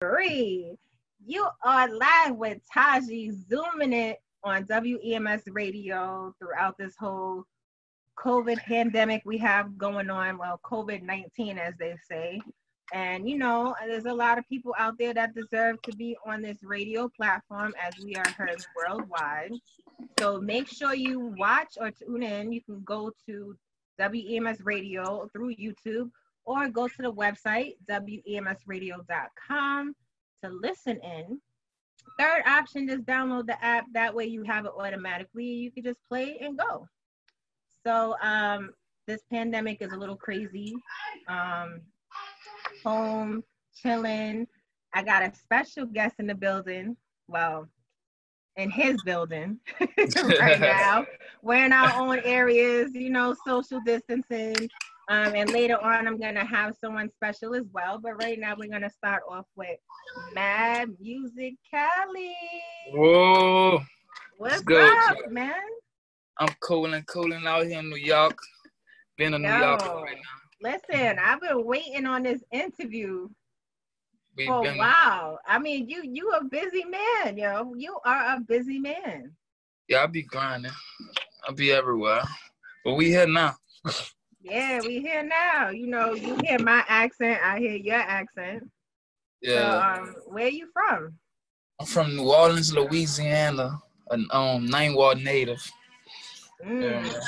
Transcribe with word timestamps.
three. 0.00 0.76
You 1.26 1.48
are 1.64 1.88
live 1.88 2.36
with 2.36 2.58
Taji 2.72 3.32
zooming 3.32 3.92
it 3.92 4.18
on 4.44 4.64
WEMS 4.64 5.42
radio 5.48 6.34
throughout 6.38 6.78
this 6.78 6.94
whole 6.98 7.44
COVID 8.16 8.58
pandemic 8.58 9.22
we 9.24 9.38
have 9.38 9.76
going 9.76 10.10
on. 10.10 10.38
Well, 10.38 10.60
COVID 10.64 11.02
19, 11.02 11.58
as 11.58 11.74
they 11.78 11.96
say. 12.08 12.40
And, 12.94 13.28
you 13.28 13.36
know, 13.36 13.74
there's 13.86 14.06
a 14.06 14.14
lot 14.14 14.38
of 14.38 14.48
people 14.48 14.74
out 14.78 14.96
there 14.98 15.12
that 15.12 15.34
deserve 15.34 15.82
to 15.82 15.94
be 15.96 16.16
on 16.24 16.40
this 16.40 16.62
radio 16.62 17.08
platform 17.08 17.74
as 17.80 17.92
we 18.02 18.14
are 18.14 18.28
heard 18.30 18.64
worldwide. 18.74 19.52
So 20.18 20.40
make 20.40 20.68
sure 20.68 20.94
you 20.94 21.34
watch 21.36 21.76
or 21.78 21.90
tune 21.90 22.22
in. 22.22 22.52
You 22.52 22.62
can 22.62 22.82
go 22.84 23.12
to 23.26 23.56
WEMS 24.00 24.64
Radio 24.64 25.28
through 25.32 25.56
YouTube 25.56 26.10
or 26.48 26.68
go 26.68 26.88
to 26.88 27.02
the 27.02 27.12
website, 27.12 27.74
WEMSradio.com 27.90 29.94
to 30.42 30.50
listen 30.50 30.98
in. 31.02 31.38
Third 32.18 32.42
option 32.46 32.88
is 32.88 33.00
download 33.00 33.46
the 33.46 33.62
app. 33.62 33.84
That 33.92 34.14
way 34.14 34.24
you 34.24 34.42
have 34.44 34.64
it 34.64 34.72
automatically. 34.76 35.44
You 35.44 35.70
can 35.70 35.84
just 35.84 35.98
play 36.08 36.38
and 36.40 36.58
go. 36.58 36.88
So 37.86 38.16
um, 38.22 38.70
this 39.06 39.20
pandemic 39.30 39.82
is 39.82 39.92
a 39.92 39.96
little 39.96 40.16
crazy. 40.16 40.74
Um, 41.28 41.82
home, 42.82 43.44
chilling. 43.74 44.46
I 44.94 45.02
got 45.02 45.22
a 45.22 45.32
special 45.34 45.84
guest 45.84 46.14
in 46.18 46.26
the 46.26 46.34
building. 46.34 46.96
Well, 47.28 47.68
in 48.56 48.70
his 48.70 48.96
building 49.04 49.60
right 49.80 50.60
now. 50.60 51.06
We're 51.42 51.64
in 51.64 51.72
our 51.72 51.92
own 51.94 52.18
areas, 52.24 52.90
you 52.94 53.10
know, 53.10 53.36
social 53.46 53.80
distancing. 53.84 54.68
Um, 55.08 55.34
and 55.34 55.50
later 55.50 55.82
on, 55.82 56.06
I'm 56.06 56.18
going 56.18 56.34
to 56.34 56.44
have 56.44 56.74
someone 56.78 57.10
special 57.10 57.54
as 57.54 57.64
well. 57.72 57.98
But 57.98 58.22
right 58.22 58.38
now, 58.38 58.54
we're 58.58 58.68
going 58.68 58.82
to 58.82 58.90
start 58.90 59.22
off 59.28 59.46
with 59.56 59.78
Mad 60.34 60.90
Muzik 61.00 61.54
Cali. 61.70 62.34
Whoa. 62.92 63.80
What's 64.36 64.60
good, 64.60 64.98
up, 65.08 65.30
man? 65.30 65.54
I'm 66.38 66.54
cooling, 66.60 67.02
cooling 67.04 67.46
out 67.46 67.66
here 67.66 67.78
in 67.78 67.88
New 67.88 67.96
York. 67.96 68.38
Been 69.16 69.34
in 69.34 69.42
New 69.42 69.48
York 69.48 69.80
right 69.80 70.16
now. 70.16 70.70
Listen, 70.90 71.18
I've 71.18 71.40
been 71.40 71.64
waiting 71.64 72.06
on 72.06 72.22
this 72.22 72.42
interview 72.52 73.28
we 74.36 74.46
for 74.46 74.66
a 74.66 74.76
while. 74.76 75.38
I 75.46 75.58
mean, 75.58 75.88
you 75.88 76.02
you 76.04 76.30
a 76.32 76.44
busy 76.44 76.84
man, 76.84 77.36
yo. 77.36 77.74
You 77.76 77.98
are 78.04 78.36
a 78.36 78.40
busy 78.40 78.78
man. 78.78 79.32
Yeah, 79.88 79.98
I'll 79.98 80.08
be 80.08 80.22
grinding. 80.22 80.70
I'll 81.46 81.54
be 81.54 81.72
everywhere. 81.72 82.22
But 82.84 82.94
we 82.94 83.06
here 83.06 83.26
now. 83.26 83.56
Yeah, 84.40 84.80
we 84.82 85.00
here 85.00 85.22
now. 85.22 85.70
You 85.70 85.88
know, 85.88 86.14
you 86.14 86.36
hear 86.44 86.58
my 86.58 86.84
accent, 86.88 87.40
I 87.42 87.58
hear 87.58 87.76
your 87.76 87.96
accent. 87.96 88.70
Yeah. 89.42 89.54
So, 89.54 90.02
um, 90.02 90.14
where 90.26 90.46
are 90.46 90.50
you 90.50 90.68
from? 90.72 91.14
I'm 91.80 91.86
from 91.86 92.16
New 92.16 92.32
Orleans, 92.32 92.74
Louisiana, 92.74 93.78
an 94.10 94.26
um 94.30 94.66
nine 94.66 94.94
ward 94.94 95.22
native. 95.22 95.62
Mm. 96.64 96.82
Yeah. 96.82 97.20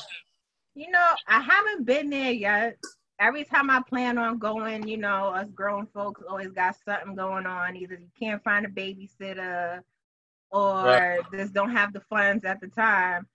You 0.75 0.91
know, 0.91 1.11
I 1.27 1.41
haven't 1.41 1.84
been 1.84 2.11
there 2.11 2.33
yet. 2.33 2.78
Every 3.19 3.44
time 3.44 3.69
I 3.70 3.83
plan 3.86 4.16
on 4.16 4.38
going, 4.38 4.88
you 4.88 4.97
know, 4.97 5.27
us 5.27 5.50
grown 5.55 5.86
folks 5.92 6.22
always 6.27 6.53
got 6.53 6.75
something 6.84 7.14
going 7.14 7.44
on. 7.44 7.77
Either 7.77 7.94
you 7.94 8.08
can't 8.19 8.42
find 8.42 8.64
a 8.64 8.69
babysitter 8.69 9.81
or 10.50 10.84
right. 10.84 11.20
just 11.33 11.53
don't 11.53 11.72
have 11.72 11.92
the 11.92 12.00
funds 12.08 12.44
at 12.44 12.61
the 12.61 12.69
time. 12.69 13.27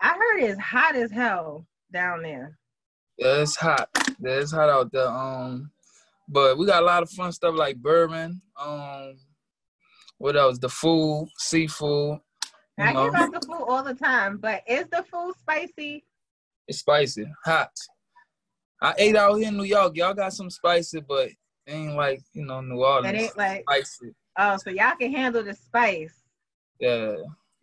I 0.00 0.14
heard 0.14 0.42
it's 0.42 0.60
hot 0.60 0.96
as 0.96 1.10
hell 1.10 1.66
down 1.92 2.22
there. 2.22 2.58
Yeah, 3.18 3.42
it's 3.42 3.56
hot. 3.56 3.88
Yeah, 4.20 4.38
it's 4.38 4.52
hot 4.52 4.68
out 4.68 4.92
there. 4.92 5.08
Um, 5.08 5.70
but 6.28 6.58
we 6.58 6.66
got 6.66 6.82
a 6.82 6.86
lot 6.86 7.02
of 7.02 7.10
fun 7.10 7.32
stuff 7.32 7.54
like 7.54 7.76
bourbon. 7.76 8.40
Um, 8.60 9.16
what 10.18 10.36
else? 10.36 10.58
The 10.58 10.68
food, 10.68 11.28
seafood. 11.38 12.18
I 12.78 12.92
know. 12.92 13.06
about 13.06 13.32
the 13.32 13.46
food 13.46 13.64
all 13.68 13.84
the 13.84 13.94
time, 13.94 14.38
but 14.38 14.62
is 14.66 14.86
the 14.90 15.04
food 15.10 15.34
spicy? 15.38 16.04
It's 16.66 16.78
spicy, 16.78 17.26
hot. 17.44 17.70
I 18.82 18.94
ate 18.98 19.16
out 19.16 19.34
here 19.36 19.48
in 19.48 19.56
New 19.56 19.64
York. 19.64 19.96
Y'all 19.96 20.14
got 20.14 20.32
some 20.32 20.50
spicy, 20.50 21.00
but 21.00 21.30
ain't 21.66 21.94
like 21.94 22.20
you 22.32 22.44
know 22.44 22.60
New 22.60 22.82
Orleans. 22.82 23.14
It 23.14 23.20
ain't 23.20 23.38
like 23.38 23.62
spicy. 23.68 24.14
Oh, 24.38 24.56
so 24.56 24.70
y'all 24.70 24.96
can 24.98 25.12
handle 25.12 25.44
the 25.44 25.54
spice. 25.54 26.14
Yeah, 26.80 27.14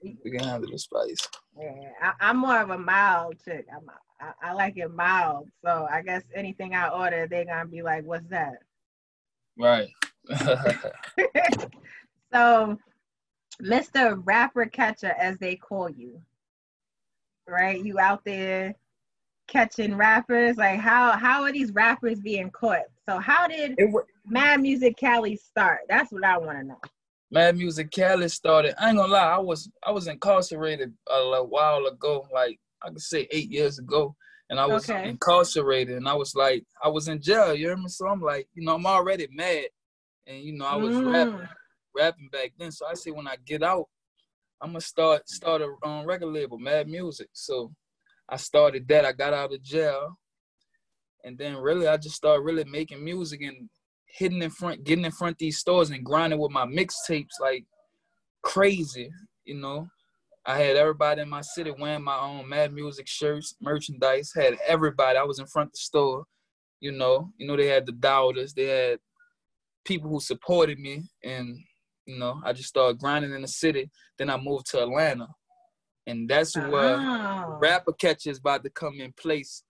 we 0.01 0.31
can 0.31 0.39
handle 0.39 0.71
the 0.71 0.79
spice. 0.79 1.27
Yeah, 1.59 2.13
I, 2.19 2.29
am 2.29 2.37
more 2.37 2.59
of 2.61 2.69
a 2.69 2.77
mild 2.77 3.35
chick. 3.43 3.65
I'm 3.75 3.85
I, 4.21 4.49
I 4.49 4.53
like 4.53 4.77
it 4.77 4.93
mild. 4.93 5.49
So 5.63 5.87
I 5.91 6.01
guess 6.01 6.23
anything 6.35 6.75
I 6.75 6.89
order, 6.89 7.27
they're 7.27 7.45
gonna 7.45 7.65
be 7.65 7.81
like, 7.81 8.03
"What's 8.03 8.27
that?" 8.29 8.57
Right. 9.57 9.89
so, 12.33 12.77
Mr. 13.61 14.21
Rapper 14.23 14.65
Catcher, 14.65 15.13
as 15.17 15.37
they 15.37 15.55
call 15.55 15.89
you, 15.89 16.21
right? 17.47 17.83
You 17.83 17.99
out 17.99 18.23
there 18.25 18.75
catching 19.47 19.95
rappers. 19.95 20.57
Like, 20.57 20.79
how 20.79 21.11
how 21.13 21.43
are 21.43 21.51
these 21.51 21.71
rappers 21.71 22.19
being 22.19 22.49
caught? 22.51 22.83
So, 23.07 23.19
how 23.19 23.47
did 23.47 23.75
w- 23.77 24.05
Mad 24.25 24.61
Muzik 24.61 24.97
Cali 24.97 25.35
start? 25.35 25.81
That's 25.89 26.11
what 26.11 26.23
I 26.23 26.37
want 26.37 26.59
to 26.59 26.63
know. 26.63 26.79
Mad 27.31 27.57
Muzik 27.57 27.91
Cali 27.91 28.27
started. 28.29 28.75
I 28.81 28.89
ain't 28.89 28.97
gonna 28.97 29.11
lie, 29.11 29.35
I 29.35 29.39
was 29.39 29.69
I 29.85 29.91
was 29.91 30.07
incarcerated 30.07 30.93
a, 31.09 31.13
a 31.13 31.43
while 31.43 31.85
ago, 31.85 32.27
like 32.33 32.59
I 32.83 32.89
could 32.89 33.01
say 33.01 33.27
eight 33.31 33.49
years 33.49 33.79
ago, 33.79 34.15
and 34.49 34.59
I 34.59 34.65
was 34.65 34.89
okay. 34.89 35.07
incarcerated, 35.07 35.97
and 35.97 36.07
I 36.07 36.13
was 36.13 36.35
like, 36.35 36.65
I 36.83 36.89
was 36.89 37.07
in 37.07 37.21
jail. 37.21 37.53
You 37.53 37.67
hear 37.67 37.77
me? 37.77 37.87
So 37.87 38.07
I'm 38.07 38.21
like, 38.21 38.47
you 38.53 38.63
know, 38.63 38.75
I'm 38.75 38.85
already 38.85 39.27
mad, 39.31 39.67
and 40.27 40.39
you 40.39 40.53
know, 40.53 40.65
I 40.65 40.75
was 40.75 40.95
mm. 40.95 41.11
rapping, 41.11 41.47
rapping 41.95 42.29
back 42.31 42.53
then. 42.57 42.71
So 42.71 42.85
I 42.85 42.93
say, 42.93 43.11
when 43.11 43.27
I 43.27 43.35
get 43.45 43.63
out, 43.63 43.85
I'm 44.61 44.69
gonna 44.69 44.81
start 44.81 45.27
start 45.29 45.61
a 45.61 45.87
um, 45.87 46.05
record 46.05 46.27
label, 46.27 46.59
Mad 46.59 46.87
Music. 46.87 47.29
So 47.33 47.71
I 48.29 48.35
started 48.37 48.87
that. 48.87 49.05
I 49.05 49.11
got 49.11 49.33
out 49.33 49.53
of 49.53 49.63
jail, 49.63 50.17
and 51.23 51.37
then 51.37 51.57
really, 51.57 51.87
I 51.87 51.97
just 51.97 52.15
started 52.15 52.41
really 52.41 52.65
making 52.65 53.03
music 53.03 53.41
and 53.41 53.69
hitting 54.05 54.41
in 54.41 54.49
front, 54.49 54.83
getting 54.83 55.05
in 55.05 55.11
front 55.11 55.37
these 55.37 55.57
stores 55.57 55.89
and 55.89 56.03
grinding 56.03 56.39
with 56.39 56.51
my 56.51 56.65
mixtapes 56.65 57.39
like 57.39 57.65
crazy, 58.43 59.09
you 59.45 59.55
know. 59.55 59.87
I 60.45 60.57
had 60.57 60.75
everybody 60.75 61.21
in 61.21 61.29
my 61.29 61.41
city 61.41 61.71
wearing 61.77 62.03
my 62.03 62.17
own 62.17 62.49
Mad 62.49 62.73
Music 62.73 63.07
shirts, 63.07 63.55
merchandise. 63.61 64.31
Had 64.35 64.57
everybody. 64.67 65.17
I 65.17 65.23
was 65.23 65.39
in 65.39 65.45
front 65.45 65.67
of 65.67 65.73
the 65.73 65.77
store. 65.77 66.25
You 66.79 66.91
know, 66.91 67.31
you 67.37 67.45
know 67.45 67.55
they 67.55 67.67
had 67.67 67.85
the 67.85 67.91
doubters. 67.91 68.53
They 68.53 68.65
had 68.65 68.99
people 69.85 70.09
who 70.09 70.19
supported 70.19 70.79
me, 70.79 71.03
and 71.23 71.57
you 72.07 72.17
know 72.17 72.41
I 72.43 72.53
just 72.53 72.69
started 72.69 72.99
grinding 72.99 73.33
in 73.33 73.43
the 73.43 73.47
city. 73.47 73.91
Then 74.17 74.31
I 74.31 74.37
moved 74.37 74.71
to 74.71 74.81
Atlanta, 74.81 75.27
and 76.07 76.27
that's 76.27 76.57
where 76.57 76.97
ah. 76.99 77.57
rapper 77.61 77.93
catcher 77.93 78.31
is 78.31 78.39
about 78.39 78.63
to 78.63 78.71
come 78.71 78.99
in 78.99 79.13
place. 79.13 79.63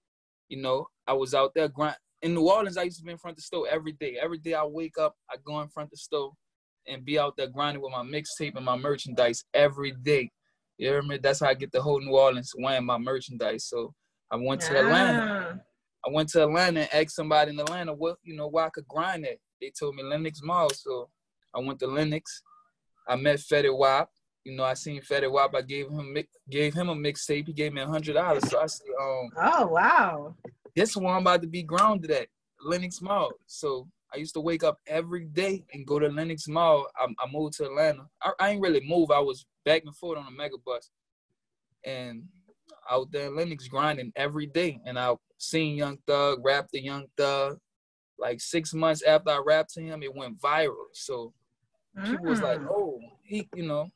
You 0.48 0.62
know, 0.62 0.88
I 1.06 1.14
was 1.14 1.34
out 1.34 1.52
there 1.54 1.68
grind 1.68 1.98
in 2.22 2.34
New 2.34 2.50
Orleans. 2.50 2.78
I 2.78 2.84
used 2.84 3.00
to 3.00 3.04
be 3.04 3.12
in 3.12 3.18
front 3.18 3.34
of 3.34 3.38
the 3.38 3.44
store 3.44 3.68
every 3.70 3.92
day. 3.92 4.18
Every 4.22 4.38
day 4.38 4.54
I 4.54 4.64
wake 4.64 4.98
up, 4.98 5.16
I 5.30 5.36
go 5.46 5.60
in 5.60 5.68
front 5.68 5.88
of 5.88 5.92
the 5.92 5.98
store 5.98 6.32
and 6.88 7.04
be 7.04 7.20
out 7.20 7.36
there 7.36 7.48
grinding 7.48 7.84
with 7.84 7.92
my 7.92 8.04
mixtape 8.04 8.56
and 8.56 8.66
my 8.66 8.78
merchandise 8.78 9.44
every 9.54 9.92
day. 9.92 10.32
You 10.78 10.90
hear 10.90 11.02
me? 11.02 11.18
That's 11.18 11.40
how 11.40 11.48
I 11.48 11.54
get 11.54 11.72
the 11.72 11.82
whole 11.82 12.00
New 12.00 12.18
Orleans 12.18 12.54
wearing 12.58 12.86
my 12.86 12.98
merchandise. 12.98 13.66
So 13.66 13.94
I 14.32 14.38
went 14.38 14.62
to 14.62 14.80
Atlanta. 14.80 15.62
I 16.06 16.10
went 16.10 16.30
to 16.30 16.44
Atlanta 16.44 16.82
and 16.82 16.94
asked 16.94 17.16
somebody 17.16 17.52
in 17.52 17.60
Atlanta 17.60 17.94
what 17.94 18.18
you 18.24 18.36
know 18.36 18.48
why 18.48 18.66
I 18.66 18.70
could 18.70 18.88
grind 18.88 19.26
it. 19.26 19.40
They 19.62 19.72
told 19.78 19.96
me 19.96 20.04
Lenox 20.04 20.42
Mall. 20.42 20.70
So 20.74 21.10
I 21.56 21.60
went 21.60 21.80
to 21.80 21.88
Lenox. 21.88 22.42
I 23.08 23.16
met 23.16 23.40
Fetty 23.40 23.76
Wap. 23.76 24.10
You 24.44 24.56
know, 24.56 24.64
I 24.64 24.74
seen 24.74 25.02
Fetty 25.02 25.32
Wap. 25.32 25.54
I 25.54 25.62
gave 25.62 25.88
him 25.88 26.16
gave 26.50 26.74
him 26.74 26.90
a 26.90 26.96
mixtape. 26.96 27.48
He 27.48 27.54
gave 27.54 27.74
me 27.74 27.82
a 27.82 27.88
hundred 27.88 28.14
dollars. 28.14 28.50
So 28.50 28.60
I 28.60 28.66
said, 28.66 28.88
um, 29.00 29.30
oh 29.38 29.68
wow, 29.68 30.36
this 30.76 30.96
one 30.96 31.14
I'm 31.14 31.22
about 31.22 31.42
to 31.44 31.48
be 31.48 31.62
grounded 31.62 32.10
at 32.10 32.28
Lenox 32.64 33.02
Mall. 33.02 33.32
So 33.46 33.88
I 34.14 34.18
used 34.18 34.34
to 34.34 34.42
wake 34.42 34.64
up 34.64 34.78
every 34.88 35.26
day 35.26 35.64
and 35.74 35.86
go 35.86 36.00
to 36.00 36.08
Lenox 36.08 36.48
Mall. 36.48 36.86
I, 36.98 37.06
I 37.06 37.32
moved 37.32 37.56
to 37.58 37.66
Atlanta. 37.66 38.08
I, 38.22 38.32
I 38.40 38.50
ain't 38.50 38.62
really 38.62 38.82
moved. 38.86 39.12
I 39.12 39.20
was 39.20 39.46
back 39.66 39.84
and 39.86 39.96
forth 39.96 40.18
on 40.18 40.28
a 40.28 40.32
mega 40.32 40.58
bus. 40.66 40.90
And 41.86 42.24
out 42.90 43.12
there 43.12 43.28
in 43.28 43.36
Lenox 43.36 43.68
grinding 43.68 44.12
every 44.16 44.48
day. 44.48 44.80
And 44.86 45.00
I 45.00 45.14
seen 45.38 45.76
Young 45.76 45.98
Thug, 46.08 46.40
rap 46.44 46.68
the 46.72 46.82
Young 46.82 47.06
Thug. 47.18 47.58
Like 48.20 48.40
six 48.40 48.74
months 48.74 49.02
after 49.02 49.32
I 49.32 49.42
rapped 49.44 49.74
to 49.74 49.82
him, 49.82 50.04
it 50.04 50.16
went 50.16 50.40
viral. 50.40 50.76
So 50.94 51.34
mm. 51.98 52.06
people 52.06 52.26
was 52.26 52.42
like, 52.42 52.60
mm. 52.60 52.68
oh, 52.70 53.00
he, 53.24 53.48
you 53.56 53.64
know, 53.64 53.88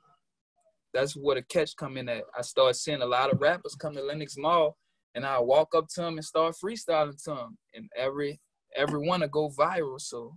that's 0.93 1.13
where 1.13 1.35
the 1.35 1.43
catch 1.43 1.75
come 1.75 1.97
in 1.97 2.09
at. 2.09 2.23
I 2.37 2.41
started 2.41 2.75
seeing 2.75 3.01
a 3.01 3.05
lot 3.05 3.31
of 3.31 3.41
rappers 3.41 3.75
come 3.75 3.93
to 3.95 4.01
Lenox 4.01 4.35
Mall 4.37 4.77
and 5.13 5.25
I 5.25 5.39
walk 5.39 5.75
up 5.75 5.87
to 5.89 6.01
them 6.01 6.15
and 6.15 6.25
start 6.25 6.55
freestyling 6.63 7.21
to 7.23 7.31
them. 7.31 7.57
And 7.73 7.89
every 7.95 8.39
every 8.75 9.07
one 9.07 9.21
to 9.21 9.27
go 9.27 9.49
viral. 9.49 9.99
So 9.99 10.35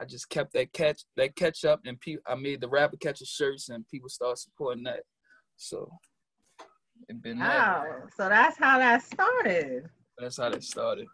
I 0.00 0.04
just 0.04 0.28
kept 0.28 0.52
that 0.54 0.72
catch 0.72 1.04
that 1.16 1.36
catch 1.36 1.64
up, 1.64 1.80
and 1.86 2.00
pe- 2.00 2.16
I 2.26 2.34
made 2.34 2.60
the 2.60 2.68
rapper 2.68 2.96
catcher 2.96 3.24
shirts, 3.24 3.68
and 3.68 3.86
people 3.88 4.08
start 4.08 4.38
supporting 4.38 4.84
that. 4.84 5.02
So 5.56 5.90
it 7.08 7.22
been 7.22 7.38
wow. 7.38 7.84
That. 7.86 8.14
So 8.16 8.28
that's 8.28 8.58
how 8.58 8.78
that 8.78 9.02
started. 9.02 9.84
That's 10.18 10.38
how 10.38 10.50
that 10.50 10.64
started. 10.64 11.06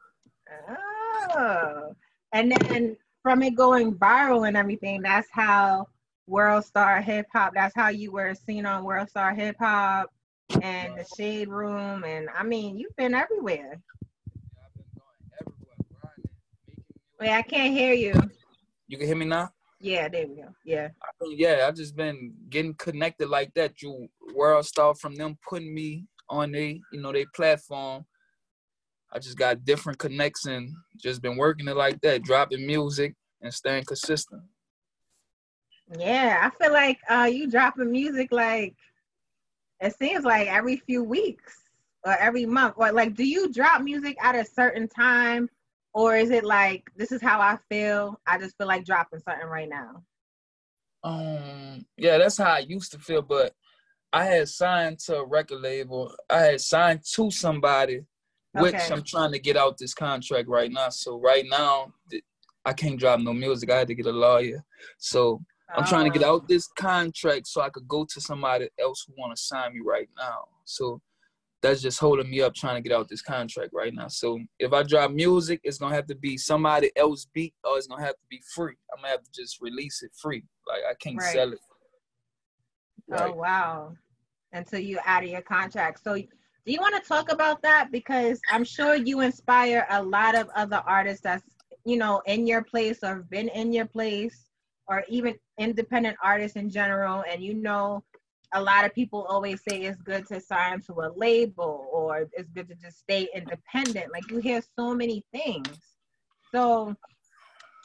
Oh, 1.36 1.94
and 2.32 2.52
then 2.52 2.96
from 3.22 3.42
it 3.42 3.54
going 3.54 3.94
viral 3.94 4.48
and 4.48 4.56
everything, 4.56 5.02
that's 5.02 5.28
how 5.30 5.86
World 6.26 6.64
Star 6.64 7.00
Hip 7.00 7.26
Hop. 7.32 7.52
That's 7.54 7.74
how 7.74 7.88
you 7.88 8.12
were 8.12 8.34
seen 8.34 8.66
on 8.66 8.84
World 8.84 9.10
Star 9.10 9.34
Hip 9.34 9.56
Hop 9.58 10.10
and 10.62 10.96
the 10.96 11.06
Shade 11.16 11.48
Room, 11.48 12.04
and 12.04 12.28
I 12.36 12.42
mean, 12.42 12.76
you've 12.76 12.96
been 12.96 13.14
everywhere. 13.14 13.80
Wait, 17.20 17.30
I 17.30 17.42
can't 17.42 17.74
hear 17.74 17.92
you. 17.92 18.14
You 18.88 18.96
can 18.96 19.06
hear 19.06 19.16
me 19.16 19.26
now. 19.26 19.50
Yeah, 19.78 20.08
there 20.08 20.26
we 20.26 20.36
go. 20.36 20.48
Yeah. 20.64 20.88
I 21.02 21.08
mean, 21.20 21.38
yeah, 21.38 21.66
I've 21.68 21.76
just 21.76 21.94
been 21.94 22.32
getting 22.48 22.74
connected 22.74 23.28
like 23.28 23.52
that 23.54 23.82
You 23.82 24.08
World 24.34 24.64
Star 24.64 24.94
from 24.94 25.14
them 25.14 25.38
putting 25.46 25.74
me 25.74 26.06
on 26.30 26.52
they, 26.52 26.80
you 26.92 27.00
know, 27.00 27.12
they 27.12 27.26
platform. 27.34 28.06
I 29.12 29.18
just 29.18 29.36
got 29.36 29.64
different 29.64 29.98
connects 29.98 30.46
and 30.46 30.72
just 30.96 31.20
been 31.20 31.36
working 31.36 31.68
it 31.68 31.76
like 31.76 32.00
that, 32.00 32.22
dropping 32.22 32.66
music 32.66 33.14
and 33.42 33.52
staying 33.52 33.84
consistent. 33.84 34.42
Yeah, 35.98 36.40
I 36.50 36.62
feel 36.62 36.72
like 36.72 36.98
uh, 37.10 37.28
you 37.30 37.50
dropping 37.50 37.90
music 37.90 38.28
like 38.30 38.76
it 39.80 39.96
seems 39.98 40.24
like 40.24 40.48
every 40.48 40.76
few 40.76 41.02
weeks 41.02 41.56
or 42.04 42.12
every 42.12 42.46
month. 42.46 42.74
Or 42.76 42.92
like, 42.92 43.14
do 43.14 43.26
you 43.26 43.52
drop 43.52 43.82
music 43.82 44.16
at 44.22 44.36
a 44.36 44.44
certain 44.44 44.88
time, 44.88 45.50
or 45.92 46.16
is 46.16 46.30
it 46.30 46.44
like 46.44 46.90
this 46.96 47.12
is 47.12 47.22
how 47.22 47.40
I 47.40 47.58
feel? 47.68 48.20
I 48.26 48.38
just 48.38 48.56
feel 48.56 48.66
like 48.66 48.84
dropping 48.84 49.20
something 49.20 49.46
right 49.46 49.68
now. 49.68 50.02
Um, 51.02 51.84
yeah, 51.96 52.18
that's 52.18 52.38
how 52.38 52.52
I 52.52 52.58
used 52.60 52.92
to 52.92 52.98
feel, 52.98 53.22
but 53.22 53.54
I 54.12 54.24
had 54.24 54.48
signed 54.48 54.98
to 55.00 55.18
a 55.18 55.24
record 55.24 55.60
label. 55.60 56.14
I 56.28 56.38
had 56.40 56.60
signed 56.60 57.00
to 57.14 57.30
somebody, 57.30 58.02
which 58.52 58.74
okay. 58.74 58.92
I'm 58.92 59.02
trying 59.02 59.32
to 59.32 59.38
get 59.38 59.56
out 59.56 59.78
this 59.78 59.94
contract 59.94 60.48
right 60.48 60.70
now. 60.70 60.90
So 60.90 61.18
right 61.18 61.44
now, 61.48 61.92
I 62.64 62.72
can't 62.72 62.98
drop 62.98 63.20
no 63.20 63.32
music. 63.32 63.70
I 63.70 63.78
had 63.78 63.88
to 63.88 63.94
get 63.94 64.06
a 64.06 64.12
lawyer. 64.12 64.64
So 64.98 65.42
I'm 65.74 65.86
trying 65.86 66.10
to 66.10 66.18
get 66.18 66.26
out 66.26 66.48
this 66.48 66.66
contract 66.66 67.46
so 67.46 67.60
I 67.60 67.70
could 67.70 67.86
go 67.86 68.04
to 68.04 68.20
somebody 68.20 68.68
else 68.78 69.04
who 69.06 69.14
want 69.16 69.34
to 69.34 69.42
sign 69.42 69.74
me 69.74 69.80
right 69.84 70.08
now. 70.18 70.44
So 70.64 71.00
that's 71.62 71.82
just 71.82 72.00
holding 72.00 72.30
me 72.30 72.40
up 72.40 72.54
trying 72.54 72.82
to 72.82 72.88
get 72.88 72.96
out 72.96 73.08
this 73.08 73.22
contract 73.22 73.70
right 73.72 73.92
now. 73.92 74.08
So 74.08 74.38
if 74.58 74.72
I 74.72 74.82
drop 74.82 75.10
music, 75.10 75.60
it's 75.62 75.78
gonna 75.78 75.94
have 75.94 76.06
to 76.06 76.14
be 76.14 76.36
somebody 76.38 76.90
else 76.96 77.26
beat 77.32 77.54
or 77.64 77.76
it's 77.76 77.86
gonna 77.86 78.04
have 78.04 78.14
to 78.14 78.26
be 78.30 78.40
free. 78.54 78.74
I'm 78.92 79.02
gonna 79.02 79.12
have 79.12 79.22
to 79.22 79.30
just 79.32 79.60
release 79.60 80.02
it 80.02 80.12
free. 80.20 80.42
Like 80.66 80.80
I 80.88 80.94
can't 80.94 81.18
right. 81.18 81.34
sell 81.34 81.52
it. 81.52 81.58
Oh, 83.10 83.14
right. 83.14 83.30
Oh 83.30 83.34
wow. 83.34 83.92
Until 84.52 84.80
you 84.80 84.98
out 85.04 85.22
of 85.22 85.28
your 85.28 85.42
contract. 85.42 86.02
So 86.02 86.16
do 86.16 86.72
you 86.72 86.80
want 86.80 87.00
to 87.02 87.08
talk 87.08 87.32
about 87.32 87.62
that? 87.62 87.90
Because 87.90 88.40
I'm 88.50 88.64
sure 88.64 88.94
you 88.94 89.20
inspire 89.20 89.86
a 89.90 90.02
lot 90.02 90.34
of 90.34 90.48
other 90.54 90.82
artists 90.86 91.22
that's, 91.22 91.44
you 91.84 91.96
know, 91.96 92.22
in 92.26 92.46
your 92.46 92.62
place 92.62 92.98
or 93.02 93.26
been 93.30 93.48
in 93.48 93.72
your 93.72 93.86
place 93.86 94.46
or 94.86 95.04
even 95.08 95.34
independent 95.58 96.16
artists 96.22 96.56
in 96.56 96.68
general 96.68 97.24
and 97.30 97.42
you 97.42 97.54
know 97.54 98.02
a 98.52 98.62
lot 98.62 98.84
of 98.84 98.94
people 98.94 99.26
always 99.28 99.60
say 99.68 99.82
it's 99.82 100.00
good 100.02 100.26
to 100.26 100.40
sign 100.40 100.80
to 100.82 100.92
a 100.94 101.12
label 101.14 101.88
or 101.92 102.28
it's 102.32 102.50
good 102.50 102.68
to 102.68 102.74
just 102.74 102.98
stay 102.98 103.28
independent. 103.34 104.12
Like 104.12 104.28
you 104.30 104.38
hear 104.38 104.62
so 104.76 104.94
many 104.94 105.24
things. 105.32 105.78
So 106.52 106.96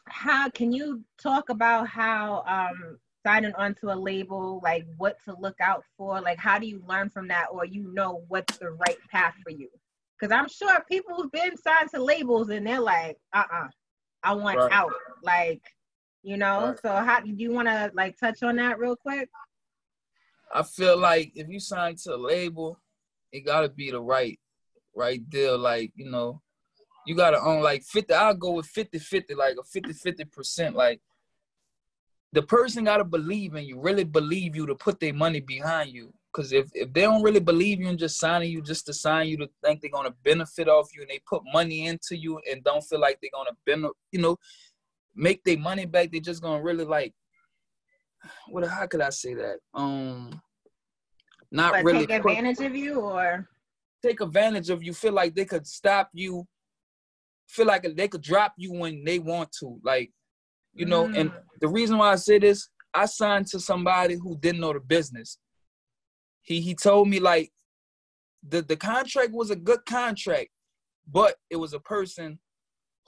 how 0.07 0.49
can 0.49 0.71
you 0.71 1.03
talk 1.21 1.49
about 1.49 1.87
how 1.87 2.43
um 2.47 2.97
signing 3.25 3.53
onto 3.55 3.89
a 3.89 3.93
label 3.93 4.59
like 4.63 4.85
what 4.97 5.17
to 5.25 5.35
look 5.39 5.59
out 5.61 5.83
for? 5.97 6.19
Like 6.19 6.39
how 6.39 6.57
do 6.57 6.65
you 6.65 6.81
learn 6.87 7.09
from 7.09 7.27
that 7.27 7.47
or 7.51 7.65
you 7.65 7.91
know 7.93 8.23
what's 8.27 8.57
the 8.57 8.71
right 8.71 8.97
path 9.11 9.35
for 9.43 9.51
you? 9.51 9.69
Because 10.19 10.31
i'm 10.31 10.47
sure 10.47 10.83
people 10.89 11.15
who've 11.15 11.31
been 11.31 11.57
signed 11.57 11.89
to 11.93 12.01
labels 12.01 12.49
and 12.49 12.65
they're 12.65 12.79
like 12.79 13.17
uh-uh 13.33 13.67
i 14.23 14.33
want 14.33 14.57
right. 14.57 14.71
out. 14.71 14.93
Like 15.21 15.61
you 16.23 16.37
know? 16.37 16.69
Right. 16.69 16.81
so 16.81 16.89
how 16.89 17.19
do 17.19 17.29
you 17.29 17.51
want 17.51 17.67
to 17.67 17.91
like 17.93 18.17
touch 18.17 18.41
on 18.41 18.55
that 18.55 18.79
real 18.79 18.95
quick 18.95 19.29
i 20.55 20.63
feel 20.63 20.97
like 20.97 21.31
if 21.35 21.47
you 21.49 21.59
sign 21.59 21.95
to 21.95 22.15
a 22.15 22.17
label 22.17 22.79
it 23.35 23.45
gotta 23.45 23.69
be 23.69 23.91
the 23.91 23.99
right 23.99 24.39
right 24.95 25.29
deal. 25.29 25.57
Like 25.57 25.91
you 25.95 26.09
know 26.09 26.41
you 27.05 27.15
gotta 27.15 27.39
own 27.39 27.61
like 27.61 27.83
50 27.83 28.13
i'll 28.13 28.33
go 28.33 28.51
with 28.51 28.65
50 28.65 28.97
50 28.97 29.35
like 29.35 29.55
a 29.59 29.63
50 29.63 29.93
50 29.93 30.25
percent. 30.25 30.75
Like 30.75 31.01
the 32.31 32.41
person 32.41 32.85
gotta 32.85 33.03
believe 33.03 33.55
in 33.55 33.65
you 33.65 33.79
really 33.79 34.03
believe 34.03 34.55
you 34.55 34.65
to 34.65 34.75
put 34.75 34.99
their 34.99 35.13
money 35.13 35.41
behind 35.41 35.91
you. 35.91 36.13
Because 36.31 36.51
if, 36.51 36.69
if 36.73 36.91
they 36.91 37.01
don't 37.01 37.23
really 37.23 37.39
believe 37.39 37.79
you 37.79 37.87
and 37.87 37.99
just 37.99 38.19
signing 38.19 38.51
you 38.51 38.61
just 38.61 38.85
to 38.87 38.93
sign 38.93 39.29
you 39.29 39.37
to 39.37 39.49
think 39.63 39.81
they're 39.81 39.91
gonna 39.91 40.13
benefit 40.23 40.67
off 40.67 40.89
you 40.95 41.01
and 41.01 41.09
they 41.09 41.19
put 41.27 41.41
money 41.53 41.87
into 41.87 42.17
you 42.17 42.39
and 42.49 42.63
don't 42.63 42.83
feel 42.83 42.99
like 42.99 43.19
they're 43.21 43.31
gonna 43.33 43.55
benefit 43.65 43.95
you 44.11 44.21
know 44.21 44.37
make 45.13 45.43
their 45.43 45.57
money 45.57 45.85
back, 45.85 46.11
they're 46.11 46.19
just 46.19 46.41
gonna 46.41 46.61
really 46.63 46.85
like 46.85 47.13
what 48.47 48.65
how 48.65 48.87
could 48.87 49.01
I 49.01 49.09
say 49.09 49.33
that? 49.33 49.59
Um 49.73 50.41
not 51.51 51.73
but 51.73 51.83
really 51.83 52.07
take 52.07 52.19
advantage 52.19 52.59
of 52.59 52.75
you 52.75 52.99
or 52.99 53.47
take 54.03 54.21
advantage 54.21 54.69
of 54.69 54.83
you, 54.83 54.93
feel 54.93 55.13
like 55.13 55.35
they 55.35 55.45
could 55.45 55.65
stop 55.65 56.09
you, 56.13 56.45
feel 57.47 57.65
like 57.65 57.87
they 57.95 58.07
could 58.07 58.21
drop 58.21 58.53
you 58.57 58.73
when 58.73 59.03
they 59.03 59.19
want 59.19 59.51
to. 59.59 59.79
Like, 59.83 60.11
you 60.73 60.85
know, 60.85 61.07
mm. 61.07 61.17
and 61.17 61.31
the 61.61 61.67
reason 61.67 61.97
why 61.97 62.11
I 62.11 62.15
say 62.15 62.39
this, 62.39 62.69
I 62.93 63.05
signed 63.05 63.47
to 63.47 63.59
somebody 63.59 64.15
who 64.15 64.37
didn't 64.37 64.61
know 64.61 64.73
the 64.73 64.79
business. 64.79 65.37
He 66.43 66.61
he 66.61 66.75
told 66.75 67.09
me 67.09 67.19
like 67.19 67.51
the, 68.47 68.61
the 68.61 68.75
contract 68.75 69.31
was 69.31 69.49
a 69.49 69.55
good 69.55 69.85
contract, 69.85 70.49
but 71.11 71.35
it 71.49 71.55
was 71.55 71.73
a 71.73 71.79
person 71.79 72.39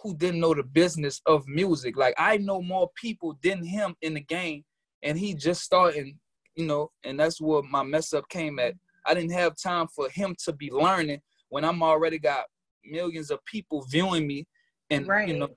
who 0.02 0.16
didn't 0.16 0.40
know 0.40 0.54
the 0.54 0.64
business 0.64 1.22
of 1.26 1.48
music. 1.48 1.98
Like 1.98 2.16
I 2.18 2.38
know 2.38 2.62
more 2.62 2.90
people 2.96 3.38
than 3.44 3.64
him 3.64 3.96
in 4.02 4.16
the 4.16 4.22
game, 4.22 4.64
and 5.04 5.18
he 5.18 5.34
just 5.34 5.62
starting, 5.62 6.18
you 6.58 6.66
know, 6.66 6.92
and 7.06 7.20
that's 7.20 7.40
where 7.40 7.62
my 7.62 7.84
mess 7.84 8.14
up 8.14 8.28
came 8.30 8.60
at. 8.60 8.74
I 9.06 9.14
didn't 9.14 9.32
have 9.32 9.56
time 9.56 9.88
for 9.96 10.10
him 10.10 10.36
to 10.44 10.52
be 10.52 10.70
learning 10.72 11.22
when 11.50 11.64
I'm 11.64 11.82
already 11.82 12.20
got 12.20 12.46
millions 12.84 13.32
of 13.32 13.40
people 13.46 13.86
viewing 13.90 14.28
me, 14.28 14.46
and 14.90 15.08
right. 15.08 15.28
you 15.30 15.38
know, 15.38 15.50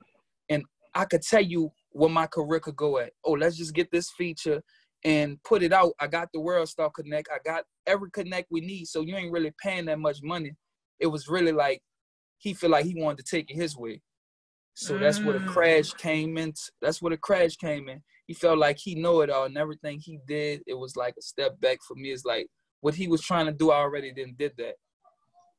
and 0.48 0.62
I 0.94 1.06
could 1.06 1.22
tell 1.22 1.42
you 1.42 1.72
where 1.90 2.10
my 2.10 2.26
career 2.26 2.60
could 2.60 2.76
go 2.76 2.98
at. 2.98 3.12
Oh, 3.24 3.32
let's 3.32 3.56
just 3.56 3.74
get 3.74 3.90
this 3.90 4.10
feature 4.10 4.62
and 5.04 5.42
put 5.42 5.62
it 5.62 5.72
out. 5.72 5.92
I 5.98 6.06
got 6.06 6.28
the 6.32 6.40
World 6.40 6.68
Star 6.68 6.90
Connect. 6.90 7.28
I 7.32 7.38
got 7.44 7.64
every 7.86 8.10
connect 8.10 8.48
we 8.50 8.60
need. 8.60 8.86
So 8.86 9.00
you 9.00 9.16
ain't 9.16 9.32
really 9.32 9.52
paying 9.62 9.86
that 9.86 9.98
much 9.98 10.22
money. 10.22 10.52
It 11.00 11.06
was 11.06 11.28
really 11.28 11.52
like 11.52 11.80
he 12.38 12.54
feel 12.54 12.70
like 12.70 12.84
he 12.84 12.94
wanted 12.94 13.24
to 13.24 13.36
take 13.36 13.50
it 13.50 13.56
his 13.56 13.76
way. 13.76 14.02
So 14.74 14.94
mm. 14.94 15.00
that's 15.00 15.20
where 15.20 15.38
the 15.38 15.44
crash 15.46 15.92
came 15.94 16.38
in. 16.38 16.52
That's 16.82 17.00
where 17.00 17.10
the 17.10 17.16
crash 17.16 17.56
came 17.56 17.88
in. 17.88 18.02
He 18.30 18.34
felt 18.34 18.58
like 18.58 18.78
he 18.78 18.94
know 18.94 19.22
it 19.22 19.28
all, 19.28 19.46
and 19.46 19.58
everything 19.58 19.98
he 19.98 20.20
did, 20.24 20.62
it 20.64 20.74
was 20.74 20.94
like 20.94 21.16
a 21.18 21.20
step 21.20 21.60
back 21.60 21.78
for 21.82 21.96
me. 21.96 22.12
It's 22.12 22.24
like 22.24 22.46
what 22.80 22.94
he 22.94 23.08
was 23.08 23.22
trying 23.22 23.46
to 23.46 23.52
do, 23.52 23.72
I 23.72 23.78
already 23.78 24.12
didn't 24.12 24.38
did 24.38 24.52
that. 24.56 24.74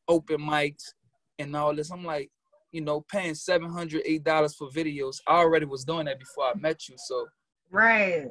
Open 0.08 0.40
mics 0.40 0.94
and 1.38 1.54
all 1.54 1.76
this. 1.76 1.92
I'm 1.92 2.06
like, 2.06 2.32
you 2.72 2.80
know, 2.80 3.04
paying 3.12 3.36
seven 3.36 3.70
hundred 3.70 4.04
eight 4.06 4.24
dollars 4.24 4.56
for 4.56 4.70
videos. 4.70 5.18
I 5.28 5.34
already 5.34 5.66
was 5.66 5.84
doing 5.84 6.06
that 6.06 6.18
before 6.18 6.46
I 6.46 6.54
met 6.56 6.88
you. 6.88 6.96
So 6.98 7.28
right, 7.72 8.28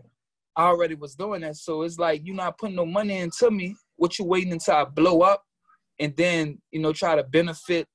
I 0.56 0.62
already 0.62 0.94
was 0.94 1.14
doing 1.14 1.42
that. 1.42 1.56
So 1.56 1.82
it's 1.82 1.98
like 1.98 2.22
you're 2.24 2.34
not 2.34 2.56
putting 2.56 2.76
no 2.76 2.86
money 2.86 3.18
into 3.18 3.50
me. 3.50 3.76
What 3.96 4.18
you 4.18 4.24
waiting 4.24 4.54
until 4.54 4.76
I 4.76 4.84
blow 4.84 5.20
up, 5.20 5.42
and 5.98 6.16
then 6.16 6.62
you 6.70 6.80
know 6.80 6.94
try 6.94 7.14
to 7.14 7.24
benefit 7.24 7.86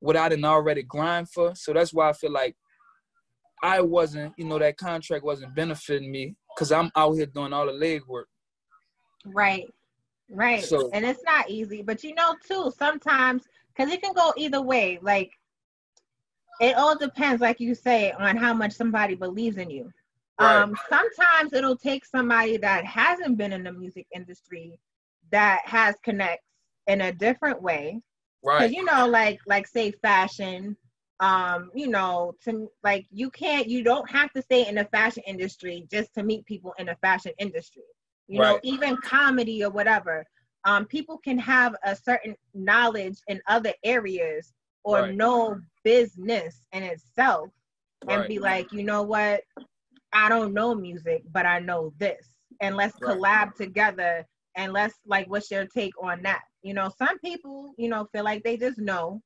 what 0.00 0.18
I 0.18 0.28
didn't 0.28 0.44
already 0.44 0.82
grind 0.82 1.30
for. 1.30 1.54
So 1.54 1.72
that's 1.72 1.94
why 1.94 2.10
I 2.10 2.12
feel 2.12 2.30
like 2.30 2.54
I 3.62 3.80
wasn't, 3.80 4.34
you 4.36 4.44
know, 4.44 4.58
that 4.58 4.76
contract 4.76 5.24
wasn't 5.24 5.54
benefiting 5.54 6.10
me 6.10 6.34
because 6.54 6.72
I'm 6.72 6.90
out 6.96 7.12
here 7.12 7.26
doing 7.26 7.52
all 7.52 7.66
the 7.66 7.72
leg 7.72 8.02
work. 8.06 8.28
Right. 9.24 9.72
Right. 10.28 10.64
So, 10.64 10.90
and 10.92 11.04
it's 11.04 11.22
not 11.24 11.48
easy, 11.50 11.82
but 11.82 12.02
you 12.02 12.14
know, 12.14 12.34
too, 12.46 12.72
sometimes 12.76 13.44
because 13.68 13.92
it 13.92 14.02
can 14.02 14.14
go 14.14 14.32
either 14.36 14.60
way. 14.60 14.98
Like, 15.02 15.30
it 16.60 16.76
all 16.76 16.96
depends, 16.96 17.40
like 17.40 17.60
you 17.60 17.74
say, 17.74 18.12
on 18.12 18.36
how 18.36 18.54
much 18.54 18.72
somebody 18.72 19.14
believes 19.14 19.56
in 19.56 19.70
you. 19.70 19.90
Right. 20.40 20.56
Um, 20.56 20.76
sometimes 20.88 21.52
it'll 21.52 21.76
take 21.76 22.04
somebody 22.04 22.56
that 22.58 22.84
hasn't 22.84 23.36
been 23.36 23.52
in 23.52 23.64
the 23.64 23.72
music 23.72 24.06
industry 24.14 24.78
that 25.30 25.60
has 25.64 25.94
connects 26.02 26.46
in 26.86 27.02
a 27.02 27.12
different 27.12 27.62
way 27.62 28.00
Right. 28.44 28.60
Cause 28.60 28.72
you 28.72 28.84
know, 28.84 29.06
like 29.06 29.40
like 29.46 29.66
say 29.66 29.90
fashion, 29.90 30.76
um, 31.20 31.70
you 31.74 31.88
know, 31.88 32.34
to 32.44 32.70
like 32.82 33.06
you 33.10 33.30
can't 33.30 33.68
you 33.68 33.82
don't 33.82 34.08
have 34.10 34.32
to 34.32 34.42
stay 34.42 34.66
in 34.66 34.74
the 34.74 34.84
fashion 34.86 35.22
industry 35.26 35.86
just 35.90 36.12
to 36.14 36.22
meet 36.22 36.44
people 36.46 36.74
in 36.78 36.86
the 36.86 36.96
fashion 37.00 37.32
industry. 37.38 37.82
You 38.26 38.40
right. 38.40 38.52
know, 38.52 38.60
even 38.62 38.96
comedy 38.98 39.64
or 39.64 39.70
whatever. 39.70 40.26
Um, 40.66 40.86
people 40.86 41.18
can 41.18 41.38
have 41.38 41.76
a 41.84 41.94
certain 41.94 42.34
knowledge 42.54 43.18
in 43.28 43.40
other 43.46 43.74
areas 43.84 44.54
or 44.82 45.02
right. 45.02 45.14
know 45.14 45.60
business 45.82 46.66
in 46.72 46.82
itself 46.82 47.50
and 48.08 48.20
right. 48.20 48.28
be 48.28 48.38
like, 48.38 48.72
you 48.72 48.82
know 48.82 49.02
what, 49.02 49.42
I 50.12 50.28
don't 50.28 50.54
know 50.54 50.74
music, 50.74 51.22
but 51.32 51.44
I 51.44 51.58
know 51.58 51.92
this. 51.98 52.34
And 52.60 52.76
let's 52.76 52.96
collab 52.98 53.54
together 53.56 54.26
and 54.56 54.72
let's 54.72 54.94
like 55.06 55.28
what's 55.28 55.50
your 55.50 55.66
take 55.66 55.92
on 56.02 56.22
that? 56.22 56.42
You 56.62 56.74
know, 56.74 56.90
some 56.96 57.18
people, 57.18 57.74
you 57.76 57.88
know, 57.88 58.08
feel 58.12 58.24
like 58.24 58.42
they 58.42 58.56
just 58.56 58.78
know, 58.78 59.20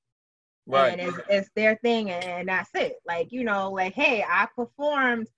Right. 0.68 0.98
And 0.98 1.00
it's, 1.00 1.18
it's 1.30 1.50
their 1.56 1.76
thing 1.76 2.10
and 2.10 2.48
that's 2.48 2.70
it. 2.74 2.96
Like, 3.06 3.32
you 3.32 3.42
know, 3.42 3.72
like, 3.72 3.94
hey, 3.94 4.22
I 4.28 4.46
performed 4.54 5.28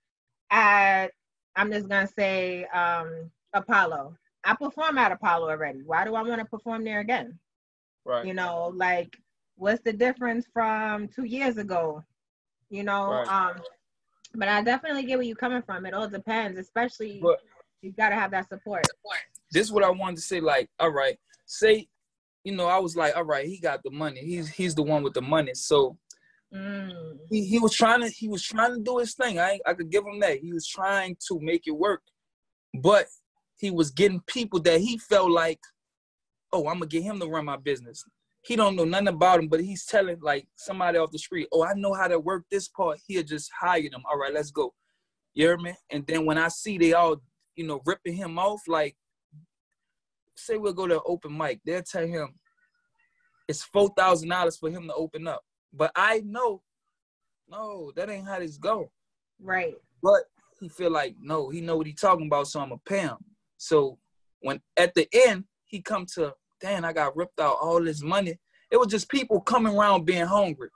at, 0.49 1.07
I'm 1.55 1.71
just 1.71 1.89
to 1.89 2.07
say 2.07 2.65
um, 2.65 3.31
Apollo. 3.53 4.17
I 4.43 4.55
perform 4.55 4.97
at 4.97 5.11
Apollo 5.11 5.49
already. 5.49 5.83
Why 5.85 6.03
do 6.03 6.15
I 6.15 6.21
want 6.21 6.39
to 6.39 6.45
perform 6.45 6.83
there 6.83 6.99
again? 6.99 7.39
Right. 8.03 8.25
You 8.25 8.33
know, 8.33 8.73
like, 8.75 9.15
what's 9.55 9.81
the 9.83 9.93
difference 9.93 10.45
from 10.51 11.07
two 11.07 11.23
years 11.23 11.57
ago? 11.57 12.03
You 12.69 12.83
know, 12.83 13.11
right. 13.11 13.27
um, 13.27 13.61
but 14.35 14.47
I 14.47 14.61
definitely 14.63 15.03
get 15.03 15.17
where 15.17 15.27
you're 15.27 15.35
coming 15.35 15.61
from. 15.61 15.85
It 15.85 15.93
all 15.93 16.07
depends, 16.07 16.57
especially 16.57 17.19
but, 17.21 17.39
you 17.81 17.91
got 17.91 18.09
to 18.09 18.15
have 18.15 18.31
that 18.31 18.49
support. 18.49 18.85
This 19.51 19.67
is 19.67 19.71
what 19.71 19.83
I 19.83 19.89
wanted 19.89 20.17
to 20.17 20.21
say. 20.21 20.39
Like, 20.39 20.69
all 20.79 20.91
right, 20.91 21.17
say 21.45 21.87
you 22.43 22.55
know, 22.55 22.67
I 22.67 22.79
was 22.79 22.95
like, 22.95 23.15
all 23.15 23.23
right, 23.23 23.47
he 23.47 23.59
got 23.59 23.83
the 23.83 23.91
money. 23.91 24.21
He's 24.21 24.49
he's 24.49 24.75
the 24.75 24.83
one 24.83 25.03
with 25.03 25.13
the 25.13 25.21
money. 25.21 25.53
So 25.53 25.97
mm. 26.53 27.17
he, 27.29 27.45
he 27.45 27.59
was 27.59 27.73
trying 27.73 28.01
to 28.01 28.09
he 28.09 28.27
was 28.27 28.43
trying 28.43 28.75
to 28.75 28.81
do 28.81 28.97
his 28.97 29.13
thing. 29.13 29.39
I 29.39 29.59
I 29.65 29.73
could 29.73 29.91
give 29.91 30.05
him 30.05 30.19
that. 30.21 30.39
He 30.39 30.53
was 30.53 30.67
trying 30.67 31.15
to 31.27 31.39
make 31.39 31.63
it 31.67 31.71
work, 31.71 32.01
but 32.81 33.07
he 33.57 33.69
was 33.69 33.91
getting 33.91 34.21
people 34.25 34.59
that 34.61 34.81
he 34.81 34.97
felt 34.97 35.29
like, 35.29 35.59
oh, 36.51 36.67
I'm 36.67 36.75
gonna 36.79 36.87
get 36.87 37.03
him 37.03 37.19
to 37.19 37.27
run 37.27 37.45
my 37.45 37.57
business. 37.57 38.03
He 38.43 38.55
don't 38.55 38.75
know 38.75 38.85
nothing 38.85 39.09
about 39.09 39.39
him, 39.39 39.47
but 39.47 39.61
he's 39.61 39.85
telling 39.85 40.17
like 40.19 40.47
somebody 40.55 40.97
off 40.97 41.11
the 41.11 41.19
street, 41.19 41.47
oh, 41.51 41.63
I 41.63 41.73
know 41.75 41.93
how 41.93 42.07
to 42.07 42.19
work 42.19 42.45
this 42.49 42.67
part. 42.69 42.99
He'll 43.05 43.23
just 43.23 43.51
hire 43.59 43.87
them. 43.89 44.01
All 44.11 44.17
right, 44.17 44.33
let's 44.33 44.49
go. 44.49 44.73
You 45.35 45.45
hear 45.45 45.57
me? 45.57 45.75
And 45.91 46.05
then 46.07 46.25
when 46.25 46.39
I 46.39 46.47
see 46.47 46.79
they 46.79 46.93
all, 46.93 47.21
you 47.55 47.67
know, 47.67 47.81
ripping 47.85 48.15
him 48.15 48.39
off, 48.39 48.61
like 48.67 48.95
say 50.35 50.57
we'll 50.57 50.73
go 50.73 50.87
to 50.87 51.01
open 51.03 51.37
mic, 51.37 51.59
they'll 51.65 51.83
tell 51.83 52.05
him 52.05 52.35
it's 53.47 53.63
four 53.63 53.89
thousand 53.97 54.29
dollars 54.29 54.57
for 54.57 54.69
him 54.69 54.87
to 54.87 54.93
open 54.93 55.27
up. 55.27 55.41
But 55.73 55.91
I 55.95 56.21
know, 56.25 56.61
no, 57.49 57.91
that 57.95 58.09
ain't 58.09 58.27
how 58.27 58.39
this 58.39 58.57
go. 58.57 58.91
Right. 59.41 59.75
But 60.01 60.23
he 60.59 60.69
feel 60.69 60.91
like 60.91 61.15
no, 61.19 61.49
he 61.49 61.61
know 61.61 61.77
what 61.77 61.87
he 61.87 61.93
talking 61.93 62.27
about, 62.27 62.47
so 62.47 62.59
I'ma 62.59 62.77
pay 62.85 62.99
him. 62.99 63.17
So 63.57 63.97
when 64.41 64.61
at 64.77 64.93
the 64.95 65.07
end 65.13 65.45
he 65.65 65.81
come 65.81 66.05
to, 66.15 66.33
damn, 66.59 66.85
I 66.85 66.93
got 66.93 67.15
ripped 67.15 67.39
out 67.39 67.57
all 67.61 67.83
this 67.83 68.01
money. 68.01 68.39
It 68.71 68.77
was 68.77 68.87
just 68.87 69.09
people 69.09 69.41
coming 69.41 69.75
around 69.75 70.05
being 70.05 70.25
hungry. 70.25 70.69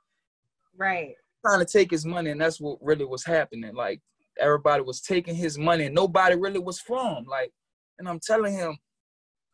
Right. 0.77 1.13
Trying 1.45 1.59
to 1.59 1.65
take 1.65 1.91
his 1.91 2.05
money, 2.05 2.31
and 2.31 2.41
that's 2.41 2.59
what 2.59 2.79
really 2.81 3.05
was 3.05 3.24
happening. 3.24 3.74
Like 3.74 4.01
everybody 4.39 4.81
was 4.83 5.01
taking 5.01 5.35
his 5.35 5.57
money, 5.57 5.85
and 5.85 5.95
nobody 5.95 6.35
really 6.35 6.59
was 6.59 6.79
from. 6.79 7.25
Like, 7.25 7.51
and 8.00 8.09
I'm 8.09 8.19
telling 8.19 8.53
him, 8.53 8.77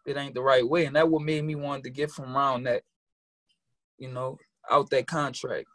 it 0.05 0.17
ain't 0.17 0.33
the 0.33 0.41
right 0.41 0.67
way. 0.67 0.85
And 0.85 0.95
that 0.95 1.09
what 1.09 1.21
made 1.21 1.43
me 1.43 1.55
want 1.55 1.83
to 1.83 1.89
get 1.89 2.11
from 2.11 2.35
around 2.35 2.63
that, 2.63 2.83
you 3.97 4.09
know, 4.09 4.37
out 4.69 4.89
that 4.89 5.07
contract. 5.07 5.67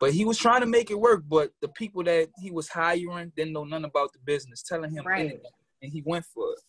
But 0.00 0.12
he 0.12 0.24
was 0.24 0.38
trying 0.38 0.60
to 0.60 0.66
make 0.66 0.90
it 0.90 0.98
work, 0.98 1.22
but 1.28 1.50
the 1.62 1.68
people 1.68 2.02
that 2.04 2.28
he 2.38 2.50
was 2.50 2.68
hiring 2.68 3.32
didn't 3.36 3.52
know 3.52 3.64
nothing 3.64 3.84
about 3.84 4.12
the 4.12 4.18
business, 4.24 4.62
telling 4.62 4.90
him 4.90 5.06
right. 5.06 5.20
anything. 5.20 5.40
And 5.82 5.92
he 5.92 6.02
went 6.04 6.24
for 6.26 6.52
it. 6.52 6.60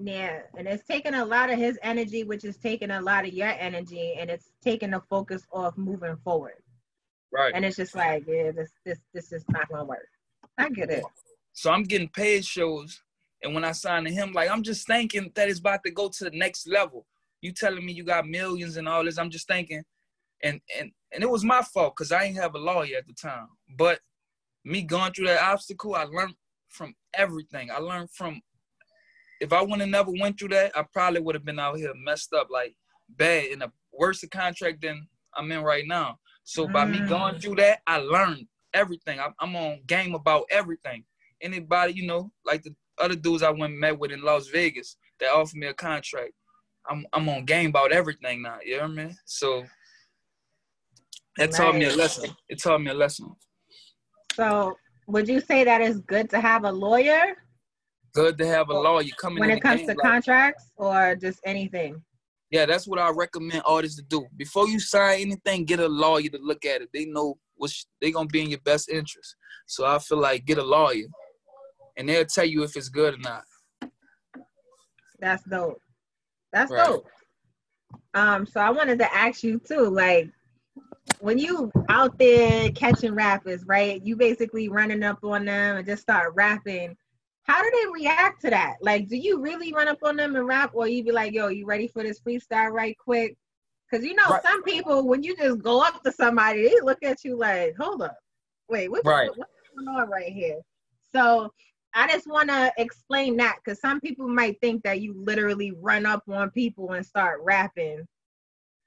Yeah, 0.00 0.40
and 0.56 0.68
it's 0.68 0.84
taking 0.84 1.14
a 1.14 1.24
lot 1.24 1.50
of 1.50 1.58
his 1.58 1.78
energy, 1.82 2.22
which 2.22 2.44
is 2.44 2.56
taking 2.56 2.92
a 2.92 3.00
lot 3.00 3.26
of 3.26 3.32
your 3.32 3.48
energy, 3.48 4.14
and 4.18 4.30
it's 4.30 4.50
taking 4.62 4.92
the 4.92 5.02
focus 5.10 5.44
off 5.52 5.76
moving 5.76 6.16
forward. 6.22 6.62
Right. 7.32 7.52
And 7.54 7.64
it's 7.64 7.76
just 7.76 7.96
like, 7.96 8.24
yeah, 8.26 8.52
this 8.52 8.70
this 8.86 8.98
this 9.12 9.32
is 9.32 9.44
not 9.50 9.68
gonna 9.68 9.84
work. 9.84 10.08
I 10.56 10.68
get 10.68 10.90
it. 10.90 11.04
So 11.52 11.70
I'm 11.72 11.82
getting 11.82 12.08
paid 12.08 12.44
shows 12.44 13.02
and 13.42 13.54
when 13.54 13.64
I 13.64 13.72
signed 13.72 14.06
to 14.06 14.12
him, 14.12 14.32
like 14.32 14.50
I'm 14.50 14.62
just 14.62 14.86
thinking 14.86 15.30
that 15.34 15.48
it's 15.48 15.60
about 15.60 15.80
to 15.84 15.90
go 15.90 16.08
to 16.08 16.24
the 16.24 16.30
next 16.30 16.66
level. 16.68 17.06
You 17.40 17.52
telling 17.52 17.84
me 17.84 17.92
you 17.92 18.04
got 18.04 18.26
millions 18.26 18.76
and 18.76 18.88
all 18.88 19.04
this, 19.04 19.18
I'm 19.18 19.30
just 19.30 19.46
thinking, 19.46 19.82
and 20.42 20.60
and 20.78 20.90
and 21.12 21.22
it 21.22 21.30
was 21.30 21.44
my 21.44 21.62
fault 21.62 21.94
because 21.96 22.12
I 22.12 22.26
didn't 22.26 22.42
have 22.42 22.54
a 22.54 22.58
lawyer 22.58 22.96
at 22.98 23.06
the 23.06 23.14
time. 23.14 23.48
But 23.76 24.00
me 24.64 24.82
going 24.82 25.12
through 25.12 25.26
that 25.26 25.42
obstacle, 25.42 25.94
I 25.94 26.04
learned 26.04 26.34
from 26.68 26.94
everything. 27.14 27.70
I 27.70 27.78
learned 27.78 28.10
from 28.12 28.40
if 29.40 29.52
I 29.52 29.60
wouldn't 29.60 29.82
have 29.82 29.88
never 29.88 30.10
went 30.10 30.38
through 30.38 30.48
that, 30.48 30.76
I 30.76 30.84
probably 30.92 31.20
would 31.20 31.34
have 31.34 31.44
been 31.44 31.60
out 31.60 31.76
here 31.76 31.92
messed 31.94 32.32
up, 32.32 32.48
like 32.50 32.74
bad 33.08 33.46
in 33.46 33.62
a 33.62 33.72
worse 33.92 34.24
contract 34.30 34.82
than 34.82 35.06
I'm 35.36 35.50
in 35.52 35.62
right 35.62 35.86
now. 35.86 36.18
So 36.44 36.66
by 36.66 36.84
mm. 36.84 36.92
me 36.92 37.08
going 37.08 37.36
mm. 37.36 37.42
through 37.42 37.56
that, 37.56 37.80
I 37.86 37.98
learned 37.98 38.46
everything. 38.74 39.20
I, 39.20 39.28
I'm 39.38 39.54
on 39.54 39.80
game 39.86 40.14
about 40.14 40.44
everything. 40.50 41.04
Anybody, 41.40 41.92
you 41.92 42.06
know, 42.06 42.32
like 42.44 42.62
the 42.62 42.74
other 43.00 43.16
dudes 43.16 43.42
I 43.42 43.50
went 43.50 43.74
met 43.74 43.98
with 43.98 44.12
in 44.12 44.22
Las 44.22 44.48
Vegas 44.48 44.96
that 45.20 45.32
offered 45.32 45.56
me 45.56 45.66
a 45.66 45.74
contract. 45.74 46.32
I'm 46.88 47.06
I'm 47.12 47.28
on 47.28 47.44
game 47.44 47.70
about 47.70 47.92
everything 47.92 48.42
now. 48.42 48.58
You 48.64 48.78
know 48.78 48.82
what 48.84 48.90
I 48.90 48.94
mean? 48.94 49.16
So 49.24 49.64
that 51.36 51.50
nice. 51.50 51.56
taught 51.56 51.76
me 51.76 51.84
a 51.84 51.94
lesson. 51.94 52.30
It 52.48 52.62
taught 52.62 52.80
me 52.80 52.90
a 52.90 52.94
lesson. 52.94 53.34
So 54.34 54.76
would 55.06 55.28
you 55.28 55.40
say 55.40 55.64
that 55.64 55.80
it's 55.80 55.98
good 56.00 56.30
to 56.30 56.40
have 56.40 56.64
a 56.64 56.72
lawyer? 56.72 57.36
Good 58.14 58.38
to 58.38 58.46
have 58.46 58.70
a 58.70 58.74
lawyer 58.74 59.10
coming 59.18 59.40
when 59.40 59.50
it 59.50 59.60
comes 59.60 59.82
to 59.82 59.88
like, 59.88 59.98
contracts 59.98 60.70
or 60.76 61.14
just 61.16 61.40
anything. 61.44 62.02
Yeah, 62.50 62.64
that's 62.64 62.86
what 62.86 62.98
I 62.98 63.10
recommend 63.10 63.62
artists 63.66 63.96
to 63.98 64.02
do. 64.04 64.26
Before 64.36 64.66
you 64.68 64.80
sign 64.80 65.20
anything, 65.20 65.66
get 65.66 65.80
a 65.80 65.88
lawyer 65.88 66.28
to 66.30 66.38
look 66.40 66.64
at 66.64 66.80
it. 66.80 66.88
They 66.94 67.04
know 67.04 67.36
what 67.56 67.70
they 68.00 68.10
gonna 68.10 68.26
be 68.26 68.42
in 68.42 68.50
your 68.50 68.60
best 68.60 68.88
interest. 68.88 69.36
So 69.66 69.84
I 69.84 69.98
feel 69.98 70.18
like 70.18 70.46
get 70.46 70.58
a 70.58 70.62
lawyer 70.62 71.04
and 71.98 72.08
they'll 72.08 72.24
tell 72.24 72.44
you 72.44 72.62
if 72.62 72.76
it's 72.76 72.88
good 72.88 73.14
or 73.14 73.18
not. 73.18 73.42
That's 75.18 75.42
dope. 75.44 75.82
That's 76.52 76.70
right. 76.70 76.86
dope. 76.86 77.06
Um, 78.14 78.46
so 78.46 78.60
I 78.60 78.70
wanted 78.70 78.98
to 79.00 79.14
ask 79.14 79.42
you 79.42 79.58
too, 79.58 79.90
like 79.90 80.30
when 81.20 81.38
you 81.38 81.70
out 81.88 82.16
there 82.18 82.70
catching 82.70 83.14
rappers, 83.14 83.64
right? 83.66 84.00
You 84.02 84.16
basically 84.16 84.68
running 84.68 85.02
up 85.02 85.18
on 85.24 85.44
them 85.44 85.76
and 85.76 85.86
just 85.86 86.02
start 86.02 86.34
rapping. 86.34 86.96
How 87.42 87.62
do 87.62 87.70
they 87.70 88.02
react 88.02 88.42
to 88.42 88.50
that? 88.50 88.76
Like, 88.80 89.08
do 89.08 89.16
you 89.16 89.40
really 89.40 89.72
run 89.72 89.88
up 89.88 89.98
on 90.02 90.16
them 90.16 90.36
and 90.36 90.46
rap, 90.46 90.72
or 90.74 90.86
you 90.86 91.02
be 91.02 91.12
like, 91.12 91.32
"Yo, 91.32 91.48
you 91.48 91.66
ready 91.66 91.88
for 91.88 92.02
this 92.02 92.20
freestyle 92.20 92.70
right 92.70 92.96
quick"? 92.98 93.36
Because 93.90 94.04
you 94.04 94.14
know, 94.14 94.28
right. 94.28 94.42
some 94.42 94.62
people 94.62 95.08
when 95.08 95.22
you 95.22 95.34
just 95.34 95.62
go 95.62 95.82
up 95.82 96.02
to 96.04 96.12
somebody, 96.12 96.68
they 96.68 96.80
look 96.82 97.02
at 97.02 97.24
you 97.24 97.36
like, 97.36 97.74
"Hold 97.76 98.02
up, 98.02 98.18
wait, 98.68 98.90
what's, 98.90 99.06
right. 99.06 99.30
what's 99.34 99.50
going 99.74 99.88
on 99.88 100.10
right 100.10 100.30
here?" 100.30 100.60
So 101.10 101.50
I 101.94 102.08
just 102.08 102.26
want 102.26 102.48
to 102.50 102.72
explain 102.76 103.36
that 103.38 103.56
because 103.56 103.80
some 103.80 104.00
people 104.00 104.28
might 104.28 104.60
think 104.60 104.82
that 104.84 105.00
you 105.00 105.14
literally 105.16 105.72
run 105.72 106.06
up 106.06 106.22
on 106.28 106.50
people 106.50 106.92
and 106.92 107.04
start 107.04 107.40
rapping, 107.42 108.06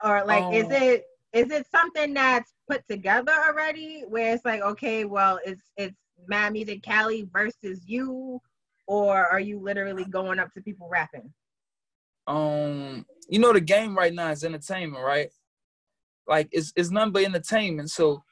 or 0.03 0.23
like, 0.25 0.43
oh. 0.43 0.53
is 0.53 0.67
it 0.69 1.05
is 1.33 1.51
it 1.51 1.65
something 1.71 2.13
that's 2.13 2.53
put 2.69 2.87
together 2.87 3.31
already 3.31 4.03
where 4.07 4.33
it's 4.33 4.45
like, 4.45 4.61
okay, 4.61 5.05
well, 5.05 5.39
it's 5.45 5.63
it's 5.77 5.95
Mad 6.27 6.53
Muzik 6.53 6.83
Cali 6.83 7.27
versus 7.31 7.81
you, 7.85 8.39
or 8.87 9.25
are 9.27 9.39
you 9.39 9.59
literally 9.59 10.05
going 10.05 10.39
up 10.39 10.53
to 10.53 10.61
people 10.61 10.87
rapping? 10.89 11.33
Um, 12.27 13.05
you 13.29 13.39
know, 13.39 13.53
the 13.53 13.61
game 13.61 13.97
right 13.97 14.13
now 14.13 14.29
is 14.29 14.43
entertainment, 14.43 15.03
right? 15.03 15.29
Like 16.27 16.49
it's 16.51 16.71
it's 16.75 16.91
nothing 16.91 17.11
but 17.13 17.23
entertainment. 17.23 17.89
So 17.89 18.23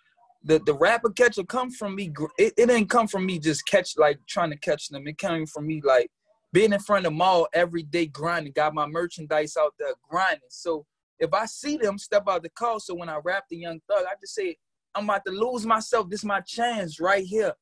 the 0.43 0.59
the 0.59 0.73
rapper 0.73 1.09
catcher 1.09 1.43
come 1.43 1.71
from 1.71 1.95
me. 1.95 2.11
It, 2.37 2.53
it 2.57 2.67
didn't 2.67 2.87
come 2.89 3.07
from 3.07 3.25
me 3.25 3.39
just 3.39 3.65
catch 3.65 3.97
like 3.97 4.19
trying 4.27 4.51
to 4.51 4.57
catch 4.57 4.89
them. 4.89 5.07
It 5.07 5.17
came 5.17 5.45
from 5.45 5.67
me 5.67 5.81
like 5.83 6.09
being 6.53 6.73
in 6.73 6.79
front 6.79 7.05
of 7.05 7.11
them 7.11 7.21
all 7.21 7.47
every 7.53 7.83
day 7.83 8.07
grinding. 8.07 8.53
Got 8.53 8.73
my 8.73 8.87
merchandise 8.87 9.57
out 9.57 9.73
there 9.77 9.93
grinding. 10.09 10.41
So 10.49 10.85
if 11.19 11.33
I 11.33 11.45
see 11.45 11.77
them 11.77 11.97
step 11.97 12.23
out 12.29 12.43
the 12.43 12.49
car, 12.49 12.79
so 12.79 12.95
when 12.95 13.09
I 13.09 13.19
rap 13.23 13.45
the 13.49 13.57
Young 13.57 13.81
Thug, 13.87 14.05
I 14.05 14.13
just 14.21 14.33
say 14.35 14.55
I'm 14.95 15.03
about 15.03 15.25
to 15.25 15.31
lose 15.31 15.65
myself. 15.65 16.09
This 16.09 16.21
is 16.21 16.25
my 16.25 16.41
chance 16.41 16.99
right 16.99 17.25
here 17.25 17.53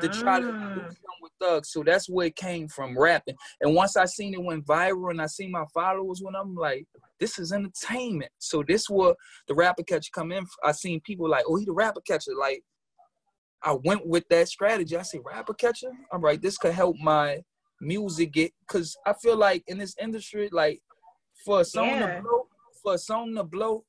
to 0.00 0.08
try 0.08 0.40
to 0.40 0.46
do 0.46 0.52
mm. 0.52 0.76
something 0.76 1.20
with 1.20 1.32
thugs. 1.40 1.70
So 1.70 1.82
that's 1.84 2.08
where 2.08 2.26
it 2.26 2.36
came 2.36 2.68
from 2.68 2.98
rapping. 2.98 3.36
And 3.60 3.74
once 3.74 3.96
I 3.96 4.06
seen 4.06 4.34
it 4.34 4.42
went 4.42 4.66
viral 4.66 5.10
and 5.10 5.20
I 5.20 5.26
seen 5.26 5.50
my 5.50 5.64
followers 5.74 6.20
when 6.22 6.34
I'm 6.34 6.54
like, 6.54 6.86
this 7.20 7.38
is 7.38 7.52
entertainment. 7.52 8.32
So 8.38 8.64
this 8.66 8.88
was 8.88 9.14
the 9.46 9.54
rapper 9.54 9.82
catcher 9.82 10.10
come 10.12 10.32
in. 10.32 10.46
I 10.64 10.72
seen 10.72 11.00
people 11.02 11.28
like, 11.28 11.44
oh, 11.46 11.56
he 11.56 11.64
the 11.64 11.72
rapper 11.72 12.00
catcher. 12.00 12.32
Like 12.38 12.62
I 13.62 13.72
went 13.84 14.06
with 14.06 14.24
that 14.30 14.48
strategy. 14.48 14.96
I 14.96 15.02
say 15.02 15.20
rapper 15.24 15.54
catcher. 15.54 15.92
I'm 16.12 16.22
like, 16.22 16.40
this 16.40 16.58
could 16.58 16.72
help 16.72 16.96
my 17.02 17.40
music 17.80 18.32
get 18.32 18.52
because 18.66 18.96
I 19.06 19.12
feel 19.12 19.36
like 19.36 19.64
in 19.66 19.78
this 19.78 19.94
industry, 20.00 20.48
like 20.50 20.80
for 21.44 21.60
a 21.60 21.64
song 21.64 21.88
yeah. 21.88 22.16
to 22.16 22.22
blow, 22.22 22.48
for 22.82 22.94
a 22.94 22.98
song 22.98 23.34
to 23.34 23.44
blow, 23.44 23.84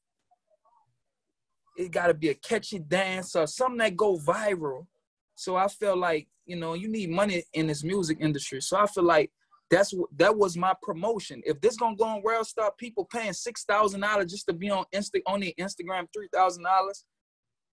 it 1.78 1.92
gotta 1.92 2.14
be 2.14 2.30
a 2.30 2.34
catchy 2.34 2.80
dance 2.80 3.36
or 3.36 3.48
something 3.48 3.78
that 3.78 3.96
go 3.96 4.18
viral 4.18 4.88
so 5.36 5.56
I 5.56 5.68
feel 5.68 5.98
like, 5.98 6.28
you 6.46 6.56
know, 6.56 6.74
you 6.74 6.88
need 6.88 7.10
money 7.10 7.44
in 7.54 7.68
this 7.68 7.84
music 7.84 8.18
industry. 8.22 8.62
So 8.62 8.78
I 8.78 8.88
feel 8.88 9.04
like 9.04 9.32
that's 9.70 9.94
that 10.18 10.38
was 10.38 10.56
my 10.56 10.74
promotion. 10.82 11.42
If 11.46 11.60
this 11.62 11.76
gonna 11.76 11.96
go 11.96 12.06
on 12.06 12.22
World 12.22 12.48
Star, 12.48 12.72
people 12.78 13.06
paying 13.06 13.34
six 13.34 13.64
thousand 13.64 14.02
dollars 14.02 14.32
just 14.32 14.48
to 14.48 14.54
be 14.54 14.70
on 14.70 14.86
Insta 14.94 15.22
on 15.26 15.40
the 15.40 15.54
Instagram, 15.60 16.08
three 16.14 16.30
thousand 16.34 16.64
dollars. 16.64 17.04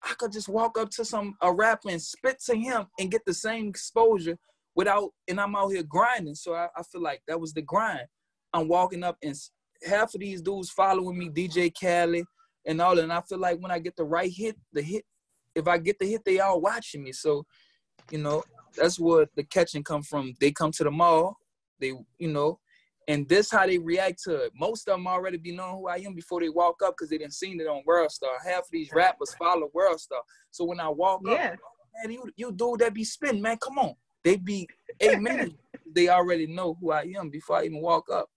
I 0.01 0.13
could 0.17 0.31
just 0.31 0.47
walk 0.47 0.77
up 0.77 0.89
to 0.91 1.03
some 1.03 1.35
a 1.41 1.51
rapper 1.53 1.89
and 1.89 2.01
spit 2.01 2.39
to 2.45 2.55
him 2.55 2.85
and 2.99 3.11
get 3.11 3.21
the 3.25 3.33
same 3.33 3.67
exposure 3.67 4.37
without 4.75 5.09
and 5.27 5.41
I'm 5.41 5.55
out 5.55 5.69
here 5.69 5.83
grinding. 5.83 6.35
So 6.35 6.53
I, 6.53 6.67
I 6.75 6.83
feel 6.83 7.01
like 7.01 7.21
that 7.27 7.39
was 7.39 7.53
the 7.53 7.61
grind. 7.63 8.07
I'm 8.53 8.67
walking 8.67 9.03
up 9.03 9.17
and 9.23 9.35
half 9.83 10.13
of 10.13 10.21
these 10.21 10.41
dudes 10.41 10.69
following 10.69 11.17
me, 11.17 11.29
DJ 11.29 11.71
Khaled 11.73 12.25
and 12.65 12.81
all. 12.81 12.99
And 12.99 13.11
I 13.11 13.21
feel 13.21 13.39
like 13.39 13.59
when 13.59 13.71
I 13.71 13.79
get 13.79 13.95
the 13.95 14.03
right 14.03 14.31
hit, 14.31 14.55
the 14.73 14.81
hit, 14.81 15.03
if 15.55 15.67
I 15.67 15.77
get 15.77 15.99
the 15.99 16.05
hit, 16.05 16.23
they 16.25 16.39
all 16.39 16.61
watching 16.61 17.03
me. 17.03 17.11
So, 17.11 17.45
you 18.11 18.19
know, 18.19 18.43
that's 18.75 18.99
where 18.99 19.27
the 19.35 19.43
catching 19.43 19.83
come 19.83 20.03
from. 20.03 20.33
They 20.39 20.51
come 20.51 20.71
to 20.73 20.83
the 20.83 20.91
mall, 20.91 21.37
they, 21.79 21.93
you 22.17 22.27
know, 22.27 22.59
and 23.07 23.27
this 23.27 23.49
how 23.51 23.65
they 23.65 23.79
react 23.79 24.23
to 24.23 24.35
it. 24.35 24.51
Most 24.55 24.87
of 24.87 24.93
them 24.93 25.07
already 25.07 25.37
be 25.37 25.51
knowing 25.51 25.77
who 25.77 25.87
I 25.87 25.95
am 25.97 26.13
before 26.13 26.41
they 26.41 26.49
walk 26.49 26.81
up 26.83 26.93
because 26.93 27.09
they 27.09 27.17
didn't 27.17 27.33
seen 27.33 27.59
it 27.59 27.67
on 27.67 27.81
World 27.85 28.11
Star. 28.11 28.29
Half 28.45 28.65
of 28.65 28.71
these 28.71 28.91
rappers 28.93 29.33
follow 29.33 29.69
World 29.73 29.99
Star. 29.99 30.21
So 30.51 30.63
when 30.65 30.79
I 30.79 30.89
walk 30.89 31.21
yeah. 31.25 31.33
up, 31.33 31.59
man, 32.03 32.13
you 32.13 32.31
you 32.35 32.51
dude 32.51 32.79
that 32.81 32.93
be 32.93 33.03
spinning, 33.03 33.41
man, 33.41 33.57
come 33.57 33.79
on. 33.79 33.95
They 34.23 34.35
be 34.37 34.67
eight 34.99 35.19
minutes. 35.21 35.55
They 35.91 36.09
already 36.09 36.45
know 36.45 36.77
who 36.79 36.91
I 36.91 37.11
am 37.17 37.31
before 37.31 37.57
I 37.57 37.65
even 37.65 37.81
walk 37.81 38.11
up. 38.13 38.29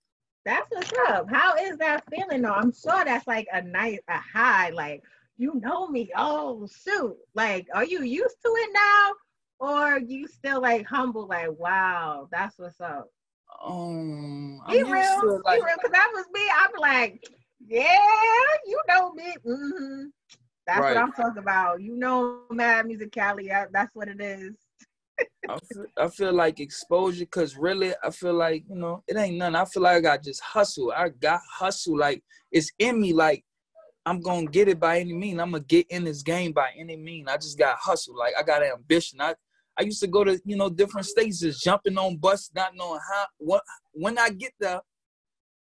That's 0.47 0.67
what's 0.71 0.91
up. 1.09 1.29
How 1.31 1.55
is 1.57 1.77
that 1.77 2.03
feeling 2.11 2.41
though? 2.41 2.53
I'm 2.55 2.73
sure 2.73 3.05
that's 3.05 3.27
like 3.27 3.47
a 3.53 3.61
nice 3.63 4.01
a 4.09 4.19
high, 4.19 4.71
like 4.71 5.03
you 5.37 5.61
know 5.61 5.89
me. 5.89 6.11
Oh 6.17 6.67
shoot. 6.85 7.17
Like, 7.35 7.67
are 7.75 7.85
you 7.85 8.03
used 8.03 8.37
to 8.45 8.49
it 8.57 8.71
now? 8.73 9.13
Or 9.59 9.99
you 9.99 10.27
still 10.27 10.61
like 10.61 10.87
humble, 10.87 11.27
like, 11.27 11.51
wow, 11.59 12.29
that's 12.33 12.59
what's 12.59 12.81
up. 12.81 13.09
Um 13.65 14.61
be 14.69 14.83
real, 14.83 15.41
like, 15.45 15.61
be 15.61 15.65
real, 15.65 15.77
cause 15.81 15.91
that 15.93 16.11
was 16.13 16.25
me. 16.33 16.43
I'm 16.59 16.71
like, 16.81 17.25
yeah, 17.67 17.99
you 18.67 18.81
know 18.89 19.13
me. 19.13 19.35
Mm-hmm. 19.47 20.05
That's 20.67 20.81
right. 20.81 20.95
what 20.95 21.03
I'm 21.03 21.13
talking 21.13 21.43
about. 21.43 21.81
You 21.81 21.97
know, 21.97 22.41
Mad 22.51 22.87
Muzik 22.87 23.13
Cali. 23.13 23.51
That's 23.73 23.95
what 23.95 24.09
it 24.09 24.21
is. 24.21 24.55
I, 25.49 25.59
feel, 25.73 25.85
I 25.99 26.09
feel 26.09 26.33
like 26.33 26.61
exposure 26.61 27.25
because 27.25 27.57
really 27.57 27.93
I 28.03 28.11
feel 28.11 28.35
like 28.35 28.65
you 28.69 28.77
know 28.77 29.03
it 29.07 29.17
ain't 29.17 29.37
nothing. 29.37 29.57
I 29.57 29.65
feel 29.65 29.83
like 29.83 29.97
I 29.97 30.01
got 30.01 30.23
just 30.23 30.41
hustle. 30.41 30.93
I 30.97 31.11
got 31.11 31.41
hustle 31.53 31.99
like 31.99 32.23
it's 32.51 32.71
in 32.79 33.01
me. 33.01 33.13
Like 33.13 33.45
I'm 34.05 34.21
gonna 34.21 34.47
get 34.47 34.69
it 34.69 34.81
by 34.81 34.99
any 34.99 35.13
mean. 35.13 35.39
I'm 35.39 35.53
gonna 35.53 35.65
get 35.65 35.87
in 35.89 36.05
this 36.05 36.23
game 36.23 36.53
by 36.53 36.71
any 36.77 36.97
mean. 36.97 37.29
I 37.29 37.37
just 37.37 37.59
got 37.59 37.79
hustle. 37.79 38.17
Like 38.17 38.35
I 38.39 38.43
got 38.43 38.63
ambition. 38.63 39.21
I 39.21 39.35
I 39.79 39.83
used 39.83 40.01
to 40.01 40.07
go 40.07 40.25
to 40.25 40.41
you 40.45 40.57
know 40.57 40.69
different 40.69 41.07
stages, 41.07 41.61
jumping 41.61 41.97
on 41.97 42.17
bus, 42.17 42.51
not 42.55 42.75
knowing 42.75 43.01
how 43.11 43.27
what 43.39 43.63
when 43.93 44.19
I 44.19 44.31
get 44.31 44.53
there, 44.59 44.81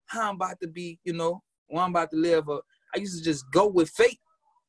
how 0.06 0.30
I'm 0.30 0.36
about 0.36 0.60
to 0.62 0.68
be. 0.68 0.98
You 1.04 1.14
know, 1.14 1.42
when 1.68 1.82
I'm 1.82 1.90
about 1.90 2.10
to 2.10 2.16
live. 2.16 2.48
Uh, 2.48 2.60
I 2.94 2.98
used 2.98 3.18
to 3.18 3.24
just 3.24 3.44
go 3.52 3.66
with 3.66 3.90
fate, 3.90 4.20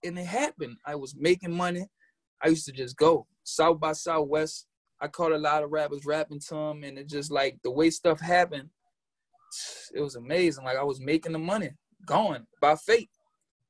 and 0.03 0.17
it 0.17 0.25
happened. 0.25 0.77
I 0.85 0.95
was 0.95 1.15
making 1.15 1.55
money. 1.55 1.87
I 2.43 2.49
used 2.49 2.65
to 2.65 2.71
just 2.71 2.97
go 2.97 3.27
South 3.43 3.79
by 3.79 3.93
Southwest. 3.93 4.67
I 4.99 5.07
caught 5.07 5.31
a 5.31 5.37
lot 5.37 5.63
of 5.63 5.71
rappers 5.71 6.05
rapping 6.05 6.39
to 6.47 6.55
them, 6.55 6.83
and 6.83 6.97
it 6.97 7.07
just 7.07 7.31
like 7.31 7.57
the 7.63 7.71
way 7.71 7.89
stuff 7.89 8.19
happened. 8.19 8.69
It 9.93 10.01
was 10.01 10.15
amazing. 10.15 10.63
Like 10.63 10.77
I 10.77 10.83
was 10.83 10.99
making 10.99 11.33
the 11.33 11.39
money, 11.39 11.71
going 12.05 12.45
by 12.59 12.75
fate. 12.75 13.09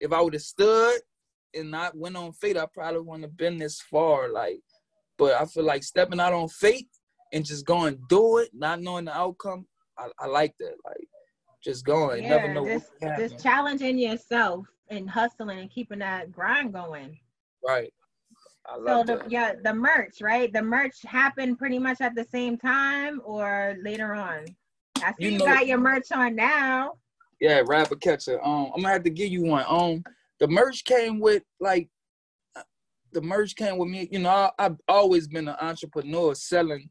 If 0.01 0.11
I 0.11 0.19
would 0.21 0.33
have 0.33 0.41
stood 0.41 0.99
and 1.53 1.71
not 1.71 1.95
went 1.95 2.17
on 2.17 2.33
faith, 2.33 2.57
I 2.57 2.65
probably 2.65 3.01
wouldn't 3.01 3.23
have 3.23 3.37
been 3.37 3.57
this 3.57 3.79
far. 3.81 4.29
Like, 4.29 4.59
but 5.17 5.39
I 5.39 5.45
feel 5.45 5.63
like 5.63 5.83
stepping 5.83 6.19
out 6.19 6.33
on 6.33 6.49
faith 6.49 6.87
and 7.31 7.45
just 7.45 7.65
going 7.65 7.99
do 8.09 8.39
it, 8.39 8.49
not 8.53 8.81
knowing 8.81 9.05
the 9.05 9.17
outcome. 9.17 9.65
I, 9.97 10.07
I 10.19 10.25
like 10.27 10.53
that. 10.59 10.75
Like, 10.83 11.07
just 11.63 11.85
going. 11.85 12.23
Yeah, 12.23 12.29
never 12.29 12.53
know 12.53 12.65
just, 12.65 12.91
just 13.17 13.41
challenging 13.41 13.97
yourself 13.97 14.65
and 14.89 15.09
hustling 15.09 15.59
and 15.59 15.69
keeping 15.69 15.99
that 15.99 16.31
grind 16.31 16.73
going. 16.73 17.17
Right 17.65 17.93
so 18.85 19.03
the 19.03 19.17
that. 19.17 19.31
yeah 19.31 19.53
the 19.63 19.73
merch 19.73 20.21
right 20.21 20.53
the 20.53 20.61
merch 20.61 21.01
happened 21.03 21.57
pretty 21.57 21.79
much 21.79 22.01
at 22.01 22.15
the 22.15 22.25
same 22.31 22.57
time 22.57 23.21
or 23.23 23.75
later 23.81 24.13
on 24.13 24.45
i 25.03 25.11
see 25.13 25.25
you, 25.25 25.29
you 25.31 25.37
know, 25.37 25.45
got 25.45 25.67
your 25.67 25.77
merch 25.77 26.11
on 26.11 26.35
now 26.35 26.93
yeah 27.41 27.61
rapper 27.67 27.97
catcher. 27.97 28.39
Um 28.41 28.71
i'm 28.73 28.81
gonna 28.81 28.93
have 28.93 29.03
to 29.03 29.09
give 29.09 29.29
you 29.29 29.43
one. 29.43 29.65
Um 29.67 30.03
the 30.39 30.47
merch 30.47 30.85
came 30.85 31.19
with 31.19 31.43
like 31.59 31.89
the 33.11 33.21
merch 33.21 33.55
came 33.57 33.77
with 33.77 33.89
me. 33.89 34.07
You 34.09 34.19
know 34.19 34.29
I, 34.29 34.51
i've 34.59 34.77
always 34.87 35.27
been 35.27 35.49
an 35.49 35.57
entrepreneur 35.59 36.33
selling 36.33 36.89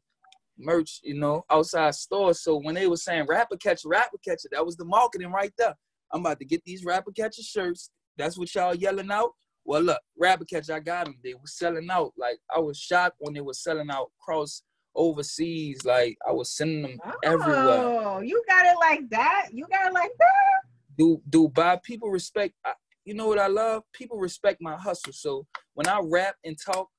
merch 0.59 0.99
you 1.03 1.15
know 1.15 1.43
outside 1.49 1.95
stores. 1.95 2.43
So 2.43 2.57
when 2.57 2.75
they 2.75 2.87
were 2.87 2.97
saying 2.97 3.25
rapper 3.27 3.57
catcher 3.57 3.89
rapper 3.89 4.17
catcher 4.23 4.49
that 4.51 4.65
was 4.65 4.77
the 4.77 4.85
marketing 4.85 5.31
right 5.31 5.53
there. 5.57 5.75
I'm 6.13 6.19
about 6.21 6.39
to 6.39 6.45
get 6.45 6.63
these 6.65 6.83
rapper 6.83 7.11
catcher 7.11 7.41
shirts. 7.41 7.89
That's 8.17 8.37
what 8.37 8.53
y'all 8.53 8.75
yelling 8.75 9.11
out. 9.11 9.31
Well, 9.63 9.81
look, 9.81 10.01
rapper 10.19 10.43
catcher, 10.43 10.73
I 10.73 10.79
got 10.79 11.05
them. 11.05 11.17
They 11.23 11.33
were 11.33 11.39
selling 11.45 11.89
out. 11.89 12.11
Like 12.17 12.37
I 12.53 12.59
was 12.59 12.77
shocked 12.77 13.15
when 13.19 13.33
they 13.33 13.41
were 13.41 13.53
selling 13.53 13.89
out 13.89 14.11
cross 14.19 14.63
overseas. 14.95 15.85
Like 15.85 16.17
I 16.27 16.31
was 16.31 16.55
sending 16.55 16.83
them 16.83 16.99
oh, 17.05 17.13
everywhere. 17.23 17.79
Oh, 17.79 18.19
you 18.21 18.43
got 18.47 18.65
it 18.65 18.77
like 18.79 19.09
that? 19.09 19.49
You 19.51 19.65
got 19.71 19.87
it 19.87 19.93
like 19.93 20.11
that? 20.17 20.69
Do 20.97 21.21
do 21.29 21.47
buy 21.47 21.79
people 21.83 22.09
respect? 22.09 22.53
I, 22.65 22.73
you 23.05 23.13
know 23.13 23.27
what 23.27 23.39
I 23.39 23.47
love? 23.47 23.83
People 23.93 24.17
respect 24.17 24.61
my 24.61 24.75
hustle. 24.75 25.13
So 25.13 25.47
when 25.73 25.87
I 25.87 25.99
rap 26.03 26.35
and 26.43 26.57
talk, 26.63 26.89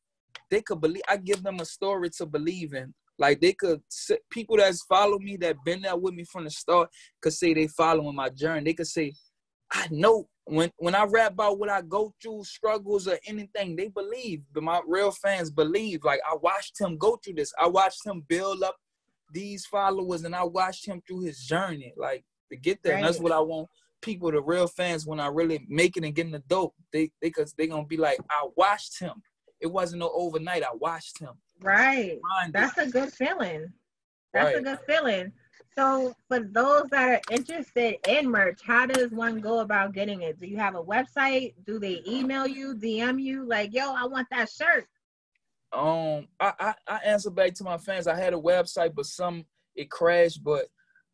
they 0.50 0.62
could 0.62 0.81
believe. 0.81 1.02
I 1.09 1.16
give 1.16 1.42
them 1.42 1.61
a 1.61 1.64
story 1.64 2.11
to 2.18 2.26
believe 2.26 2.74
in. 2.74 2.92
Like 3.18 3.40
they 3.40 3.52
could 3.52 3.81
people 4.31 4.57
that's 4.57 4.83
follow 4.83 5.18
me 5.18 5.37
that 5.38 5.57
been 5.64 5.83
there 5.83 5.96
with 5.96 6.14
me 6.14 6.24
from 6.24 6.44
the 6.44 6.50
start 6.50 6.88
could 7.20 7.33
say 7.33 7.55
they 7.55 7.68
following 7.68 8.16
my 8.16 8.28
journey. 8.31 8.64
They 8.64 8.74
could 8.74 8.87
say, 8.87 9.12
I 9.72 9.88
know 9.90 10.28
when 10.44 10.70
when 10.76 10.94
I 10.94 11.04
rap 11.04 11.32
about 11.32 11.58
what 11.58 11.68
I 11.68 11.82
go 11.82 12.14
through, 12.22 12.44
struggles 12.44 13.08
or 13.08 13.18
anything, 13.26 13.76
they 13.76 13.88
believe. 13.88 14.42
But 14.52 14.64
my 14.64 14.80
real 14.87 15.11
fans 15.11 15.50
believe. 15.50 16.04
Like 16.04 16.20
I 16.30 16.37
watched 16.37 16.80
him 16.80 16.98
go 16.98 17.16
through 17.16 17.35
this. 17.35 17.52
I 17.61 17.68
watched 17.68 18.06
him 18.06 18.24
build 18.28 18.62
up 18.62 18.76
these 19.32 19.64
followers, 19.66 20.24
and 20.24 20.35
I 20.35 20.44
watched 20.44 20.87
him 20.87 21.02
through 21.06 21.22
his 21.22 21.38
journey, 21.38 21.94
like 21.96 22.24
to 22.50 22.56
get 22.56 22.82
there. 22.82 22.94
Right. 22.94 22.98
And 22.98 23.08
that's 23.08 23.20
what 23.20 23.32
I 23.32 23.40
want 23.40 23.68
people, 24.02 24.30
the 24.30 24.42
real 24.42 24.66
fans, 24.66 25.06
when 25.06 25.20
I 25.20 25.28
really 25.28 25.64
make 25.68 25.96
it 25.96 26.04
and 26.04 26.14
get 26.14 26.26
in 26.26 26.32
the 26.32 26.40
dope, 26.40 26.74
they 26.92 27.11
they 27.22 27.30
cause 27.30 27.54
they 27.56 27.66
gonna 27.66 27.87
be 27.87 27.96
like, 27.96 28.18
I 28.30 28.48
watched 28.56 28.98
him. 28.98 29.22
It 29.61 29.68
wasn't 29.68 30.00
no 30.00 30.11
overnight. 30.12 30.64
I 30.64 30.74
watched 30.74 31.18
him. 31.18 31.35
Right. 31.62 32.18
That's 32.52 32.76
a 32.76 32.87
good 32.88 33.12
feeling. 33.12 33.72
That's 34.35 34.54
right. 34.54 34.56
a 34.56 34.62
good 34.62 34.80
feeling. 34.87 35.32
So, 35.76 36.14
for 36.28 36.40
those 36.40 36.88
that 36.90 37.08
are 37.08 37.20
interested 37.30 37.96
in 38.06 38.28
merch, 38.28 38.61
how 38.62 38.85
does 38.85 39.11
one 39.11 39.40
go 39.40 39.61
about 39.61 39.94
getting 39.94 40.20
it? 40.20 40.38
Do 40.38 40.46
you 40.46 40.58
have 40.58 40.74
a 40.74 40.82
website? 40.82 41.54
Do 41.66 41.78
they 41.78 42.02
email 42.06 42.46
you, 42.46 42.74
DM 42.74 43.22
you, 43.22 43.46
like, 43.46 43.72
yo, 43.72 43.94
I 43.94 44.06
want 44.06 44.28
that 44.30 44.50
shirt? 44.50 44.87
Um, 45.72 46.28
I, 46.38 46.52
I, 46.61 46.74
I 46.87 46.96
answer 47.06 47.30
back 47.30 47.54
to 47.54 47.64
my 47.64 47.78
fans. 47.78 48.06
I 48.06 48.18
had 48.18 48.35
a 48.35 48.38
website, 48.38 48.94
but 48.94 49.06
some 49.06 49.46
it 49.74 49.90
crashed. 49.90 50.44
But 50.44 50.66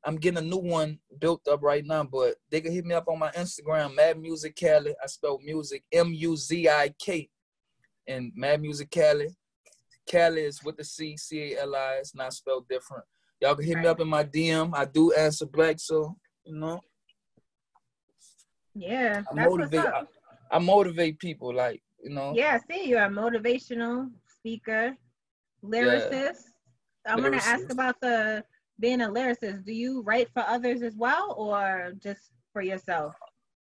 I'm 0.05 0.17
getting 0.17 0.39
a 0.39 0.49
new 0.49 0.59
one 0.59 0.99
built 1.21 1.47
up 1.47 1.63
right 1.63 1.85
now. 1.85 2.03
But 2.03 2.35
they 2.51 2.61
can 2.61 2.73
hit 2.73 2.85
me 2.85 2.95
up 2.95 3.09
on 3.09 3.21
my 3.21 3.31
Instagram, 3.31 3.95
Mad 3.95 4.19
Muzik 4.19 4.57
Cali. 4.57 4.95
I 5.03 5.07
spell 5.07 5.39
music 5.45 5.85
M 5.93 6.13
U 6.13 6.37
Z 6.37 6.69
I 6.69 6.93
K, 6.99 7.29
and 8.09 8.33
Mad 8.35 8.61
Muzik 8.61 8.91
Cali. 8.91 9.29
Cali 10.09 10.41
is 10.41 10.65
with 10.65 10.77
the 10.77 10.85
C 10.85 11.17
C 11.17 11.55
A 11.55 11.63
L 11.63 11.77
I. 11.77 11.97
It's 12.01 12.17
not 12.17 12.33
spelled 12.33 12.69
different. 12.69 13.05
Y'all 13.41 13.55
can 13.55 13.65
hit 13.65 13.75
right. 13.77 13.83
me 13.83 13.89
up 13.89 14.01
in 14.01 14.09
my 14.09 14.25
DM. 14.25 14.71
I 14.75 14.85
do 14.85 15.13
answer 15.13 15.47
black, 15.47 15.79
so 15.79 16.17
you 16.45 16.57
know. 16.57 16.81
Yeah, 18.75 19.23
I 19.31 19.35
motivate. 19.35 19.81
I, 19.81 20.03
I, 20.51 20.59
motivate 20.59 21.19
people, 21.19 21.55
like 21.55 21.83
you 22.03 22.11
know. 22.11 22.33
Yeah, 22.35 22.59
see, 22.71 22.89
you're 22.89 23.05
a 23.05 23.09
motivational 23.09 24.11
speaker, 24.27 24.97
lyricist. 25.65 26.43
Yeah. 27.07 27.13
I'm 27.13 27.23
gonna 27.23 27.37
ask 27.37 27.71
about 27.71 28.01
the 28.01 28.45
being 28.81 29.03
a 29.03 29.09
lyricist. 29.09 29.65
Do 29.65 29.73
you 29.73 30.03
write 30.03 30.29
for 30.33 30.45
others 30.47 30.83
as 30.83 30.97
well, 30.97 31.35
or 31.39 31.93
just 32.03 32.33
for 32.53 32.63
yourself? 32.63 33.15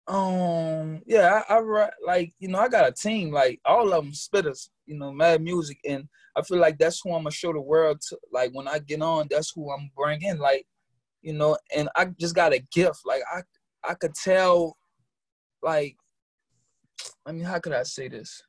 Um, 0.09 1.03
yeah, 1.07 1.43
I, 1.49 1.57
I 1.57 1.61
write 1.61 1.93
like 2.05 2.33
you 2.39 2.49
know 2.49 2.59
I 2.59 2.69
got 2.69 2.89
a 2.89 2.93
team. 2.93 3.31
Like 3.31 3.61
all 3.67 3.93
of 3.93 4.05
them 4.05 4.13
spitters, 4.13 4.71
you 4.87 4.99
know, 4.99 5.13
mad 5.13 5.43
music, 5.43 5.79
and 5.87 6.09
I 6.35 6.43
feel 6.43 6.59
like 6.59 6.79
that's 6.79 7.01
who 7.03 7.11
I'm 7.13 7.25
gonna 7.25 7.31
show 7.31 7.53
the 7.53 7.61
world. 7.61 8.01
To. 8.09 8.19
Like 8.33 8.51
when 8.53 8.67
I 8.67 8.79
get 8.79 9.03
on, 9.03 9.27
that's 9.31 9.53
who 9.55 9.71
I'm 9.71 9.91
bringing. 9.95 10.39
Like, 10.39 10.67
you 11.21 11.35
know, 11.35 11.59
and 11.77 11.91
I 11.95 12.07
just 12.19 12.35
got 12.35 12.55
a 12.55 12.65
gift. 12.73 13.01
Like 13.05 13.23
I, 13.33 13.43
I 13.89 13.95
could 13.95 14.15
tell. 14.15 14.79
Like, 15.63 15.97
I 17.27 17.33
mean, 17.33 17.45
how 17.45 17.59
could 17.59 17.75
I 17.75 17.83
say 17.83 18.09
this? 18.09 18.43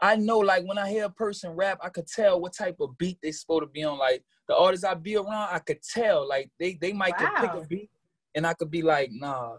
I 0.00 0.14
know, 0.14 0.38
like 0.38 0.64
when 0.64 0.78
I 0.78 0.88
hear 0.88 1.06
a 1.06 1.10
person 1.10 1.50
rap, 1.50 1.80
I 1.82 1.88
could 1.88 2.06
tell 2.06 2.40
what 2.40 2.54
type 2.56 2.76
of 2.80 2.96
beat 2.98 3.18
they 3.20 3.32
supposed 3.32 3.62
to 3.62 3.66
be 3.66 3.82
on. 3.82 3.98
Like 3.98 4.22
the 4.46 4.56
artists 4.56 4.84
I 4.84 4.94
be 4.94 5.16
around, 5.16 5.48
I 5.50 5.58
could 5.58 5.82
tell. 5.82 6.28
Like 6.28 6.50
they 6.60 6.78
they 6.80 6.92
might 6.92 7.18
wow. 7.18 7.34
pick 7.40 7.50
a 7.50 7.66
beat, 7.66 7.90
and 8.36 8.46
I 8.46 8.54
could 8.54 8.70
be 8.70 8.82
like, 8.82 9.10
nah. 9.10 9.56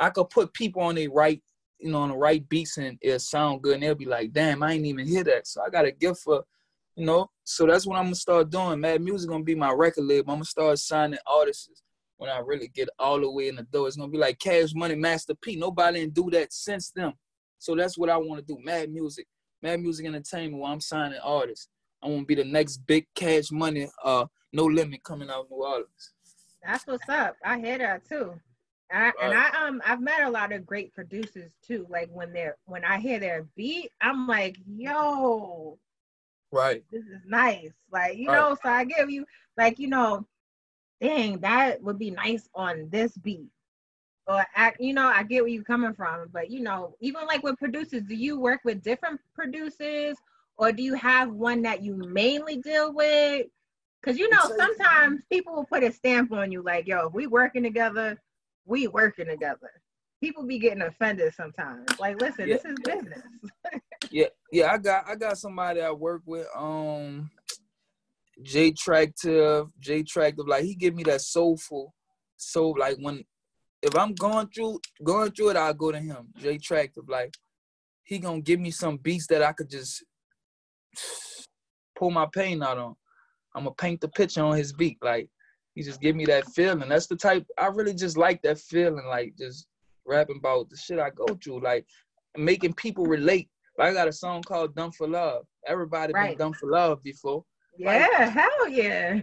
I 0.00 0.10
could 0.10 0.30
put 0.30 0.52
people 0.54 0.82
on 0.82 0.96
their 0.96 1.10
right 1.10 1.40
you 1.80 1.90
know, 1.90 1.98
on 1.98 2.10
the 2.10 2.16
right 2.16 2.46
beats 2.48 2.76
and 2.76 2.98
it'll 3.00 3.18
sound 3.18 3.62
good 3.62 3.74
and 3.74 3.82
they'll 3.82 3.94
be 3.94 4.04
like, 4.04 4.32
damn, 4.32 4.62
I 4.62 4.72
ain't 4.72 4.86
even 4.86 5.06
hear 5.06 5.24
that. 5.24 5.46
So 5.46 5.62
I 5.62 5.70
got 5.70 5.86
a 5.86 5.90
gift 5.90 6.20
for, 6.22 6.44
you 6.94 7.06
know, 7.06 7.30
so 7.44 7.66
that's 7.66 7.86
what 7.86 7.96
I'm 7.96 8.04
gonna 8.04 8.14
start 8.14 8.50
doing. 8.50 8.80
Mad 8.80 9.00
Music 9.00 9.28
gonna 9.28 9.44
be 9.44 9.54
my 9.54 9.72
record 9.72 10.04
label. 10.04 10.30
I'm 10.30 10.36
gonna 10.36 10.44
start 10.44 10.78
signing 10.78 11.18
artists 11.26 11.82
when 12.18 12.30
I 12.30 12.38
really 12.38 12.68
get 12.68 12.90
all 12.98 13.18
the 13.18 13.30
way 13.30 13.48
in 13.48 13.56
the 13.56 13.62
door. 13.62 13.88
It's 13.88 13.96
gonna 13.96 14.10
be 14.10 14.18
like 14.18 14.38
Cash 14.38 14.74
Money 14.74 14.94
Master 14.94 15.34
P. 15.34 15.56
Nobody 15.56 16.00
didn't 16.00 16.14
do 16.14 16.30
that 16.32 16.52
since 16.52 16.90
them. 16.90 17.14
So 17.58 17.74
that's 17.74 17.96
what 17.96 18.10
I 18.10 18.16
wanna 18.18 18.42
do. 18.42 18.58
Mad 18.62 18.90
Music. 18.90 19.26
Mad 19.62 19.80
Music 19.80 20.06
Entertainment 20.06 20.62
where 20.62 20.72
I'm 20.72 20.80
signing 20.80 21.18
artists. 21.22 21.68
I 22.02 22.08
wanna 22.08 22.24
be 22.24 22.34
the 22.34 22.44
next 22.44 22.78
big 22.86 23.06
cash 23.14 23.50
money, 23.50 23.88
uh, 24.04 24.26
no 24.52 24.64
limit 24.64 25.02
coming 25.02 25.30
out 25.30 25.44
of 25.44 25.50
New 25.50 25.64
Orleans. 25.64 26.12
That's 26.62 26.86
what's 26.86 27.08
up. 27.08 27.36
I 27.42 27.58
hear 27.58 27.78
that 27.78 28.06
too. 28.06 28.34
I, 28.92 29.12
and 29.22 29.34
I 29.34 29.66
um 29.66 29.82
I've 29.86 30.00
met 30.00 30.22
a 30.22 30.30
lot 30.30 30.52
of 30.52 30.66
great 30.66 30.92
producers 30.94 31.52
too. 31.62 31.86
Like 31.88 32.08
when 32.12 32.32
they're 32.32 32.56
when 32.66 32.84
I 32.84 32.98
hear 32.98 33.18
their 33.20 33.46
beat, 33.56 33.90
I'm 34.00 34.26
like, 34.26 34.58
yo, 34.66 35.78
right, 36.50 36.82
this 36.90 37.04
is 37.04 37.22
nice. 37.26 37.72
Like 37.92 38.16
you 38.16 38.28
right. 38.28 38.36
know, 38.36 38.56
so 38.62 38.68
I 38.68 38.84
give 38.84 39.10
you 39.10 39.26
like 39.56 39.78
you 39.78 39.88
know, 39.88 40.26
dang, 41.00 41.38
that 41.40 41.82
would 41.82 41.98
be 41.98 42.10
nice 42.10 42.48
on 42.54 42.88
this 42.90 43.16
beat. 43.16 43.48
Or 44.26 44.44
act, 44.54 44.80
you 44.80 44.92
know, 44.92 45.06
I 45.06 45.24
get 45.24 45.42
where 45.42 45.50
you're 45.50 45.64
coming 45.64 45.94
from, 45.94 46.28
but 46.32 46.50
you 46.50 46.60
know, 46.60 46.94
even 47.00 47.26
like 47.26 47.42
with 47.42 47.58
producers, 47.58 48.02
do 48.02 48.14
you 48.14 48.38
work 48.38 48.60
with 48.64 48.82
different 48.82 49.20
producers, 49.34 50.16
or 50.56 50.72
do 50.72 50.82
you 50.82 50.94
have 50.94 51.30
one 51.32 51.62
that 51.62 51.82
you 51.82 51.96
mainly 51.96 52.58
deal 52.58 52.92
with? 52.92 53.46
Because 54.00 54.18
you 54.18 54.28
know, 54.30 54.52
sometimes 54.56 55.22
people 55.30 55.54
will 55.54 55.64
put 55.64 55.82
a 55.82 55.92
stamp 55.92 56.32
on 56.32 56.52
you, 56.52 56.62
like, 56.62 56.86
yo, 56.86 57.08
if 57.08 57.12
we 57.12 57.26
working 57.26 57.62
together, 57.62 58.20
we 58.66 58.86
working 58.88 59.26
together. 59.26 59.70
People 60.22 60.44
be 60.44 60.58
getting 60.58 60.82
offended 60.82 61.32
sometimes. 61.34 61.98
Like, 61.98 62.20
listen, 62.20 62.46
yeah. 62.46 62.56
this 62.56 62.64
is 62.64 62.78
business. 62.84 63.22
yeah, 64.10 64.26
yeah. 64.52 64.72
I 64.72 64.78
got 64.78 65.04
I 65.08 65.14
got 65.14 65.38
somebody 65.38 65.80
I 65.80 65.90
work 65.90 66.22
with. 66.26 66.46
Um, 66.54 67.30
J 68.42 68.72
Tractive, 68.72 69.68
J 69.78 70.02
Tractive. 70.02 70.46
Like 70.46 70.64
he 70.64 70.74
give 70.74 70.94
me 70.94 71.02
that 71.04 71.22
soulful, 71.22 71.94
so 72.36 72.70
like 72.70 72.96
when 73.00 73.24
if 73.82 73.96
I'm 73.96 74.14
going 74.14 74.48
through 74.48 74.80
going 75.02 75.30
through 75.32 75.50
it, 75.50 75.56
I'll 75.56 75.74
go 75.74 75.90
to 75.90 75.98
him. 75.98 76.28
J 76.38 76.58
Tractive. 76.58 77.08
Like 77.08 77.34
he 78.04 78.18
gonna 78.18 78.40
give 78.40 78.60
me 78.60 78.70
some 78.70 78.96
beats 78.98 79.26
that 79.28 79.42
I 79.42 79.52
could 79.52 79.70
just 79.70 80.04
pull 81.98 82.10
my 82.10 82.26
pain 82.32 82.62
out 82.62 82.78
on. 82.78 82.94
I'm 83.54 83.64
gonna 83.64 83.74
paint 83.74 84.00
the 84.00 84.08
picture 84.08 84.42
on 84.42 84.56
his 84.56 84.72
beat. 84.72 84.98
Like 85.02 85.28
he 85.80 85.84
just 85.84 86.02
give 86.02 86.14
me 86.14 86.26
that 86.26 86.46
feeling. 86.48 86.90
That's 86.90 87.06
the 87.06 87.16
type 87.16 87.46
I 87.56 87.68
really 87.68 87.94
just 87.94 88.18
like 88.18 88.42
that 88.42 88.58
feeling, 88.58 89.06
like 89.06 89.32
just 89.38 89.66
rapping 90.06 90.36
about 90.36 90.68
the 90.68 90.76
shit 90.76 90.98
I 90.98 91.08
go 91.08 91.26
through, 91.42 91.62
like 91.62 91.86
making 92.36 92.74
people 92.74 93.06
relate. 93.06 93.48
I 93.78 93.94
got 93.94 94.06
a 94.06 94.12
song 94.12 94.42
called 94.42 94.74
"Dumb 94.74 94.92
for 94.92 95.08
Love." 95.08 95.46
Everybody 95.66 96.12
right. 96.12 96.36
been 96.36 96.38
done 96.38 96.52
for 96.52 96.70
love 96.70 97.02
before. 97.02 97.44
Yeah, 97.78 98.06
like, 98.18 98.30
hell 98.30 98.68
yeah. 98.68 99.22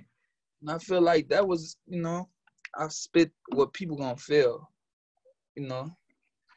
And 0.61 0.71
I 0.71 0.79
feel 0.79 1.01
like 1.01 1.29
that 1.29 1.47
was, 1.47 1.77
you 1.85 2.01
know, 2.01 2.27
I 2.75 2.87
spit 2.87 3.31
what 3.53 3.71
people 3.73 3.97
gonna 3.97 4.17
feel, 4.17 4.67
you 5.55 5.67
know. 5.67 5.95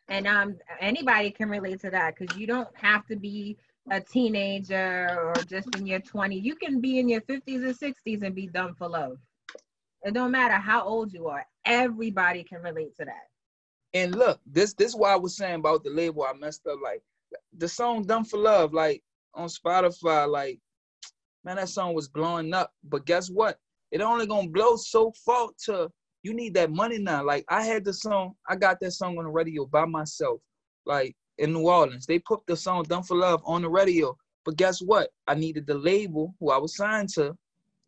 And 0.08 0.26
um, 0.26 0.56
anybody 0.80 1.30
can 1.30 1.50
relate 1.50 1.80
to 1.82 1.90
that 1.90 2.16
because 2.16 2.34
you 2.38 2.46
don't 2.46 2.74
have 2.74 3.06
to 3.08 3.16
be 3.16 3.58
a 3.90 4.00
teenager 4.00 5.18
or 5.20 5.34
just 5.44 5.68
in 5.76 5.86
your 5.86 6.00
20s. 6.00 6.42
You 6.42 6.56
can 6.56 6.80
be 6.80 6.98
in 6.98 7.08
your 7.08 7.20
50s 7.20 7.64
or 7.64 7.74
60s 7.74 8.22
and 8.22 8.34
be 8.34 8.46
dumb 8.46 8.74
for 8.76 8.88
love. 8.88 9.18
It 10.02 10.14
don't 10.14 10.30
matter 10.30 10.54
how 10.54 10.82
old 10.82 11.12
you 11.12 11.28
are. 11.28 11.46
Everybody 11.64 12.42
can 12.42 12.62
relate 12.62 12.96
to 12.96 13.04
that. 13.04 13.28
And 13.92 14.14
look, 14.14 14.40
this 14.46 14.72
this 14.74 14.90
is 14.90 14.96
why 14.96 15.12
I 15.12 15.16
was 15.16 15.36
saying 15.36 15.56
about 15.56 15.84
the 15.84 15.90
label. 15.90 16.22
I 16.22 16.32
messed 16.32 16.66
up. 16.66 16.78
Like 16.82 17.02
the 17.56 17.68
song 17.68 18.04
"Done 18.04 18.24
for 18.24 18.38
Love," 18.38 18.72
like 18.72 19.02
on 19.34 19.48
Spotify, 19.48 20.28
like 20.28 20.58
man, 21.44 21.56
that 21.56 21.68
song 21.68 21.94
was 21.94 22.08
blowing 22.08 22.52
up. 22.54 22.72
But 22.84 23.06
guess 23.06 23.28
what? 23.28 23.58
It 23.90 24.00
only 24.00 24.26
gonna 24.26 24.48
blow 24.48 24.76
so 24.76 25.12
far 25.24 25.48
to 25.64 25.90
you 26.22 26.34
need 26.34 26.54
that 26.54 26.70
money 26.70 26.98
now. 26.98 27.24
Like 27.24 27.44
I 27.48 27.62
had 27.62 27.84
the 27.84 27.92
song, 27.92 28.34
I 28.48 28.56
got 28.56 28.78
that 28.80 28.92
song 28.92 29.18
on 29.18 29.24
the 29.24 29.30
radio 29.30 29.66
by 29.66 29.84
myself, 29.84 30.40
like 30.86 31.16
in 31.38 31.52
New 31.52 31.68
Orleans. 31.68 32.06
They 32.06 32.18
put 32.20 32.40
the 32.46 32.56
song 32.56 32.84
"Done 32.84 33.02
for 33.02 33.16
Love" 33.16 33.42
on 33.44 33.62
the 33.62 33.68
radio. 33.68 34.16
But 34.44 34.56
guess 34.56 34.80
what? 34.80 35.10
I 35.26 35.34
needed 35.34 35.66
the 35.66 35.74
label 35.74 36.34
who 36.40 36.50
I 36.50 36.58
was 36.58 36.76
signed 36.76 37.10
to. 37.10 37.36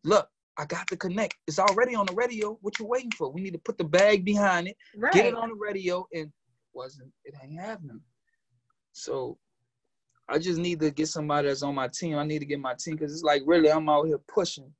Look, 0.03 0.29
I 0.57 0.65
got 0.65 0.87
to 0.87 0.97
connect. 0.97 1.35
It's 1.47 1.59
already 1.59 1.95
on 1.95 2.05
the 2.05 2.13
radio. 2.13 2.57
What 2.61 2.77
you 2.79 2.85
waiting 2.85 3.11
for? 3.11 3.31
We 3.31 3.41
need 3.41 3.53
to 3.53 3.59
put 3.59 3.77
the 3.77 3.83
bag 3.83 4.23
behind 4.23 4.67
it, 4.67 4.77
right. 4.95 5.13
get 5.13 5.25
it 5.25 5.35
on 5.35 5.49
the 5.49 5.55
radio, 5.55 6.05
and 6.13 6.31
wasn't 6.73 7.11
it 7.25 7.33
ain't 7.43 7.59
happening. 7.59 8.01
So 8.91 9.37
I 10.29 10.37
just 10.37 10.59
need 10.59 10.79
to 10.81 10.91
get 10.91 11.07
somebody 11.07 11.47
that's 11.47 11.63
on 11.63 11.75
my 11.75 11.87
team. 11.87 12.17
I 12.17 12.23
need 12.23 12.39
to 12.39 12.45
get 12.45 12.59
my 12.59 12.75
team 12.79 12.95
because 12.95 13.13
it's 13.13 13.23
like 13.23 13.41
really 13.45 13.71
I'm 13.71 13.89
out 13.89 14.07
here 14.07 14.19
pushing, 14.27 14.71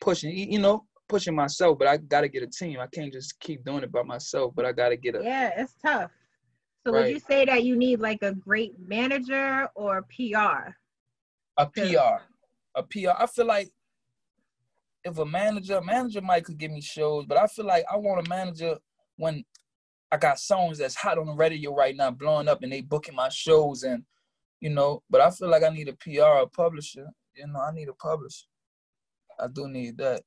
pushing, 0.00 0.34
you 0.34 0.58
know, 0.58 0.84
pushing 1.08 1.34
myself. 1.34 1.78
But 1.78 1.88
I 1.88 1.98
got 1.98 2.22
to 2.22 2.28
get 2.28 2.42
a 2.42 2.48
team. 2.48 2.80
I 2.80 2.86
can't 2.86 3.12
just 3.12 3.38
keep 3.40 3.64
doing 3.64 3.82
it 3.82 3.92
by 3.92 4.02
myself. 4.02 4.54
But 4.56 4.64
I 4.64 4.72
got 4.72 4.88
to 4.88 4.96
get 4.96 5.14
a. 5.14 5.22
Yeah, 5.22 5.52
it's 5.56 5.74
tough. 5.82 6.10
So 6.86 6.92
right. 6.92 7.04
would 7.04 7.10
you 7.12 7.20
say 7.20 7.44
that 7.44 7.64
you 7.64 7.76
need 7.76 8.00
like 8.00 8.22
a 8.22 8.32
great 8.32 8.72
manager 8.78 9.68
or 9.74 10.02
PR? 10.02 10.70
A 11.58 11.66
PR, 11.66 12.22
a 12.74 12.82
PR. 12.82 13.10
I 13.18 13.26
feel 13.26 13.46
like 13.46 13.70
if 15.06 15.18
a 15.18 15.24
manager, 15.24 15.76
a 15.76 15.84
manager 15.84 16.20
might 16.20 16.44
could 16.44 16.58
give 16.58 16.72
me 16.72 16.80
shows, 16.80 17.26
but 17.26 17.38
I 17.38 17.46
feel 17.46 17.64
like 17.64 17.84
I 17.90 17.96
want 17.96 18.26
a 18.26 18.28
manager 18.28 18.76
when 19.16 19.44
I 20.10 20.16
got 20.16 20.40
songs 20.40 20.78
that's 20.78 20.96
hot 20.96 21.16
on 21.16 21.26
the 21.26 21.32
radio 21.32 21.72
right 21.72 21.94
now, 21.94 22.10
blowing 22.10 22.48
up, 22.48 22.62
and 22.62 22.72
they 22.72 22.80
booking 22.80 23.14
my 23.14 23.28
shows, 23.28 23.84
and 23.84 24.02
you 24.60 24.70
know. 24.70 25.02
But 25.08 25.20
I 25.20 25.30
feel 25.30 25.48
like 25.48 25.62
I 25.62 25.68
need 25.68 25.88
a 25.88 25.92
PR, 25.92 26.42
a 26.42 26.46
publisher. 26.48 27.06
You 27.36 27.46
know, 27.46 27.60
I 27.60 27.72
need 27.72 27.88
a 27.88 27.92
publisher. 27.92 28.46
I 29.38 29.46
do 29.46 29.68
need 29.68 29.96
that. 29.98 30.22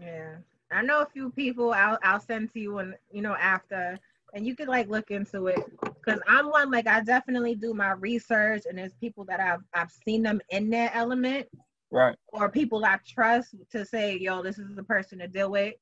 Yeah, 0.00 0.36
I 0.72 0.82
know 0.82 1.02
a 1.02 1.06
few 1.06 1.30
people. 1.30 1.72
I'll 1.72 1.98
I'll 2.02 2.20
send 2.20 2.50
to 2.54 2.60
you, 2.60 2.78
and 2.78 2.94
you 3.12 3.20
know 3.20 3.34
after, 3.34 3.98
and 4.32 4.46
you 4.46 4.56
could 4.56 4.68
like 4.68 4.88
look 4.88 5.10
into 5.10 5.48
it. 5.48 5.60
Cause 6.02 6.20
I'm 6.26 6.48
one 6.48 6.70
like 6.70 6.86
I 6.86 7.02
definitely 7.02 7.56
do 7.56 7.74
my 7.74 7.90
research, 7.90 8.62
and 8.66 8.78
there's 8.78 8.94
people 8.94 9.26
that 9.26 9.40
I've 9.40 9.64
I've 9.74 9.90
seen 9.90 10.22
them 10.22 10.40
in 10.48 10.70
their 10.70 10.90
element 10.94 11.46
right. 11.90 12.16
Or 12.28 12.48
people 12.48 12.84
i 12.84 12.98
trust 13.06 13.54
to 13.70 13.84
say 13.84 14.16
yo 14.18 14.42
this 14.42 14.58
is 14.58 14.74
the 14.74 14.82
person 14.82 15.18
to 15.18 15.28
deal 15.28 15.50
with. 15.50 15.74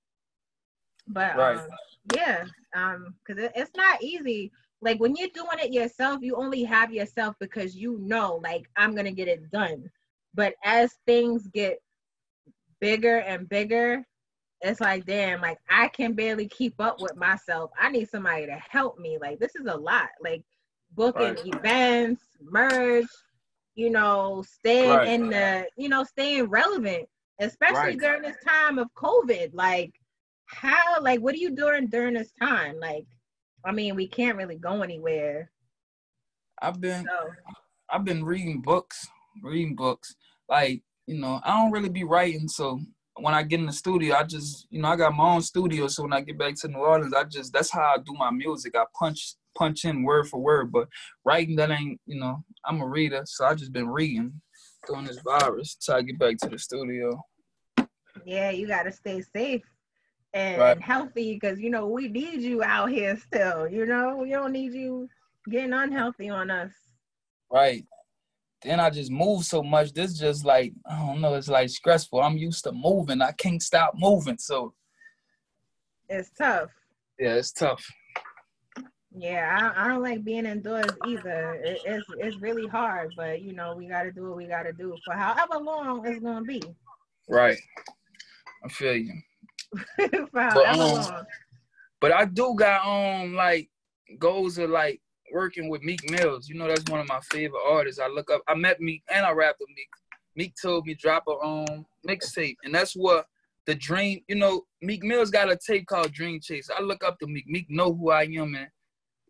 But 1.09 1.37
right. 1.37 1.59
um, 1.59 1.69
yeah 2.15 2.45
um 2.75 3.15
because 3.27 3.43
it, 3.43 3.53
it's 3.55 3.77
not 3.77 4.03
easy. 4.03 4.53
Like 4.83 5.01
when 5.01 5.17
you're 5.17 5.29
doing 5.35 5.59
it 5.59 5.73
yourself 5.73 6.21
you 6.23 6.37
only 6.37 6.65
have 6.65 6.93
yourself 6.93 7.35
because 7.41 7.75
you 7.75 7.99
know 8.01 8.41
like 8.43 8.69
i'm 8.77 8.95
gonna 8.95 9.13
get 9.13 9.29
it 9.29 9.51
done. 9.51 9.91
But 10.35 10.55
as 10.65 10.95
things 11.07 11.47
get 11.49 11.81
bigger 12.81 13.19
and 13.19 13.49
bigger 13.49 14.05
it's 14.63 14.81
like 14.81 15.05
damn 15.05 15.41
like 15.41 15.59
i 15.69 15.89
can 15.89 16.15
barely 16.15 16.49
keep 16.49 16.75
up 16.81 17.01
with 17.01 17.17
myself. 17.17 17.71
I 17.79 17.91
need 17.91 18.09
somebody 18.09 18.47
to 18.47 18.61
help 18.71 18.99
me. 18.99 19.19
Like 19.21 19.39
this 19.39 19.55
is 19.55 19.67
a 19.67 19.77
lot. 19.77 20.09
Like 20.23 20.45
booking 20.95 21.35
right. 21.35 21.55
events 21.55 22.23
merge 22.43 23.07
you 23.77 23.91
know, 23.91 24.43
staying 24.59 24.91
right. 24.91 25.09
in 25.09 25.29
the, 25.29 25.67
you 25.77 25.89
know, 25.89 26.03
staying 26.03 26.45
relevant, 26.45 27.07
especially 27.41 27.77
right. 27.77 27.99
during 27.99 28.23
this 28.23 28.37
time 28.45 28.79
of 28.79 28.89
COVID. 28.97 29.51
Like, 29.53 29.93
how, 30.47 31.01
like, 31.01 31.21
what 31.21 31.35
are 31.35 31.39
you 31.39 31.51
doing 31.51 31.87
during 31.87 32.15
this 32.15 32.33
time? 32.41 32.81
Like, 32.81 33.07
I 33.65 33.73
mean, 33.73 33.95
we 33.95 34.09
can't 34.09 34.37
really 34.37 34.57
go 34.57 34.83
anywhere. 34.83 35.51
I've 36.61 36.81
been, 36.81 37.05
so. 37.05 37.31
I've 37.91 38.05
been 38.05 38.25
reading 38.25 38.63
books, 38.63 39.07
reading 39.43 39.77
books. 39.77 40.17
Like, 40.49 40.83
you 41.07 41.19
know, 41.19 41.41
I 41.45 41.57
don't 41.57 41.73
really 41.73 41.91
be 41.91 42.05
writing, 42.05 42.49
so 42.49 42.81
when 43.19 43.35
I 43.35 43.43
get 43.43 43.61
in 43.61 43.67
the 43.67 43.73
studio, 43.73 44.15
I 44.15 44.25
just, 44.25 44.67
you 44.71 44.81
know, 44.81 44.89
I 44.89 44.97
got 44.97 45.15
my 45.15 45.35
own 45.35 45.43
studio. 45.43 45.87
So 45.89 46.03
when 46.03 46.13
I 46.13 46.21
get 46.21 46.39
back 46.39 46.55
to 46.57 46.69
New 46.69 46.79
Orleans, 46.79 47.15
I 47.15 47.25
just, 47.25 47.53
that's 47.53 47.71
how 47.71 47.81
I 47.81 47.97
do 48.05 48.13
my 48.13 48.31
music. 48.31 48.75
I 48.77 48.85
punch 48.99 49.37
punch 49.57 49.85
in 49.85 50.03
word 50.03 50.29
for 50.29 50.41
word, 50.41 50.73
but 50.73 50.89
writing 51.25 51.57
that 51.57 51.71
ain't, 51.71 52.01
you 52.07 52.19
know, 52.19 52.43
I'm 52.65 52.81
a 52.81 52.87
reader, 52.87 53.23
so 53.25 53.47
I 53.47 53.55
just 53.55 53.73
been 53.73 53.89
reading 53.89 54.41
during 54.87 55.07
this 55.07 55.21
virus 55.25 55.77
till 55.77 55.97
I 55.97 56.03
get 56.03 56.19
back 56.19 56.37
to 56.39 56.49
the 56.49 56.59
studio. 56.59 57.21
Yeah, 58.25 58.51
you 58.51 58.67
gotta 58.67 58.93
stay 58.93 59.23
safe 59.35 59.63
and 60.33 60.61
right. 60.61 60.81
healthy 60.81 61.35
because 61.35 61.61
you 61.61 61.71
know 61.71 61.87
we 61.87 62.09
need 62.09 62.43
you 62.43 62.63
out 62.63 62.91
here 62.91 63.17
still. 63.17 63.69
You 63.69 63.87
know, 63.87 64.17
we 64.17 64.31
don't 64.31 64.53
need 64.53 64.73
you 64.73 65.09
getting 65.51 65.73
unhealthy 65.73 66.29
on 66.29 66.51
us. 66.51 66.73
Right. 67.51 67.85
Then 68.63 68.81
I 68.81 68.91
just 68.91 69.11
move 69.11 69.45
so 69.45 69.63
much. 69.63 69.93
This 69.93 70.19
just 70.19 70.45
like 70.45 70.73
I 70.91 70.99
don't 70.99 71.21
know. 71.21 71.35
It's 71.35 71.49
like 71.49 71.71
stressful. 71.71 72.21
I'm 72.21 72.37
used 72.37 72.65
to 72.65 72.73
moving. 72.73 73.23
I 73.23 73.33
can't 73.33 73.63
stop 73.63 73.95
moving. 73.97 74.39
So 74.39 74.75
it's 76.09 76.31
tough. 76.31 76.71
Yeah, 77.19 77.35
it's 77.35 77.53
tough. 77.53 77.87
Yeah, 79.19 79.73
I, 79.75 79.85
I 79.85 79.89
don't 79.89 80.03
like 80.03 80.25
being 80.25 80.45
indoors 80.45 80.91
either. 81.07 81.55
It, 81.65 81.81
it's 81.87 82.07
it's 82.19 82.37
really 82.37 82.67
hard, 82.67 83.15
but 83.17 83.41
you 83.41 83.55
know 83.55 83.75
we 83.75 83.87
got 83.87 84.03
to 84.03 84.13
do 84.13 84.29
what 84.29 84.37
we 84.37 84.45
got 84.45 84.65
to 84.65 84.75
do 84.75 84.95
for 85.07 85.15
however 85.15 85.59
long 85.59 86.07
it's 86.07 86.23
gonna 86.23 86.45
be. 86.45 86.63
Right, 87.27 87.57
I 88.63 88.69
feel 88.69 88.95
you. 88.95 89.15
for 89.97 90.29
but, 90.33 90.67
um, 90.67 90.79
long. 90.79 91.25
But 91.99 92.13
I 92.13 92.27
do 92.27 92.55
got 92.59 92.87
um 92.87 93.35
like 93.35 93.71
goals 94.19 94.59
of 94.59 94.69
like 94.69 95.01
working 95.33 95.71
with 95.71 95.83
Meek 95.83 96.11
Mills. 96.11 96.47
You 96.51 96.57
know 96.57 96.69
that's 96.69 96.89
one 96.91 97.01
of 97.01 97.09
my 97.09 97.21
favorite 97.31 97.65
artists. 97.67 97.99
I 97.99 98.09
look 98.09 98.31
up. 98.31 98.43
I 98.47 98.55
met 98.55 98.83
Meek 98.83 99.03
and 99.11 99.25
I 99.25 99.33
rapped 99.33 99.61
with 99.61 99.71
Meek. 99.71 99.89
Meek 100.35 100.55
told 100.61 100.85
me 100.85 100.93
drop 100.93 101.25
a 101.27 101.43
um 101.43 101.87
mixtape, 102.07 102.57
and 102.65 102.75
that's 102.75 102.93
what 102.93 103.25
the 103.65 103.75
dream. 103.75 104.21
You 104.29 104.35
know, 104.35 104.67
Meek 104.83 105.03
Mills 105.03 105.31
got 105.31 105.51
a 105.51 105.57
tape 105.57 105.87
called 105.87 106.13
Dream 106.13 106.39
Chase. 106.39 106.69
I 106.69 106.83
look 106.83 107.03
up 107.03 107.19
to 107.21 107.27
Meek. 107.27 107.47
Meek 107.47 107.71
know 107.71 107.95
who 107.95 108.11
I 108.11 108.25
am, 108.25 108.55
and 108.55 108.69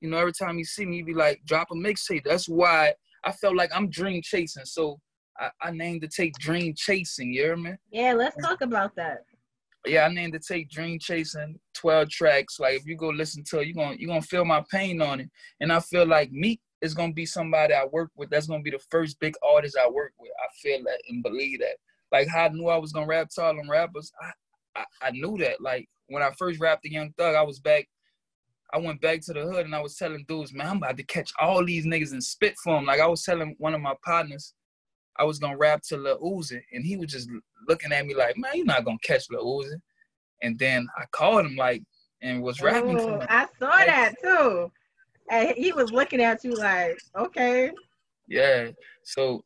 you 0.07 0.13
know, 0.13 0.19
every 0.19 0.33
time 0.33 0.57
you 0.57 0.65
see 0.65 0.87
me, 0.87 0.99
you 0.99 1.05
be 1.05 1.15
like, 1.15 1.41
drop 1.45 1.69
a 1.73 1.75
mixtape. 1.75 2.23
That's 2.25 2.49
why 2.49 2.95
I 3.25 3.33
felt 3.33 3.57
like 3.57 3.71
I'm 3.75 3.91
dream 3.91 4.23
chasing. 4.23 4.65
So 4.65 5.01
I, 5.39 5.51
I 5.61 5.71
named 5.73 6.03
the 6.03 6.09
tape 6.09 6.35
Dream 6.39 6.75
Chasing, 6.77 7.33
you 7.33 7.43
hear 7.43 7.57
me? 7.57 7.73
Yeah, 7.91 8.13
let's 8.13 8.37
talk 8.41 8.61
about 8.61 8.95
that. 8.97 9.25
yeah, 9.85 10.05
I 10.05 10.09
named 10.09 10.35
the 10.35 10.39
tape 10.39 10.71
Dream 10.71 11.01
Chasing, 11.01 11.59
12 11.75 12.09
tracks. 12.09 12.61
Like 12.61 12.75
if 12.75 12.87
you 12.87 12.97
go 12.97 13.09
listen 13.09 13.43
to 13.49 13.59
it, 13.59 13.67
you're 13.67 13.75
gonna 13.75 13.97
you're 13.99 14.09
gonna 14.09 14.23
feel 14.23 14.45
my 14.45 14.65
pain 14.71 15.03
on 15.03 15.21
it. 15.21 15.31
And 15.61 15.73
I 15.73 15.81
feel 15.81 16.07
like 16.07 16.31
Meek 16.31 16.61
is 16.81 16.95
gonna 16.95 17.13
be 17.13 17.27
somebody 17.27 17.75
I 17.75 17.85
work 17.85 18.11
with. 18.17 18.31
That's 18.31 18.47
gonna 18.47 18.63
be 18.63 18.71
the 18.71 18.81
first 18.91 19.19
big 19.19 19.35
artist 19.43 19.77
I 19.77 19.89
work 19.91 20.13
with. 20.21 20.31
I 20.39 20.47
feel 20.63 20.85
that 20.85 21.03
and 21.09 21.23
believe 21.23 21.59
that. 21.61 21.77
Like 22.13 22.29
how 22.29 22.45
I 22.45 22.49
knew 22.49 22.69
I 22.69 22.79
was 22.79 22.93
gonna 22.93 23.07
rap 23.07 23.29
to 23.31 23.43
all 23.43 23.57
them 23.57 23.69
rappers, 23.69 24.13
I, 24.23 24.81
I, 24.81 25.09
I 25.09 25.11
knew 25.11 25.37
that. 25.39 25.61
Like 25.61 25.89
when 26.07 26.23
I 26.23 26.31
first 26.39 26.61
rapped 26.61 26.83
the 26.83 26.93
Young 26.93 27.13
Thug, 27.19 27.35
I 27.35 27.43
was 27.43 27.59
back. 27.59 27.89
I 28.75 28.79
went 28.79 29.01
back 29.01 29.21
to 29.23 29.33
the 29.33 29.43
hood 29.43 29.65
and 29.65 29.75
I 29.75 29.81
was 29.81 29.97
telling 29.97 30.25
dudes, 30.27 30.53
man, 30.53 30.69
I'm 30.69 30.77
about 30.79 30.97
to 30.97 31.05
catch 31.05 31.31
all 31.41 31.65
these 31.65 31.87
niggas 31.87 32.13
and 32.13 32.23
spit 32.23 32.55
for 32.63 32.75
them. 32.75 32.85
Like 32.85 33.01
I 33.01 33.07
was 33.07 33.23
telling 33.23 33.55
one 33.59 33.75
of 33.75 33.81
my 33.81 33.95
partners, 34.05 34.55
I 35.19 35.25
was 35.25 35.39
gonna 35.39 35.57
rap 35.57 35.83
to 35.89 35.97
Lil 35.97 36.21
Uzi, 36.21 36.61
and 36.73 36.85
he 36.85 36.97
was 36.97 37.11
just 37.11 37.31
looking 37.69 37.93
at 37.93 38.05
me 38.07 38.15
like, 38.15 38.37
man, 38.37 38.53
you're 38.55 38.67
not 38.67 38.85
gonna 38.85 38.99
catch 39.03 39.25
Lil 39.31 39.45
Uzi. 39.45 39.81
And 40.43 40.59
then 40.59 40.87
I 40.99 41.05
called 41.13 41.47
him 41.47 41.57
like 41.57 41.83
and 42.23 42.43
was 42.43 42.61
rapping. 42.61 42.99
Ooh, 42.99 43.21
I 43.29 43.47
saw 43.59 43.77
that 43.77 44.15
too. 44.23 44.71
And 45.31 45.57
he 45.57 45.73
was 45.73 45.91
looking 45.91 46.21
at 46.21 46.45
you 46.45 46.53
like, 46.53 46.99
okay. 47.17 47.71
Yeah. 48.29 48.71
So 49.05 49.45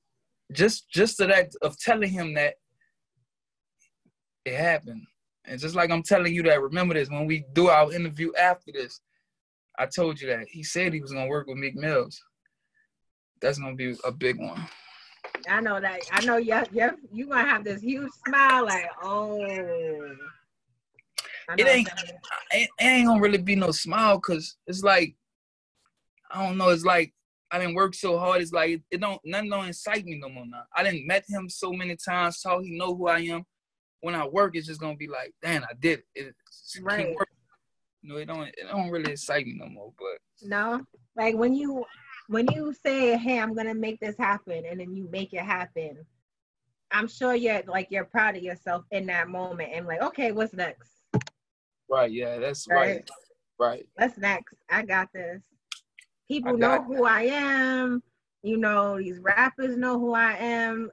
just 0.52 0.90
just 0.90 1.18
to 1.18 1.26
that 1.26 1.50
of 1.62 1.78
telling 1.78 2.10
him 2.10 2.34
that 2.34 2.54
it 4.44 4.56
happened. 4.56 5.06
And 5.44 5.60
just 5.60 5.74
like 5.74 5.90
I'm 5.90 6.02
telling 6.02 6.34
you 6.34 6.42
that, 6.44 6.60
remember 6.60 6.94
this 6.94 7.10
when 7.10 7.26
we 7.26 7.44
do 7.52 7.68
our 7.68 7.92
interview 7.92 8.32
after 8.34 8.72
this, 8.72 9.00
I 9.80 9.86
told 9.86 10.20
you 10.20 10.28
that 10.28 10.46
he 10.46 10.62
said 10.62 10.92
he 10.92 11.00
was 11.00 11.10
gonna 11.10 11.26
work 11.26 11.46
with 11.46 11.56
Meek 11.56 11.74
Mills. 11.74 12.22
That's 13.40 13.58
gonna 13.58 13.74
be 13.74 13.96
a 14.04 14.12
big 14.12 14.38
one. 14.38 14.62
I 15.48 15.62
know 15.62 15.80
that. 15.80 16.00
I 16.12 16.22
know 16.26 16.36
you 16.36 16.62
you 16.70 16.90
you 17.10 17.26
gonna 17.28 17.48
have 17.48 17.64
this 17.64 17.80
huge 17.80 18.12
smile, 18.26 18.66
like 18.66 18.86
oh. 19.02 19.38
It 21.56 21.66
ain't, 21.66 21.88
it 22.52 22.70
ain't 22.78 23.06
gonna 23.08 23.20
really 23.20 23.38
be 23.38 23.56
no 23.56 23.70
smile 23.72 24.16
because 24.16 24.56
it's 24.66 24.82
like 24.82 25.14
I 26.30 26.44
don't 26.44 26.58
know. 26.58 26.68
It's 26.68 26.84
like 26.84 27.14
I 27.50 27.58
didn't 27.58 27.74
work 27.74 27.94
so 27.94 28.18
hard. 28.18 28.42
It's 28.42 28.52
like 28.52 28.82
it 28.90 29.00
don't 29.00 29.20
nothing 29.24 29.48
don't 29.48 29.68
excite 29.68 30.04
me 30.04 30.20
no 30.20 30.28
more 30.28 30.46
now. 30.46 30.64
I 30.76 30.82
didn't 30.82 31.06
met 31.06 31.24
him 31.26 31.48
so 31.48 31.72
many 31.72 31.96
times, 31.96 32.40
so 32.40 32.60
he 32.60 32.76
know 32.76 32.94
who 32.94 33.08
I 33.08 33.20
am. 33.20 33.44
When 34.02 34.14
I 34.14 34.26
work, 34.26 34.56
it's 34.56 34.66
just 34.66 34.80
gonna 34.80 34.96
be 34.96 35.08
like, 35.08 35.32
damn, 35.40 35.64
I 35.64 35.72
did 35.80 36.02
it. 36.14 36.26
it 36.26 36.82
right. 36.82 37.16
Know, 38.02 38.16
it 38.16 38.26
don't 38.26 38.48
it 38.48 38.66
don't 38.70 38.90
really 38.90 39.12
excite 39.12 39.46
me 39.46 39.54
no 39.58 39.66
more. 39.68 39.92
But 39.98 40.48
no, 40.48 40.84
like 41.16 41.34
when 41.36 41.54
you 41.54 41.84
when 42.28 42.46
you 42.52 42.72
say, 42.72 43.16
"Hey, 43.16 43.38
I'm 43.38 43.54
gonna 43.54 43.74
make 43.74 44.00
this 44.00 44.16
happen," 44.18 44.64
and 44.64 44.80
then 44.80 44.94
you 44.94 45.08
make 45.10 45.32
it 45.32 45.42
happen, 45.42 46.06
I'm 46.90 47.08
sure 47.08 47.34
you're 47.34 47.62
like 47.66 47.88
you're 47.90 48.04
proud 48.04 48.36
of 48.36 48.42
yourself 48.42 48.84
in 48.90 49.06
that 49.06 49.28
moment 49.28 49.70
and 49.72 49.86
like, 49.86 50.02
okay, 50.02 50.32
what's 50.32 50.52
next? 50.52 50.90
Right. 51.88 52.10
Yeah, 52.10 52.38
that's 52.38 52.66
right. 52.68 52.78
Right. 52.78 53.10
right. 53.58 53.88
What's 53.96 54.18
next? 54.18 54.54
I 54.68 54.82
got 54.82 55.08
this. 55.12 55.42
People 56.28 56.56
know 56.56 56.82
who 56.82 57.04
I 57.04 57.22
am. 57.22 58.02
You 58.42 58.56
know, 58.56 58.98
these 58.98 59.18
rappers 59.18 59.76
know 59.76 59.98
who 59.98 60.14
I 60.14 60.32
am. 60.34 60.90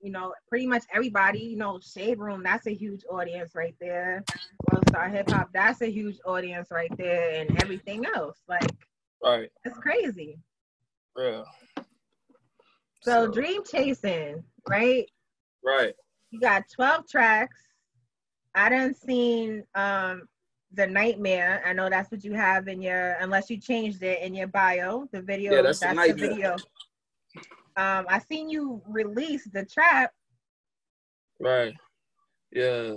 You 0.00 0.10
know, 0.10 0.32
pretty 0.48 0.66
much 0.66 0.84
everybody. 0.92 1.40
You 1.40 1.56
know, 1.56 1.78
Shade 1.80 2.18
Room, 2.18 2.42
that's 2.42 2.66
a 2.66 2.74
huge 2.74 3.02
audience 3.10 3.54
right 3.54 3.74
there. 3.80 4.24
World 4.70 4.84
Star 4.88 5.08
Hip 5.08 5.30
Hop, 5.30 5.50
that's 5.52 5.82
a 5.82 5.90
huge 5.90 6.16
audience 6.24 6.68
right 6.70 6.90
there, 6.96 7.40
and 7.40 7.62
everything 7.62 8.06
else. 8.06 8.38
Like, 8.48 8.70
right. 9.22 9.50
It's 9.64 9.78
crazy. 9.78 10.38
Yeah. 11.18 11.42
So, 13.02 13.26
so 13.26 13.30
Dream 13.30 13.62
Chasing, 13.64 14.42
right? 14.68 15.06
Right. 15.64 15.94
You 16.30 16.40
got 16.40 16.64
12 16.74 17.08
tracks. 17.08 17.56
I 18.54 18.68
done 18.68 18.94
seen 18.94 19.64
um 19.74 20.22
the 20.72 20.86
nightmare. 20.86 21.62
I 21.66 21.72
know 21.72 21.88
that's 21.90 22.10
what 22.10 22.24
you 22.24 22.32
have 22.34 22.68
in 22.68 22.80
your 22.80 23.16
unless 23.20 23.50
you 23.50 23.58
changed 23.58 24.02
it 24.02 24.22
in 24.22 24.34
your 24.34 24.46
bio. 24.46 25.08
The 25.12 25.22
video 25.22 25.52
yeah, 25.54 25.62
that's, 25.62 25.80
that's 25.80 25.98
the, 25.98 26.12
the 26.12 26.28
video. 26.28 26.56
Um 27.76 28.06
I 28.08 28.20
seen 28.30 28.48
you 28.48 28.82
release 28.86 29.48
the 29.52 29.64
trap. 29.64 30.12
Right. 31.38 31.74
Yeah. 32.52 32.96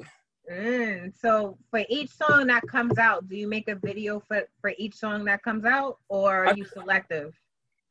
Mm, 0.51 1.13
so 1.17 1.57
for 1.69 1.83
each 1.88 2.09
song 2.09 2.47
that 2.47 2.67
comes 2.67 2.97
out, 2.97 3.29
do 3.29 3.36
you 3.36 3.47
make 3.47 3.69
a 3.69 3.75
video 3.75 4.19
for 4.27 4.43
for 4.59 4.73
each 4.77 4.95
song 4.95 5.23
that 5.25 5.41
comes 5.41 5.63
out, 5.63 5.99
or 6.09 6.45
are 6.45 6.47
I, 6.47 6.53
you 6.53 6.65
selective? 6.65 7.33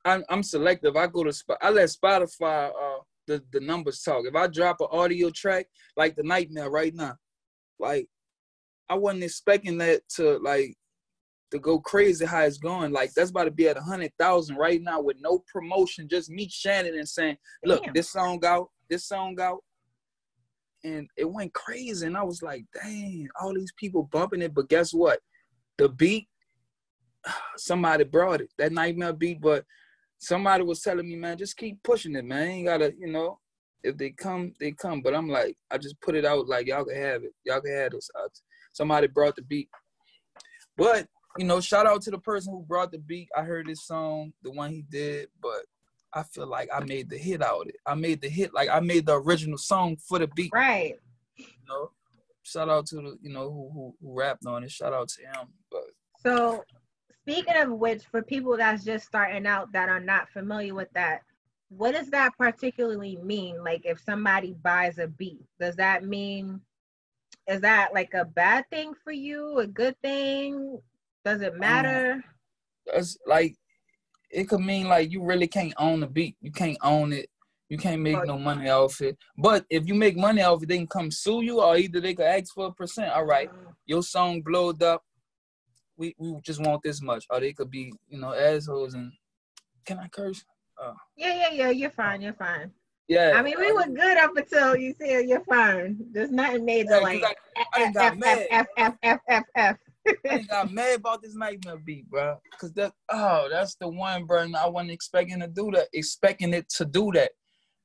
I'm, 0.04 0.24
I'm 0.28 0.42
selective. 0.42 0.96
I 0.96 1.06
go 1.06 1.24
to 1.24 1.32
I 1.62 1.70
let 1.70 1.88
Spotify 1.88 2.68
uh 2.68 2.98
the 3.26 3.42
the 3.52 3.60
numbers 3.60 4.02
talk. 4.02 4.24
If 4.26 4.34
I 4.34 4.48
drop 4.48 4.80
an 4.80 4.88
audio 4.90 5.30
track 5.30 5.66
like 5.96 6.14
the 6.14 6.24
Nightmare 6.24 6.70
right 6.70 6.94
now, 6.94 7.16
like 7.78 8.08
I 8.88 8.96
wasn't 8.96 9.24
expecting 9.24 9.78
that 9.78 10.02
to 10.16 10.38
like 10.38 10.76
to 11.52 11.58
go 11.58 11.78
crazy 11.78 12.24
how 12.24 12.40
it's 12.40 12.58
going. 12.58 12.92
Like 12.92 13.12
that's 13.14 13.30
about 13.30 13.44
to 13.44 13.50
be 13.50 13.68
at 13.68 13.76
a 13.76 13.82
hundred 13.82 14.12
thousand 14.18 14.56
right 14.56 14.82
now 14.82 15.00
with 15.00 15.18
no 15.20 15.44
promotion, 15.52 16.08
just 16.08 16.30
me 16.30 16.48
Shannon 16.50 16.98
and 16.98 17.08
saying, 17.08 17.36
"Look, 17.64 17.84
Damn. 17.84 17.92
this 17.92 18.10
song 18.10 18.44
out, 18.44 18.70
this 18.88 19.06
song 19.06 19.38
out," 19.40 19.62
and 20.82 21.08
it 21.16 21.30
went 21.30 21.52
crazy. 21.52 22.06
And 22.06 22.16
I 22.16 22.22
was 22.22 22.42
like, 22.42 22.64
"Dang, 22.74 23.28
all 23.40 23.54
these 23.54 23.72
people 23.76 24.04
bumping 24.10 24.42
it." 24.42 24.54
But 24.54 24.70
guess 24.70 24.94
what? 24.94 25.20
The 25.76 25.90
beat, 25.90 26.26
somebody 27.56 28.04
brought 28.04 28.40
it. 28.40 28.50
That 28.58 28.72
nightmare 28.72 29.12
beat, 29.12 29.40
but 29.40 29.64
somebody 30.18 30.64
was 30.64 30.80
telling 30.80 31.06
me, 31.06 31.16
man, 31.16 31.36
just 31.36 31.56
keep 31.56 31.82
pushing 31.82 32.16
it, 32.16 32.24
man. 32.24 32.58
You 32.58 32.64
gotta, 32.64 32.94
you 32.98 33.08
know, 33.08 33.40
if 33.82 33.98
they 33.98 34.10
come, 34.10 34.54
they 34.58 34.72
come. 34.72 35.02
But 35.02 35.14
I'm 35.14 35.28
like, 35.28 35.56
I 35.70 35.76
just 35.76 36.00
put 36.00 36.14
it 36.14 36.24
out 36.24 36.48
like 36.48 36.66
y'all 36.66 36.84
can 36.84 36.96
have 36.96 37.24
it. 37.24 37.34
Y'all 37.44 37.60
can 37.60 37.74
have 37.74 37.92
this. 37.92 38.08
Somebody 38.72 39.08
brought 39.08 39.36
the 39.36 39.42
beat. 39.42 39.68
But, 40.78 41.06
you 41.38 41.44
know, 41.44 41.60
shout 41.60 41.86
out 41.86 42.02
to 42.02 42.10
the 42.10 42.18
person 42.18 42.52
who 42.52 42.62
brought 42.62 42.92
the 42.92 42.98
beat. 42.98 43.28
I 43.36 43.42
heard 43.42 43.68
his 43.68 43.84
song, 43.84 44.32
the 44.42 44.50
one 44.50 44.70
he 44.70 44.82
did, 44.82 45.28
but 45.40 45.64
I 46.12 46.22
feel 46.22 46.46
like 46.46 46.68
I 46.72 46.84
made 46.84 47.08
the 47.08 47.16
hit 47.16 47.42
out 47.42 47.62
of 47.62 47.68
it. 47.68 47.76
I 47.86 47.94
made 47.94 48.20
the 48.20 48.28
hit, 48.28 48.52
like 48.52 48.68
I 48.68 48.80
made 48.80 49.06
the 49.06 49.20
original 49.20 49.58
song 49.58 49.96
for 49.96 50.18
the 50.18 50.26
beat. 50.28 50.50
Right. 50.52 50.96
You 51.36 51.46
know, 51.68 51.90
shout 52.42 52.68
out 52.68 52.86
to 52.86 52.96
the, 52.96 53.18
you 53.22 53.32
know, 53.32 53.50
who, 53.50 53.70
who, 53.72 53.94
who 54.02 54.18
rapped 54.18 54.46
on 54.46 54.64
it. 54.64 54.70
Shout 54.70 54.92
out 54.92 55.08
to 55.08 55.22
him. 55.22 55.48
But 55.70 55.84
so 56.20 56.64
speaking 57.22 57.56
of 57.56 57.70
which, 57.70 58.04
for 58.04 58.22
people 58.22 58.56
that's 58.56 58.84
just 58.84 59.06
starting 59.06 59.46
out 59.46 59.72
that 59.72 59.88
are 59.88 60.00
not 60.00 60.28
familiar 60.30 60.74
with 60.74 60.92
that, 60.94 61.22
what 61.68 61.94
does 61.94 62.10
that 62.10 62.36
particularly 62.36 63.16
mean? 63.22 63.62
Like 63.64 63.86
if 63.86 64.00
somebody 64.00 64.54
buys 64.62 64.98
a 64.98 65.08
beat, 65.08 65.40
does 65.58 65.76
that 65.76 66.04
mean 66.04 66.60
is 67.48 67.60
that 67.62 67.92
like 67.92 68.14
a 68.14 68.24
bad 68.24 68.68
thing 68.70 68.94
for 69.02 69.12
you, 69.12 69.58
a 69.58 69.66
good 69.66 69.96
thing? 70.00 70.78
Does 71.24 71.40
it 71.40 71.58
matter? 71.58 72.14
Um, 72.14 72.24
that's 72.86 73.16
like 73.26 73.54
it 74.30 74.48
could 74.48 74.60
mean 74.60 74.88
like 74.88 75.10
you 75.12 75.22
really 75.22 75.46
can't 75.46 75.74
own 75.78 76.00
the 76.00 76.06
beat. 76.06 76.36
You 76.40 76.50
can't 76.50 76.78
own 76.82 77.12
it. 77.12 77.28
You 77.68 77.78
can't 77.78 78.02
make 78.02 78.26
no 78.26 78.38
money 78.38 78.68
off 78.68 79.00
it. 79.00 79.16
But 79.38 79.64
if 79.70 79.86
you 79.86 79.94
make 79.94 80.16
money 80.16 80.42
off 80.42 80.62
it, 80.62 80.68
they 80.68 80.76
can 80.76 80.86
come 80.86 81.10
sue 81.10 81.42
you, 81.42 81.60
or 81.62 81.76
either 81.76 82.00
they 82.00 82.14
could 82.14 82.26
ask 82.26 82.52
for 82.54 82.66
a 82.66 82.72
percent. 82.72 83.12
All 83.12 83.24
right, 83.24 83.50
mm. 83.50 83.72
your 83.86 84.02
song 84.02 84.42
blowed 84.42 84.82
up. 84.82 85.02
We 85.96 86.14
we 86.18 86.34
just 86.44 86.60
want 86.60 86.82
this 86.82 87.00
much, 87.00 87.24
or 87.30 87.40
they 87.40 87.52
could 87.52 87.70
be 87.70 87.92
you 88.08 88.18
know 88.18 88.34
assholes 88.34 88.94
and 88.94 89.12
can 89.84 89.98
I 89.98 90.08
curse? 90.08 90.44
Oh. 90.78 90.94
Yeah, 91.16 91.34
yeah, 91.34 91.50
yeah. 91.52 91.70
You're 91.70 91.90
fine. 91.90 92.20
You're 92.20 92.34
fine. 92.34 92.70
Yeah. 93.08 93.32
I 93.36 93.42
mean, 93.42 93.56
we 93.58 93.72
were 93.72 93.86
good 93.86 94.16
up 94.16 94.36
until 94.36 94.76
you 94.76 94.94
said 94.98 95.28
you're 95.28 95.44
fine. 95.44 95.98
There's 96.12 96.30
nothing 96.30 96.64
major 96.64 96.96
yeah, 96.96 96.98
like 96.98 97.22
got 97.94 98.18
mad. 98.18 98.46
F, 98.50 98.66
F, 98.76 98.94
F, 99.02 99.18
F, 99.28 99.44
F, 99.54 99.76
I 100.30 100.38
got 100.48 100.72
mad 100.72 100.98
about 100.98 101.22
this 101.22 101.34
nightmare 101.34 101.78
beat, 101.84 102.08
bro. 102.10 102.36
Cause 102.60 102.72
that 102.74 102.92
oh, 103.10 103.48
that's 103.50 103.76
the 103.76 103.88
one, 103.88 104.24
bro. 104.24 104.46
I 104.58 104.68
wasn't 104.68 104.92
expecting 104.92 105.40
to 105.40 105.48
do 105.48 105.70
that, 105.74 105.88
expecting 105.92 106.52
it 106.54 106.68
to 106.76 106.84
do 106.84 107.10
that, 107.14 107.32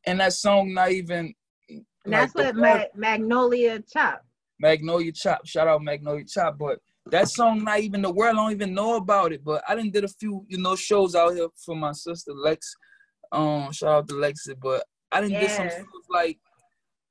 and 0.05 0.19
that 0.19 0.33
song 0.33 0.73
not 0.73 0.91
even. 0.91 1.33
And 1.69 2.13
that's 2.13 2.33
what 2.33 2.55
Ma- 2.55 2.85
Magnolia 2.95 3.83
Chop. 3.91 4.23
Magnolia 4.59 5.11
Chop, 5.11 5.45
shout 5.45 5.67
out 5.67 5.83
Magnolia 5.83 6.25
Chop, 6.25 6.57
but 6.57 6.79
that 7.11 7.29
song 7.29 7.63
not 7.63 7.79
even 7.79 8.01
the 8.01 8.11
world 8.11 8.37
I 8.37 8.39
don't 8.39 8.51
even 8.51 8.73
know 8.73 8.95
about 8.95 9.33
it. 9.33 9.43
But 9.43 9.63
I 9.67 9.75
didn't 9.75 9.93
did 9.93 10.03
a 10.03 10.09
few, 10.09 10.45
you 10.47 10.57
know, 10.57 10.75
shows 10.75 11.15
out 11.15 11.35
here 11.35 11.47
for 11.65 11.75
my 11.75 11.91
sister 11.91 12.33
Lex. 12.33 12.75
Um, 13.31 13.71
shout 13.71 13.89
out 13.89 14.07
to 14.07 14.15
Lexi, 14.15 14.55
but 14.59 14.85
I 15.11 15.21
didn't 15.21 15.33
yeah. 15.33 15.41
get 15.41 15.51
some 15.73 15.85
like 16.09 16.39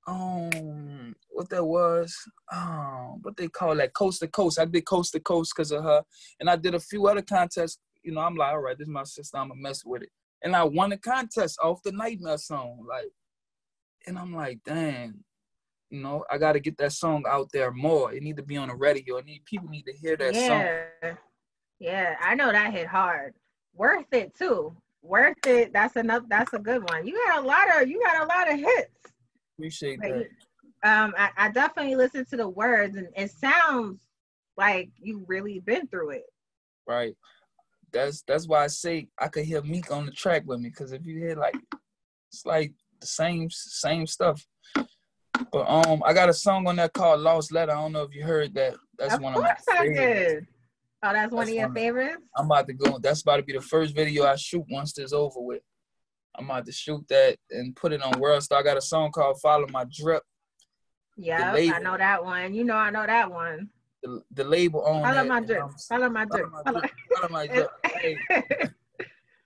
um 0.06 1.14
what 1.36 1.48
that 1.50 1.64
was 1.64 2.16
um 2.52 3.18
what 3.22 3.36
they 3.36 3.48
call 3.48 3.74
that 3.76 3.94
coast 3.94 4.20
to 4.20 4.28
coast. 4.28 4.58
I 4.58 4.64
did 4.64 4.86
coast 4.86 5.12
to 5.12 5.20
coast 5.20 5.52
because 5.54 5.72
of 5.72 5.82
her, 5.82 6.02
and 6.40 6.48
I 6.48 6.56
did 6.56 6.74
a 6.74 6.80
few 6.80 7.06
other 7.06 7.22
contests. 7.22 7.78
You 8.02 8.12
know, 8.12 8.20
I'm 8.20 8.36
like, 8.36 8.52
all 8.52 8.60
right, 8.60 8.78
this 8.78 8.86
is 8.86 8.92
my 8.92 9.04
sister. 9.04 9.36
I'm 9.36 9.48
gonna 9.48 9.60
mess 9.60 9.84
with 9.84 10.02
it, 10.02 10.10
and 10.42 10.56
I 10.56 10.64
won 10.64 10.92
a 10.92 10.98
contest 10.98 11.58
off 11.62 11.82
the 11.82 11.92
Nightmare 11.92 12.38
song. 12.38 12.86
Like, 12.88 13.10
and 14.06 14.18
I'm 14.18 14.34
like, 14.34 14.60
dang, 14.64 15.14
you 15.90 16.02
know, 16.02 16.24
I 16.30 16.38
got 16.38 16.52
to 16.52 16.60
get 16.60 16.78
that 16.78 16.92
song 16.92 17.24
out 17.28 17.48
there 17.52 17.72
more. 17.72 18.12
It 18.12 18.22
need 18.22 18.36
to 18.36 18.42
be 18.42 18.56
on 18.56 18.68
the 18.68 18.74
radio. 18.74 19.18
I 19.18 19.22
need 19.22 19.44
people 19.44 19.68
need 19.68 19.84
to 19.86 19.92
hear 19.92 20.16
that 20.16 20.34
yeah. 20.34 20.84
song. 21.02 21.16
Yeah, 21.78 22.16
I 22.22 22.34
know 22.34 22.52
that 22.52 22.72
hit 22.72 22.86
hard. 22.86 23.34
Worth 23.74 24.06
it 24.12 24.34
too 24.34 24.74
worth 25.06 25.46
it. 25.46 25.72
That's 25.72 25.96
enough. 25.96 26.24
That's 26.28 26.52
a 26.52 26.58
good 26.58 26.88
one. 26.90 27.06
You 27.06 27.14
got 27.26 27.42
a 27.42 27.46
lot 27.46 27.82
of 27.82 27.88
you 27.88 28.02
got 28.02 28.22
a 28.22 28.26
lot 28.26 28.52
of 28.52 28.58
hits. 28.58 28.90
Appreciate 29.56 30.00
like, 30.00 30.14
that. 30.14 30.28
Um, 30.82 31.14
I, 31.16 31.30
I 31.36 31.50
definitely 31.50 31.96
listened 31.96 32.28
to 32.28 32.36
the 32.36 32.48
words, 32.48 32.96
and 32.96 33.08
it 33.16 33.30
sounds 33.30 34.00
like 34.56 34.90
you 34.98 35.24
really 35.26 35.58
been 35.60 35.86
through 35.88 36.10
it. 36.10 36.24
Right. 36.86 37.16
That's 37.92 38.22
that's 38.22 38.46
why 38.46 38.64
I 38.64 38.66
say 38.66 39.08
I 39.18 39.28
could 39.28 39.44
hear 39.44 39.62
Meek 39.62 39.90
on 39.90 40.06
the 40.06 40.12
track 40.12 40.44
with 40.46 40.60
me, 40.60 40.68
because 40.68 40.92
if 40.92 41.04
you 41.06 41.18
hear 41.18 41.36
like 41.36 41.56
it's 42.30 42.44
like 42.44 42.72
the 43.00 43.06
same 43.06 43.48
same 43.50 44.06
stuff. 44.06 44.44
But 45.52 45.68
um, 45.68 46.02
I 46.04 46.12
got 46.12 46.28
a 46.28 46.34
song 46.34 46.66
on 46.66 46.76
there 46.76 46.88
called 46.88 47.20
"Lost 47.20 47.52
Letter." 47.52 47.72
I 47.72 47.76
don't 47.76 47.92
know 47.92 48.02
if 48.02 48.14
you 48.14 48.24
heard 48.24 48.54
that. 48.54 48.76
That's 48.98 49.14
of 49.14 49.20
one 49.20 49.34
of 49.34 49.42
my 49.42 49.54
favorites. 49.66 50.46
Oh, 51.02 51.12
that's, 51.12 51.14
that's 51.14 51.32
one 51.32 51.48
of 51.48 51.54
your 51.54 51.66
one 51.66 51.74
favorites. 51.74 52.22
I'm 52.36 52.46
about 52.46 52.66
to 52.66 52.72
go. 52.74 52.98
That's 52.98 53.22
about 53.22 53.36
to 53.36 53.42
be 53.42 53.52
the 53.52 53.60
first 53.60 53.94
video 53.94 54.24
I 54.24 54.36
shoot 54.36 54.64
once 54.70 54.92
this 54.92 55.12
over 55.12 55.40
with. 55.40 55.62
I'm 56.34 56.46
about 56.46 56.66
to 56.66 56.72
shoot 56.72 57.06
that 57.08 57.36
and 57.50 57.74
put 57.76 57.92
it 57.92 58.02
on 58.02 58.18
World 58.18 58.42
Star. 58.42 58.60
I 58.60 58.62
got 58.62 58.76
a 58.76 58.82
song 58.82 59.10
called 59.10 59.40
"Follow 59.40 59.66
My 59.70 59.84
Drip." 59.90 60.22
Yeah, 61.16 61.52
I 61.54 61.78
know 61.78 61.96
that 61.96 62.24
one. 62.24 62.54
You 62.54 62.64
know, 62.64 62.76
I 62.76 62.90
know 62.90 63.06
that 63.06 63.30
one. 63.30 63.70
The, 64.02 64.22
the 64.32 64.44
label 64.44 64.82
on 64.82 65.02
follow 65.02 65.14
that. 65.14 65.26
My 65.26 65.40
drip. 65.40 65.70
Follow 65.88 66.10
my 66.10 66.24
drip. 66.24 66.46
Follow 66.50 66.64
my 66.66 66.72
drip. 66.72 66.90
Follow 67.14 67.28
my 67.30 67.46
drip. 67.46 67.70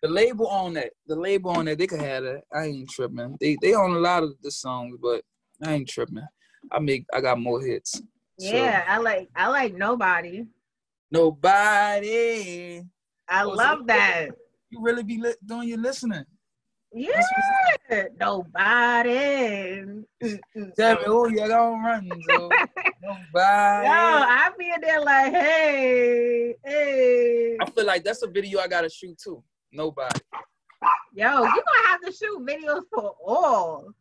the 0.03 0.09
label 0.09 0.47
on 0.49 0.75
that, 0.75 0.91
the 1.07 1.17
label 1.17 1.51
on 1.53 1.67
that, 1.67 1.79
they 1.79 1.87
could 1.87 2.01
have 2.01 2.25
that. 2.25 2.43
I 2.53 2.65
ain't 2.67 2.91
tripping. 2.91 3.37
They 3.41 3.57
they 3.63 3.75
own 3.75 3.95
a 3.95 3.99
lot 3.99 4.23
of 4.23 4.35
the 4.43 4.51
songs, 4.51 4.97
but 5.01 5.23
I 5.63 5.75
ain't 5.75 5.89
tripping. 5.89 6.27
I 6.73 6.79
make 6.79 7.07
I 7.15 7.21
got 7.21 7.39
more 7.39 7.61
hits. 7.61 8.03
Yeah, 8.39 8.85
so. 8.85 8.93
I 8.93 8.99
like 8.99 9.29
I 9.37 9.49
like 9.49 9.75
nobody. 9.75 10.45
Nobody. 11.11 12.83
I 13.29 13.43
love 13.45 13.87
that. 13.87 14.29
You 14.71 14.81
really 14.83 15.03
be 15.03 15.19
li- 15.19 15.35
doing 15.45 15.69
your 15.69 15.79
listening. 15.79 16.25
Yeah, 16.93 17.23
nobody. 18.19 19.85
Tell 20.77 20.97
me 20.97 21.03
who 21.07 21.31
you 21.31 21.39
gonna 21.39 21.87
run 21.87 22.09
to. 22.09 22.19
nobody. 23.03 23.87
Yo, 23.87 23.93
I 23.93 24.51
be 24.59 24.73
in 24.75 24.81
there 24.81 25.01
like, 25.01 25.33
hey, 25.33 26.57
hey. 26.65 27.57
I 27.61 27.71
feel 27.71 27.87
like 27.87 28.03
that's 28.03 28.23
a 28.23 28.27
video 28.27 28.59
I 28.59 28.67
gotta 28.67 28.91
shoot 28.91 29.17
too. 29.19 29.43
Nobody. 29.73 30.21
Yo, 31.15 31.43
you 31.43 31.63
gonna 31.63 31.89
have 31.89 32.01
to 32.01 32.13
shoot 32.13 32.45
videos 32.45 32.83
for 32.93 33.15
all. 33.25 33.93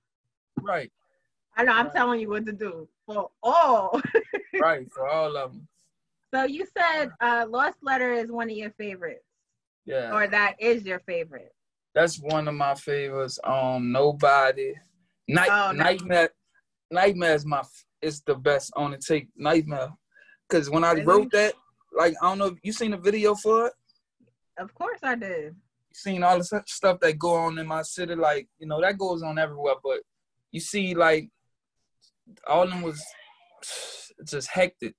Right. 0.62 0.92
I 1.56 1.64
know. 1.64 1.74
I'm 1.74 1.86
right. 1.88 1.96
telling 1.96 2.20
you 2.20 2.30
what 2.30 2.46
to 2.48 2.54
do 2.54 2.88
for 3.06 3.30
all. 3.44 4.02
right, 4.60 4.92
for 4.92 5.08
all 5.08 5.38
of 5.38 5.52
them. 5.52 5.68
So 6.34 6.44
you 6.44 6.66
said 6.76 7.12
uh, 7.22 7.46
Lost 7.48 7.78
Letter 7.84 8.14
is 8.14 8.32
one 8.32 8.50
of 8.50 8.58
your 8.58 8.72
favorites. 8.72 9.26
Yeah. 9.86 10.14
Or 10.14 10.28
that 10.28 10.56
is 10.60 10.86
your 10.86 11.00
favorite. 11.00 11.54
That's 12.00 12.18
one 12.22 12.48
of 12.48 12.56
my 12.56 12.76
favorites. 12.76 13.40
Um, 13.44 13.92
Nobody. 13.92 14.74
Night 15.28 15.50
oh, 15.52 15.74
Nightmare. 15.74 16.30
Nightmare 16.90 17.36
is 17.36 17.46
my 17.46 17.62
is 18.02 18.22
the 18.22 18.36
best 18.36 18.72
on 18.78 18.92
the 18.92 18.98
take. 18.98 19.28
Nightmare. 19.36 19.90
Cause 20.50 20.70
when 20.70 20.86
I 20.86 20.92
really? 20.92 21.06
wrote 21.06 21.32
that, 21.32 21.56
like 21.94 22.14
I 22.22 22.30
don't 22.30 22.38
know, 22.38 22.46
if 22.46 22.58
you 22.64 22.72
seen 22.72 22.92
the 22.92 22.98
video 22.98 23.36
for 23.36 23.68
it? 23.68 23.74
Of 24.58 24.74
course 24.76 25.00
I 25.04 25.16
did. 25.16 25.56
You 25.90 25.94
seen 25.94 26.24
all 26.24 26.38
the 26.38 26.64
stuff 26.68 27.02
that 27.02 27.20
go 27.20 27.36
on 27.36 27.60
in 27.60 27.68
my 27.68 27.82
city, 27.82 28.16
like 28.16 28.48
you 28.60 28.68
know 28.68 28.80
that 28.80 28.98
goes 28.98 29.22
on 29.22 29.38
everywhere. 29.38 29.76
But 29.84 30.00
you 30.54 30.62
see, 30.62 30.96
like 30.96 31.30
all 32.48 32.64
of 32.64 32.70
them 32.70 32.82
was 32.82 33.04
just 34.26 34.48
hectic, 34.48 34.96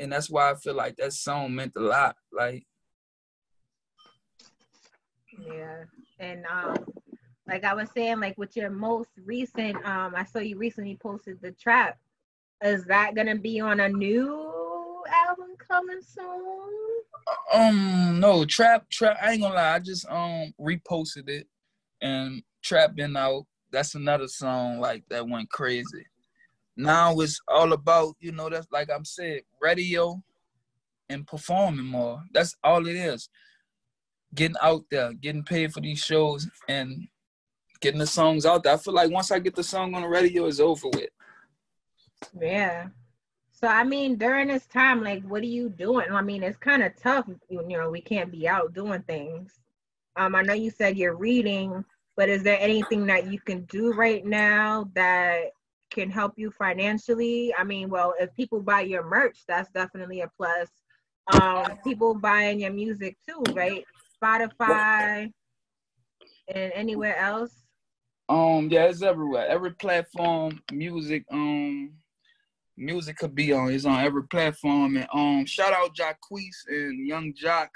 and 0.00 0.10
that's 0.10 0.30
why 0.30 0.50
I 0.50 0.54
feel 0.54 0.74
like 0.74 0.96
that 0.96 1.12
song 1.12 1.54
meant 1.54 1.72
a 1.76 1.80
lot. 1.80 2.16
Like, 2.32 2.66
yeah, 5.46 5.84
and 6.18 6.44
um, 6.46 6.76
like 7.46 7.64
I 7.64 7.74
was 7.74 7.88
saying, 7.94 8.20
like 8.20 8.36
with 8.38 8.56
your 8.56 8.70
most 8.70 9.10
recent, 9.24 9.76
um, 9.86 10.14
I 10.16 10.24
saw 10.24 10.38
you 10.38 10.58
recently 10.58 10.98
posted 11.00 11.40
the 11.40 11.52
trap. 11.52 11.98
Is 12.62 12.84
that 12.84 13.14
gonna 13.14 13.36
be 13.36 13.60
on 13.60 13.80
a 13.80 13.88
new 13.88 15.04
album 15.26 15.54
coming 15.58 16.00
soon? 16.02 17.02
Um, 17.52 18.20
no, 18.20 18.44
trap, 18.44 18.88
trap. 18.90 19.16
I 19.22 19.32
ain't 19.32 19.42
gonna 19.42 19.54
lie, 19.54 19.74
I 19.74 19.78
just 19.78 20.08
um 20.10 20.52
reposted 20.60 21.28
it, 21.28 21.46
and 22.02 22.42
trap 22.62 22.94
been 22.94 23.16
out. 23.16 23.44
That's 23.70 23.94
another 23.94 24.28
song 24.28 24.80
like 24.80 25.04
that 25.10 25.28
went 25.28 25.50
crazy. 25.50 26.06
Now 26.76 27.18
it's 27.20 27.40
all 27.48 27.72
about 27.72 28.14
you 28.20 28.32
know 28.32 28.48
that's 28.48 28.68
like 28.70 28.88
I'm 28.94 29.04
saying 29.04 29.42
radio 29.60 30.20
and 31.08 31.26
performing 31.26 31.86
more. 31.86 32.20
That's 32.32 32.54
all 32.62 32.86
it 32.86 32.96
is. 32.96 33.28
Getting 34.34 34.56
out 34.62 34.84
there, 34.90 35.12
getting 35.14 35.42
paid 35.42 35.72
for 35.72 35.80
these 35.80 35.98
shows, 35.98 36.48
and 36.68 37.08
getting 37.80 37.98
the 37.98 38.06
songs 38.06 38.44
out 38.44 38.62
there. 38.62 38.74
I 38.74 38.76
feel 38.76 38.94
like 38.94 39.10
once 39.10 39.30
I 39.30 39.38
get 39.38 39.54
the 39.54 39.62
song 39.62 39.94
on 39.94 40.02
the 40.02 40.08
radio, 40.08 40.46
it's 40.46 40.60
over 40.60 40.88
with. 40.88 41.10
Yeah. 42.38 42.88
So 43.52 43.66
I 43.66 43.84
mean, 43.84 44.16
during 44.16 44.48
this 44.48 44.66
time, 44.66 45.02
like, 45.02 45.24
what 45.24 45.42
are 45.42 45.46
you 45.46 45.68
doing? 45.68 46.12
I 46.12 46.22
mean, 46.22 46.42
it's 46.42 46.58
kind 46.58 46.82
of 46.82 46.94
tough. 47.00 47.28
You 47.48 47.66
know, 47.66 47.90
we 47.90 48.00
can't 48.00 48.30
be 48.30 48.46
out 48.48 48.74
doing 48.74 49.02
things. 49.02 49.58
Um, 50.16 50.34
I 50.34 50.42
know 50.42 50.54
you 50.54 50.70
said 50.70 50.96
you're 50.96 51.16
reading, 51.16 51.84
but 52.16 52.28
is 52.28 52.42
there 52.42 52.58
anything 52.60 53.06
that 53.06 53.32
you 53.32 53.40
can 53.40 53.64
do 53.64 53.92
right 53.92 54.24
now 54.24 54.90
that 54.94 55.50
can 55.90 56.10
help 56.10 56.34
you 56.36 56.50
financially? 56.50 57.54
I 57.56 57.64
mean, 57.64 57.88
well, 57.88 58.14
if 58.20 58.34
people 58.34 58.60
buy 58.60 58.82
your 58.82 59.04
merch, 59.04 59.38
that's 59.46 59.70
definitely 59.70 60.20
a 60.20 60.30
plus. 60.36 60.68
Um, 61.40 61.78
people 61.84 62.14
buying 62.14 62.60
your 62.60 62.72
music 62.72 63.16
too, 63.26 63.42
right? 63.54 63.84
Spotify 64.22 65.32
and 66.52 66.72
anywhere 66.74 67.16
else. 67.16 67.52
Um, 68.28 68.68
yeah, 68.70 68.84
it's 68.84 69.02
everywhere. 69.02 69.46
Every 69.48 69.72
platform, 69.72 70.60
music, 70.70 71.24
um, 71.32 71.92
music 72.76 73.16
could 73.16 73.34
be 73.34 73.52
on. 73.52 73.72
It's 73.72 73.86
on 73.86 74.04
every 74.04 74.24
platform. 74.24 74.96
And 74.96 75.06
um, 75.12 75.46
shout 75.46 75.72
out 75.72 75.94
Jacquees 75.94 76.66
and 76.68 77.06
Yung 77.06 77.32
Joc. 77.32 77.68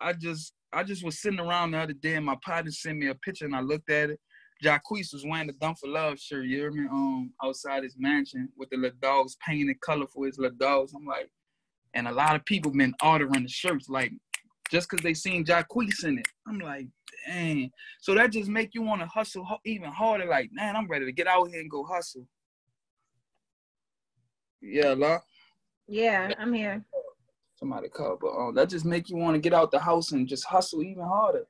I 0.00 0.12
just 0.12 0.54
I 0.72 0.84
just 0.84 1.04
was 1.04 1.20
sitting 1.20 1.40
around 1.40 1.72
the 1.72 1.78
other 1.78 1.92
day 1.92 2.14
and 2.14 2.24
my 2.24 2.36
partner 2.44 2.70
sent 2.70 2.98
me 2.98 3.08
a 3.08 3.14
picture 3.14 3.44
and 3.44 3.56
I 3.56 3.60
looked 3.60 3.90
at 3.90 4.10
it. 4.10 4.20
Jacquees 4.62 5.12
was 5.12 5.24
wearing 5.26 5.46
the 5.46 5.52
Dump 5.54 5.78
for 5.78 5.88
Love 5.88 6.18
shirt, 6.18 6.44
you 6.44 6.58
hear 6.58 6.70
me? 6.70 6.86
Um, 6.90 7.32
outside 7.42 7.82
his 7.82 7.96
mansion 7.98 8.50
with 8.56 8.68
the 8.70 8.76
little 8.76 8.98
dogs 9.00 9.36
painted 9.44 9.80
color 9.80 10.06
for 10.06 10.26
his 10.26 10.38
little 10.38 10.56
dogs. 10.58 10.92
I'm 10.94 11.06
like, 11.06 11.30
and 11.94 12.06
a 12.06 12.12
lot 12.12 12.36
of 12.36 12.44
people 12.44 12.70
been 12.70 12.94
ordering 13.02 13.42
the 13.42 13.48
shirts 13.48 13.88
like 13.88 14.12
just 14.70 14.88
because 14.88 15.02
they 15.02 15.14
seen 15.14 15.44
Jacquees 15.44 16.04
in 16.04 16.18
it. 16.18 16.28
I'm 16.46 16.58
like, 16.58 16.86
dang. 17.26 17.70
So 18.00 18.14
that 18.14 18.30
just 18.30 18.48
make 18.48 18.74
you 18.74 18.82
want 18.82 19.00
to 19.00 19.06
hustle 19.06 19.46
even 19.64 19.90
harder. 19.90 20.26
Like, 20.26 20.50
man, 20.52 20.76
I'm 20.76 20.88
ready 20.88 21.04
to 21.04 21.12
get 21.12 21.26
out 21.26 21.48
here 21.48 21.60
and 21.60 21.70
go 21.70 21.84
hustle. 21.84 22.26
Yeah, 24.62 24.94
La. 24.96 25.18
Yeah, 25.88 26.32
I'm 26.38 26.52
here. 26.52 26.84
Somebody 27.56 27.88
call, 27.88 28.16
but 28.20 28.30
um, 28.30 28.54
that 28.54 28.68
just 28.70 28.84
make 28.84 29.10
you 29.10 29.16
want 29.16 29.34
to 29.34 29.40
get 29.40 29.52
out 29.52 29.70
the 29.70 29.78
house 29.78 30.12
and 30.12 30.28
just 30.28 30.46
hustle 30.46 30.82
even 30.82 31.02
harder. 31.02 31.46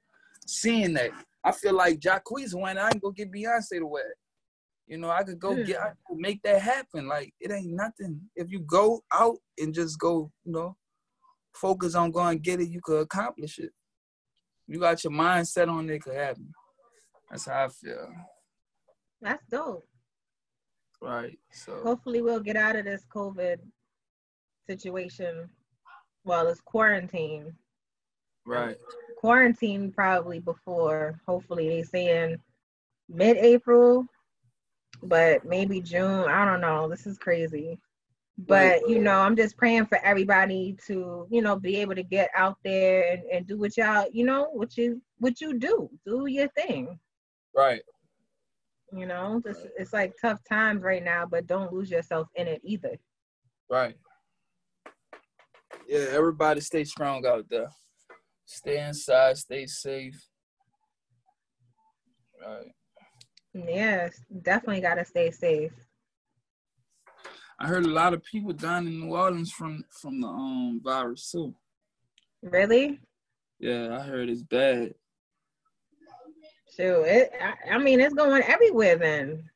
Seeing 0.46 0.94
that, 0.94 1.10
I 1.44 1.52
feel 1.52 1.74
like 1.74 2.00
Jacquees 2.00 2.54
went. 2.54 2.78
I 2.78 2.90
can 2.90 3.00
go 3.00 3.10
get 3.10 3.30
Beyonce 3.30 3.78
to 3.78 3.86
wear. 3.86 4.14
You 4.88 4.98
know, 4.98 5.10
I 5.10 5.22
could 5.22 5.38
go 5.38 5.54
get, 5.62 5.80
I 5.80 5.92
could 6.08 6.18
make 6.18 6.42
that 6.42 6.60
happen. 6.62 7.06
Like 7.06 7.32
it 7.38 7.52
ain't 7.52 7.70
nothing. 7.70 8.20
If 8.34 8.50
you 8.50 8.60
go 8.60 9.02
out 9.12 9.36
and 9.58 9.72
just 9.72 10.00
go, 10.00 10.32
you 10.44 10.52
know, 10.52 10.76
focus 11.54 11.94
on 11.94 12.10
going 12.10 12.38
get 12.38 12.60
it, 12.60 12.68
you 12.68 12.80
could 12.82 13.02
accomplish 13.02 13.58
it. 13.58 13.72
You 14.66 14.78
got 14.78 15.02
your 15.02 15.12
mind 15.12 15.48
set 15.48 15.68
on 15.68 15.88
it, 15.90 15.94
it 15.94 16.02
could 16.02 16.14
happen. 16.14 16.52
That's 17.30 17.46
how 17.46 17.64
I 17.64 17.68
feel. 17.68 18.08
That's 19.20 19.44
dope. 19.50 19.86
Right. 21.02 21.38
So 21.52 21.80
hopefully 21.82 22.22
we'll 22.22 22.40
get 22.40 22.56
out 22.56 22.76
of 22.76 22.84
this 22.84 23.04
COVID 23.14 23.58
situation. 24.68 25.48
Well, 26.24 26.48
it's 26.48 26.60
quarantine. 26.60 27.54
Right. 28.46 28.76
Quarantine 29.16 29.92
probably 29.92 30.40
before. 30.40 31.20
Hopefully 31.26 31.68
they 31.68 31.82
saying 31.82 32.36
mid-April, 33.08 34.06
but 35.02 35.44
maybe 35.44 35.80
June. 35.80 36.28
I 36.28 36.44
don't 36.44 36.60
know. 36.60 36.88
This 36.88 37.06
is 37.06 37.18
crazy. 37.18 37.78
But 38.46 38.88
you 38.88 39.00
know, 39.00 39.18
I'm 39.18 39.36
just 39.36 39.56
praying 39.56 39.86
for 39.86 39.98
everybody 40.04 40.76
to, 40.86 41.26
you 41.30 41.42
know, 41.42 41.58
be 41.58 41.76
able 41.76 41.94
to 41.94 42.02
get 42.02 42.30
out 42.34 42.56
there 42.64 43.12
and, 43.12 43.22
and 43.32 43.46
do 43.46 43.58
what 43.58 43.76
y'all, 43.76 44.06
you 44.12 44.24
know, 44.24 44.48
what 44.52 44.76
you 44.76 45.02
what 45.18 45.40
you 45.40 45.58
do. 45.58 45.90
Do 46.06 46.26
your 46.26 46.48
thing. 46.48 46.98
Right. 47.54 47.82
You 48.92 49.06
know, 49.06 49.40
it's, 49.44 49.60
it's 49.78 49.92
like 49.92 50.14
tough 50.20 50.40
times 50.48 50.82
right 50.82 51.04
now, 51.04 51.26
but 51.26 51.46
don't 51.46 51.72
lose 51.72 51.90
yourself 51.90 52.28
in 52.34 52.48
it 52.48 52.60
either. 52.64 52.96
Right. 53.68 53.96
Yeah, 55.88 56.06
everybody 56.10 56.60
stay 56.60 56.84
strong 56.84 57.24
out 57.26 57.46
there. 57.48 57.68
Stay 58.46 58.84
inside, 58.84 59.38
stay 59.38 59.66
safe. 59.66 60.20
Right. 62.44 62.72
Yes, 63.54 64.20
definitely 64.42 64.80
got 64.80 64.94
to 64.94 65.04
stay 65.04 65.30
safe. 65.30 65.72
I 67.60 67.66
heard 67.66 67.84
a 67.84 67.90
lot 67.90 68.14
of 68.14 68.24
people 68.24 68.52
dying 68.52 68.86
in 68.86 69.00
New 69.00 69.14
Orleans 69.14 69.52
from 69.52 69.84
from 69.90 70.20
the 70.20 70.26
um 70.26 70.80
virus 70.82 71.30
too. 71.30 71.54
Really? 72.42 72.98
Yeah, 73.58 73.98
I 73.98 74.02
heard 74.02 74.30
it's 74.30 74.42
bad. 74.42 74.94
Shoot, 76.74 77.02
it. 77.02 77.32
I, 77.40 77.74
I 77.74 77.78
mean, 77.78 78.00
it's 78.00 78.14
going 78.14 78.42
everywhere 78.44 78.96
then. 78.96 79.50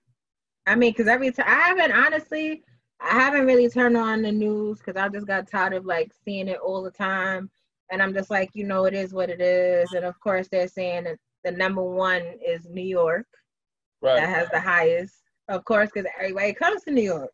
I 0.66 0.74
mean, 0.74 0.90
because 0.92 1.06
every 1.08 1.30
time 1.30 1.46
I 1.48 1.54
haven't 1.54 1.92
honestly, 1.92 2.62
I 3.00 3.10
haven't 3.10 3.46
really 3.46 3.68
turned 3.70 3.96
on 3.96 4.22
the 4.22 4.32
news 4.32 4.78
because 4.78 5.00
I 5.00 5.08
just 5.08 5.26
got 5.26 5.48
tired 5.48 5.72
of 5.72 5.86
like 5.86 6.12
seeing 6.24 6.48
it 6.48 6.58
all 6.58 6.82
the 6.82 6.90
time. 6.90 7.50
And 7.90 8.02
I'm 8.02 8.12
just 8.12 8.30
like, 8.30 8.50
you 8.54 8.64
know, 8.64 8.84
it 8.84 8.94
is 8.94 9.14
what 9.14 9.30
it 9.30 9.40
is. 9.40 9.92
And 9.92 10.04
of 10.04 10.18
course, 10.20 10.48
they're 10.48 10.68
saying 10.68 11.04
that 11.04 11.18
the 11.44 11.52
number 11.52 11.82
one 11.82 12.22
is 12.46 12.66
New 12.66 12.82
York. 12.82 13.26
Right. 14.02 14.16
That 14.16 14.28
has 14.28 14.48
the 14.50 14.60
highest, 14.60 15.14
of 15.48 15.64
course, 15.64 15.90
because 15.92 16.10
everybody 16.18 16.52
comes 16.52 16.82
to 16.84 16.90
New 16.90 17.02
York. 17.02 17.32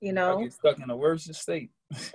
You 0.00 0.12
know, 0.12 0.38
I 0.38 0.42
get 0.44 0.52
stuck 0.52 0.78
in 0.78 0.88
the 0.88 0.96
worst 0.96 1.32
state. 1.34 1.70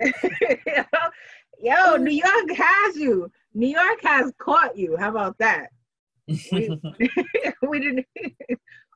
Yo, 1.60 1.96
New 1.96 2.10
York 2.10 2.50
has 2.56 2.96
you. 2.96 3.30
New 3.54 3.68
York 3.68 4.00
has 4.02 4.32
caught 4.38 4.76
you. 4.76 4.96
How 4.96 5.10
about 5.10 5.38
that? 5.38 5.68
we, 6.28 6.80
we 7.68 7.80
didn't. 7.80 8.06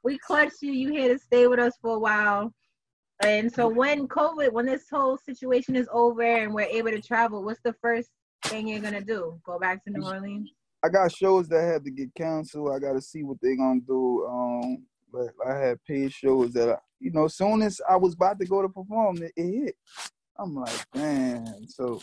we 0.05 0.19
clutched 0.19 0.61
you. 0.61 0.73
You 0.73 0.93
here 0.93 1.15
to 1.15 1.19
stay 1.19 1.47
with 1.47 1.59
us 1.59 1.75
for 1.81 1.97
a 1.97 1.99
while. 1.99 2.53
And 3.23 3.53
so 3.53 3.69
when 3.69 4.09
COVID, 4.09 4.53
when 4.53 4.67
this 4.67 4.85
whole 4.91 5.19
situation 5.19 5.77
is 5.77 5.89
over 5.93 6.23
and 6.23 6.55
we're 6.55 6.63
able 6.63 6.91
to 6.91 7.01
travel, 7.01 7.45
what's 7.45 7.61
the 7.63 7.75
first 7.75 8.09
thing 8.47 8.67
you're 8.69 8.81
gonna 8.81 9.03
do? 9.03 9.39
Go 9.45 9.59
back 9.59 9.85
to 9.85 9.91
New 9.91 10.05
Orleans? 10.05 10.51
I 10.83 10.89
got 10.89 11.13
shows 11.13 11.47
that 11.49 11.63
had 11.63 11.85
to 11.85 11.91
get 11.91 12.15
canceled. 12.15 12.73
I 12.73 12.79
gotta 12.79 13.01
see 13.01 13.23
what 13.23 13.37
they're 13.43 13.57
gonna 13.57 13.81
do. 13.81 14.27
Um, 14.27 14.87
but 15.13 15.29
I 15.47 15.55
had 15.55 15.85
paid 15.85 16.13
shows 16.13 16.53
that 16.55 16.71
I, 16.71 16.77
you 17.01 17.11
know, 17.11 17.27
soon 17.27 17.63
as 17.63 17.81
I 17.89 17.97
was 17.97 18.15
about 18.15 18.39
to 18.39 18.47
go 18.47 18.63
to 18.63 18.69
perform, 18.69 19.23
it, 19.23 19.33
it 19.37 19.65
hit. 19.65 19.77
I'm 20.39 20.55
like, 20.55 20.87
man. 20.95 21.67
So 21.69 22.01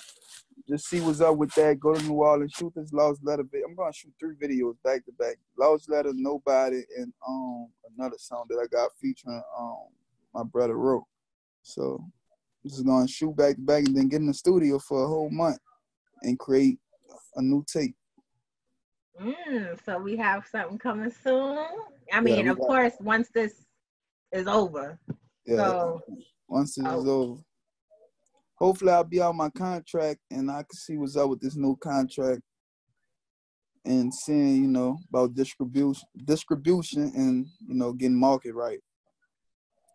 just 0.68 0.88
see 0.88 1.00
what's 1.00 1.22
up 1.22 1.38
with 1.38 1.54
that. 1.56 1.80
Go 1.80 1.94
to 1.94 2.04
New 2.04 2.14
Orleans, 2.14 2.52
shoot 2.52 2.74
this 2.76 2.92
Lost 2.92 3.24
Letter. 3.24 3.44
I'm 3.66 3.76
gonna 3.76 3.94
shoot 3.94 4.14
three 4.20 4.36
videos 4.36 4.76
back 4.84 5.06
to 5.06 5.12
back. 5.14 5.38
Lost 5.58 5.90
Letter, 5.90 6.12
Nobody, 6.14 6.84
and 6.98 7.14
um 7.28 7.70
another 7.98 8.18
song 8.18 8.46
that 8.50 8.60
I 8.62 8.68
got 8.68 8.92
featuring 9.00 9.42
um 9.58 9.88
my 10.34 10.44
brother 10.44 10.76
wrote. 10.76 11.06
So 11.62 12.04
just 12.66 12.86
gonna 12.86 13.08
shoot 13.08 13.36
back 13.36 13.56
to 13.56 13.62
back 13.62 13.86
and 13.86 13.96
then 13.96 14.10
get 14.10 14.22
in 14.22 14.28
the 14.28 14.34
studio 14.34 14.80
for 14.80 15.04
a 15.04 15.08
whole 15.08 15.30
month 15.30 15.60
and 16.24 16.38
create 16.38 16.80
a 17.36 17.42
new 17.42 17.64
tape. 17.72 17.96
Mm, 19.22 19.80
so 19.84 19.98
we 19.98 20.16
have 20.18 20.46
something 20.52 20.78
coming 20.78 21.12
soon. 21.24 21.66
I 22.14 22.22
mean, 22.22 22.46
yeah, 22.46 22.52
of 22.52 22.60
course, 22.60 22.94
once 23.00 23.30
this 23.30 23.67
is 24.32 24.48
over. 24.48 25.00
Yeah. 25.46 25.58
So, 25.58 26.02
once 26.48 26.78
oh. 26.84 27.00
is 27.00 27.08
over. 27.08 27.42
Hopefully 28.56 28.92
I'll 28.92 29.04
be 29.04 29.20
on 29.20 29.38
my 29.38 29.50
contract 29.52 30.20
and 30.32 30.50
I 30.50 30.64
can 30.64 30.74
see 30.74 30.98
what's 30.98 31.16
up 31.16 31.30
with 31.30 31.42
this 31.42 31.56
new 31.56 31.76
contract 31.78 32.42
and 33.86 34.14
seeing, 34.14 34.56
you 34.56 34.68
know, 34.68 34.98
about 35.10 35.36
distribution 35.36 36.08
distribution 36.26 37.12
and, 37.16 37.46
you 37.68 37.76
know, 37.76 37.94
getting 37.94 38.20
market 38.20 38.54
right. 38.54 38.80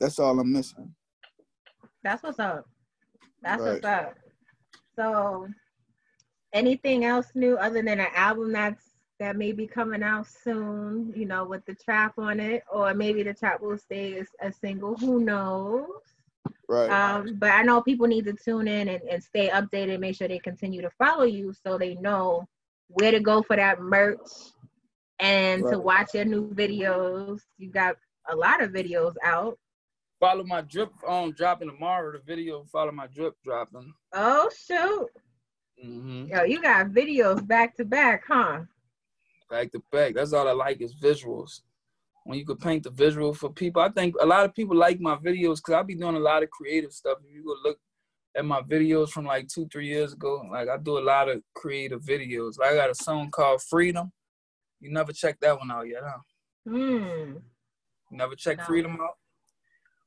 That's 0.00 0.18
all 0.18 0.38
I'm 0.38 0.52
missing. 0.52 0.94
That's 2.04 2.22
what's 2.22 2.38
up. 2.38 2.64
That's 3.42 3.60
right. 3.60 3.72
what's 3.72 3.84
up. 3.84 4.14
So 4.96 5.48
anything 6.52 7.04
else 7.04 7.26
new 7.34 7.56
other 7.56 7.82
than 7.82 8.00
an 8.00 8.08
album 8.14 8.52
that's 8.52 8.91
that 9.22 9.36
may 9.36 9.52
be 9.52 9.68
coming 9.68 10.02
out 10.02 10.26
soon, 10.26 11.12
you 11.14 11.26
know, 11.26 11.44
with 11.44 11.64
the 11.64 11.74
trap 11.76 12.14
on 12.18 12.40
it, 12.40 12.64
or 12.70 12.92
maybe 12.92 13.22
the 13.22 13.32
trap 13.32 13.60
will 13.60 13.78
stay 13.78 14.18
as 14.18 14.26
a 14.40 14.52
single. 14.52 14.96
Who 14.96 15.20
knows? 15.20 15.86
Right. 16.68 16.90
Um, 16.90 17.36
but 17.38 17.52
I 17.52 17.62
know 17.62 17.80
people 17.82 18.08
need 18.08 18.24
to 18.24 18.32
tune 18.32 18.66
in 18.66 18.88
and, 18.88 19.00
and 19.02 19.22
stay 19.22 19.48
updated, 19.48 20.00
make 20.00 20.16
sure 20.16 20.26
they 20.26 20.40
continue 20.40 20.82
to 20.82 20.90
follow 20.98 21.22
you 21.22 21.54
so 21.64 21.78
they 21.78 21.94
know 21.94 22.48
where 22.88 23.12
to 23.12 23.20
go 23.20 23.42
for 23.42 23.54
that 23.54 23.80
merch 23.80 24.18
and 25.20 25.62
right. 25.62 25.72
to 25.72 25.78
watch 25.78 26.14
your 26.14 26.24
new 26.24 26.48
videos. 26.52 27.42
You 27.58 27.70
got 27.70 27.94
a 28.28 28.34
lot 28.34 28.60
of 28.60 28.70
videos 28.70 29.14
out. 29.22 29.56
Follow 30.18 30.42
my 30.42 30.62
drip 30.62 30.90
um 31.06 31.30
dropping 31.32 31.70
tomorrow. 31.70 32.10
The 32.12 32.24
video 32.24 32.64
follow 32.72 32.90
my 32.90 33.06
drip 33.06 33.34
dropping. 33.44 33.92
Oh 34.12 34.50
shoot. 34.66 35.06
Mm-hmm. 35.84 36.26
Yo, 36.26 36.42
you 36.42 36.60
got 36.60 36.88
videos 36.88 37.46
back 37.46 37.76
to 37.76 37.84
back, 37.84 38.24
huh? 38.26 38.62
Back 39.52 39.70
to 39.70 39.82
back. 39.92 40.14
That's 40.14 40.32
all 40.32 40.48
I 40.48 40.52
like 40.52 40.80
is 40.80 40.94
visuals. 40.94 41.60
When 42.24 42.38
you 42.38 42.46
could 42.46 42.60
paint 42.60 42.84
the 42.84 42.90
visual 42.90 43.34
for 43.34 43.52
people, 43.52 43.82
I 43.82 43.90
think 43.90 44.14
a 44.20 44.26
lot 44.26 44.44
of 44.46 44.54
people 44.54 44.76
like 44.76 44.98
my 44.98 45.16
videos 45.16 45.56
because 45.56 45.74
I 45.74 45.82
be 45.82 45.94
doing 45.94 46.16
a 46.16 46.20
lot 46.20 46.42
of 46.42 46.50
creative 46.50 46.92
stuff. 46.92 47.18
If 47.24 47.34
you 47.34 47.44
go 47.44 47.56
look 47.62 47.78
at 48.34 48.44
my 48.44 48.62
videos 48.62 49.10
from 49.10 49.26
like 49.26 49.48
two, 49.48 49.68
three 49.70 49.88
years 49.88 50.14
ago, 50.14 50.42
like 50.50 50.68
I 50.68 50.78
do 50.78 50.98
a 50.98 51.00
lot 51.00 51.28
of 51.28 51.42
creative 51.54 52.00
videos. 52.00 52.58
Like 52.58 52.72
I 52.72 52.76
got 52.76 52.90
a 52.90 52.94
song 52.94 53.30
called 53.30 53.60
Freedom. 53.68 54.10
You 54.80 54.90
never 54.90 55.12
checked 55.12 55.42
that 55.42 55.58
one 55.58 55.70
out 55.70 55.86
yet, 55.86 56.02
huh? 56.04 56.18
Hmm. 56.68 57.32
never 58.10 58.34
checked 58.36 58.60
no. 58.60 58.66
Freedom 58.66 58.92
out? 59.00 59.16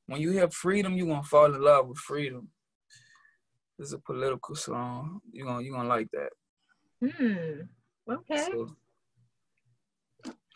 When 0.08 0.22
you 0.22 0.32
hear 0.32 0.50
freedom, 0.50 0.96
you're 0.96 1.08
gonna 1.08 1.24
fall 1.24 1.54
in 1.54 1.62
love 1.62 1.88
with 1.88 1.98
freedom. 1.98 2.50
This 3.78 3.88
is 3.88 3.94
a 3.94 4.00
political 4.00 4.56
song. 4.56 5.20
You're 5.32 5.48
gonna 5.48 5.64
you're 5.64 5.76
gonna 5.76 5.90
like 5.90 6.08
that. 6.12 6.30
Hmm. 7.02 7.62
Okay. 8.10 8.46
So, 8.52 8.76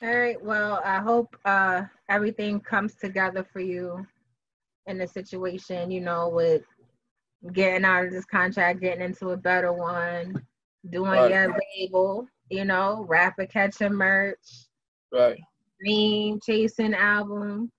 all 0.02 0.16
right. 0.16 0.41
Well, 0.41 0.82
I 0.86 1.00
hope 1.00 1.36
uh, 1.43 1.84
everything 2.08 2.62
comes 2.62 2.95
together 2.95 3.45
for 3.52 3.60
you 3.60 4.06
in 4.86 4.97
the 4.97 5.08
situation, 5.08 5.91
you 5.91 6.00
know, 6.00 6.30
with 6.30 6.64
getting 7.52 7.84
out 7.84 8.06
of 8.06 8.12
this 8.12 8.26
contract, 8.26 8.80
getting 8.80 9.04
into 9.04 9.32
a 9.32 9.38
better 9.38 9.74
one, 9.74 10.41
doing 10.89 11.12
right. 11.12 11.32
your 11.32 11.56
label, 11.78 12.28
you 12.50 12.64
know, 12.64 13.06
rapper 13.10 13.45
catching 13.45 13.93
merch. 13.93 14.38
Right. 15.12 15.39
Dream 15.82 16.39
chasing 16.45 16.93
album, 16.93 17.70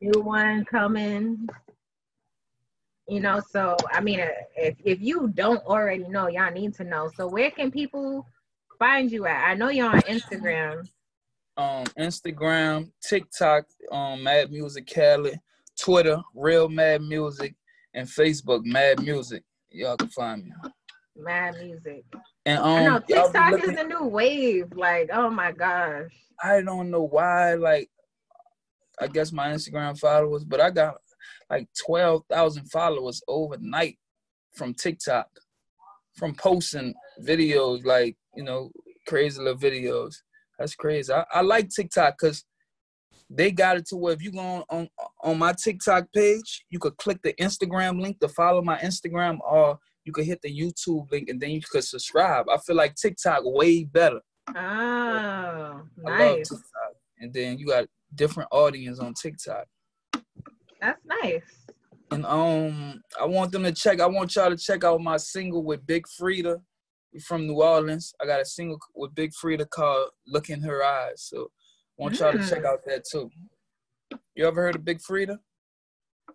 new 0.00 0.20
one 0.20 0.64
coming. 0.64 1.48
You 3.06 3.20
know, 3.20 3.40
so 3.50 3.76
I 3.92 4.00
mean, 4.00 4.20
if 4.56 4.76
if 4.84 5.00
you 5.00 5.28
don't 5.28 5.64
already 5.66 6.08
know, 6.08 6.28
y'all 6.28 6.52
need 6.52 6.74
to 6.74 6.84
know. 6.84 7.10
So 7.16 7.26
where 7.28 7.50
can 7.50 7.70
people 7.70 8.26
find 8.78 9.10
you 9.10 9.26
at? 9.26 9.48
I 9.48 9.54
know 9.54 9.70
you're 9.70 9.88
on 9.88 10.00
Instagram 10.02 10.86
um, 11.58 11.84
Instagram, 11.98 12.90
TikTok, 13.02 13.64
um, 13.90 14.22
Mad 14.22 14.50
Muzik 14.50 14.86
Cali, 14.86 15.38
Twitter, 15.78 16.18
Real 16.34 16.68
Mad 16.68 17.02
Muzik, 17.02 17.54
and 17.94 18.08
Facebook, 18.08 18.64
Mad 18.64 19.02
Muzik. 19.02 19.42
Y'all 19.70 19.96
can 19.96 20.08
find 20.08 20.44
me. 20.44 20.52
Mad 21.16 21.56
Muzik. 21.60 22.04
And 22.46 22.58
um, 22.58 22.66
I 22.66 22.84
know 22.84 22.98
TikTok 23.00 23.50
looking, 23.50 23.70
is 23.70 23.76
the 23.76 23.84
new 23.84 24.04
wave. 24.04 24.72
Like, 24.74 25.10
oh 25.12 25.28
my 25.28 25.52
gosh. 25.52 26.12
I 26.42 26.62
don't 26.62 26.90
know 26.90 27.02
why. 27.02 27.54
Like, 27.54 27.90
I 29.00 29.08
guess 29.08 29.32
my 29.32 29.48
Instagram 29.48 29.98
followers, 29.98 30.44
but 30.44 30.60
I 30.60 30.70
got 30.70 30.94
like 31.50 31.68
twelve 31.84 32.22
thousand 32.30 32.70
followers 32.70 33.20
overnight 33.26 33.98
from 34.54 34.74
TikTok, 34.74 35.28
from 36.14 36.34
posting 36.34 36.94
videos 37.22 37.84
like 37.84 38.16
you 38.34 38.44
know 38.44 38.70
crazy 39.06 39.40
little 39.40 39.58
videos. 39.58 40.14
That's 40.58 40.74
crazy. 40.74 41.12
I, 41.12 41.24
I 41.32 41.40
like 41.42 41.68
TikTok 41.68 42.16
because 42.18 42.44
they 43.30 43.50
got 43.50 43.76
it 43.76 43.86
to 43.86 43.96
where 43.96 44.14
if 44.14 44.22
you 44.22 44.32
go 44.32 44.40
on, 44.40 44.64
on 44.70 44.88
on 45.22 45.38
my 45.38 45.52
TikTok 45.52 46.06
page, 46.14 46.64
you 46.70 46.78
could 46.78 46.96
click 46.96 47.20
the 47.22 47.34
Instagram 47.34 48.00
link 48.00 48.18
to 48.20 48.28
follow 48.28 48.62
my 48.62 48.78
Instagram, 48.78 49.38
or 49.40 49.78
you 50.04 50.12
could 50.12 50.24
hit 50.24 50.40
the 50.42 50.48
YouTube 50.48 51.10
link 51.12 51.28
and 51.28 51.40
then 51.40 51.50
you 51.50 51.60
could 51.60 51.84
subscribe. 51.84 52.46
I 52.48 52.56
feel 52.58 52.76
like 52.76 52.94
TikTok 52.94 53.42
way 53.44 53.84
better. 53.84 54.20
Oh, 54.56 55.82
nice. 55.98 56.50
And 57.20 57.32
then 57.32 57.58
you 57.58 57.66
got 57.66 57.86
different 58.14 58.48
audience 58.50 58.98
on 59.00 59.12
TikTok. 59.12 59.66
That's 60.80 61.00
nice. 61.04 61.42
And 62.10 62.24
um, 62.24 63.02
I 63.20 63.26
want 63.26 63.52
them 63.52 63.64
to 63.64 63.72
check. 63.72 64.00
I 64.00 64.06
want 64.06 64.34
y'all 64.34 64.48
to 64.48 64.56
check 64.56 64.82
out 64.82 65.02
my 65.02 65.18
single 65.18 65.62
with 65.62 65.86
Big 65.86 66.06
Freedia 66.06 66.58
from 67.26 67.46
New 67.46 67.62
Orleans. 67.62 68.14
I 68.20 68.26
got 68.26 68.40
a 68.40 68.44
single 68.44 68.78
with 68.94 69.14
Big 69.14 69.32
Freedia 69.32 69.68
called 69.68 70.10
"Look 70.26 70.50
in 70.50 70.62
Her 70.62 70.82
Eyes." 70.82 71.22
So 71.22 71.50
I 71.98 72.02
want 72.02 72.18
y'all 72.18 72.32
to 72.32 72.38
check 72.38 72.62
mm. 72.62 72.66
out 72.66 72.80
that 72.86 73.04
too. 73.10 73.30
You 74.34 74.46
ever 74.46 74.62
heard 74.62 74.76
of 74.76 74.84
Big 74.84 75.00
Freedia? 75.00 75.38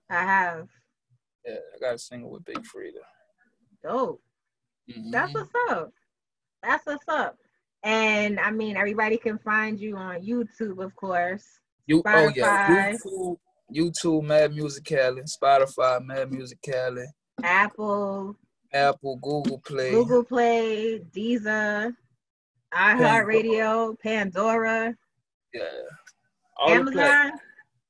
I 0.09 0.23
have. 0.23 0.67
Yeah, 1.45 1.55
I 1.75 1.79
got 1.79 1.95
a 1.95 1.99
single 1.99 2.31
with 2.31 2.45
Big 2.45 2.59
Freedia. 2.59 3.03
Dope. 3.83 4.21
Mm-hmm. 4.89 5.11
That's 5.11 5.33
what's 5.33 5.51
up. 5.69 5.91
That's 6.61 6.85
what's 6.85 7.07
up. 7.07 7.37
And 7.83 8.39
I 8.39 8.51
mean, 8.51 8.77
everybody 8.77 9.17
can 9.17 9.37
find 9.39 9.79
you 9.79 9.97
on 9.97 10.21
YouTube, 10.21 10.83
of 10.83 10.95
course. 10.95 11.45
You, 11.85 12.01
Spotify. 12.01 12.27
oh 12.27 12.31
yeah, 12.35 12.93
YouTube, 12.93 13.37
YouTube, 13.73 14.23
Mad 14.23 14.53
Muzik 14.53 14.85
Cali, 14.85 15.23
Spotify, 15.23 16.03
Mad 16.03 16.31
Muzik 16.31 16.61
Cali, 16.61 17.05
Apple, 17.43 18.37
Apple, 18.73 19.17
Google 19.17 19.59
Play, 19.59 19.91
Google 19.91 20.23
Play, 20.23 20.99
Deezer, 21.15 21.95
iHeartRadio, 22.73 23.99
Pandora. 23.99 24.95
Yeah. 25.53 25.63
All 26.57 26.69
Amazon. 26.69 27.31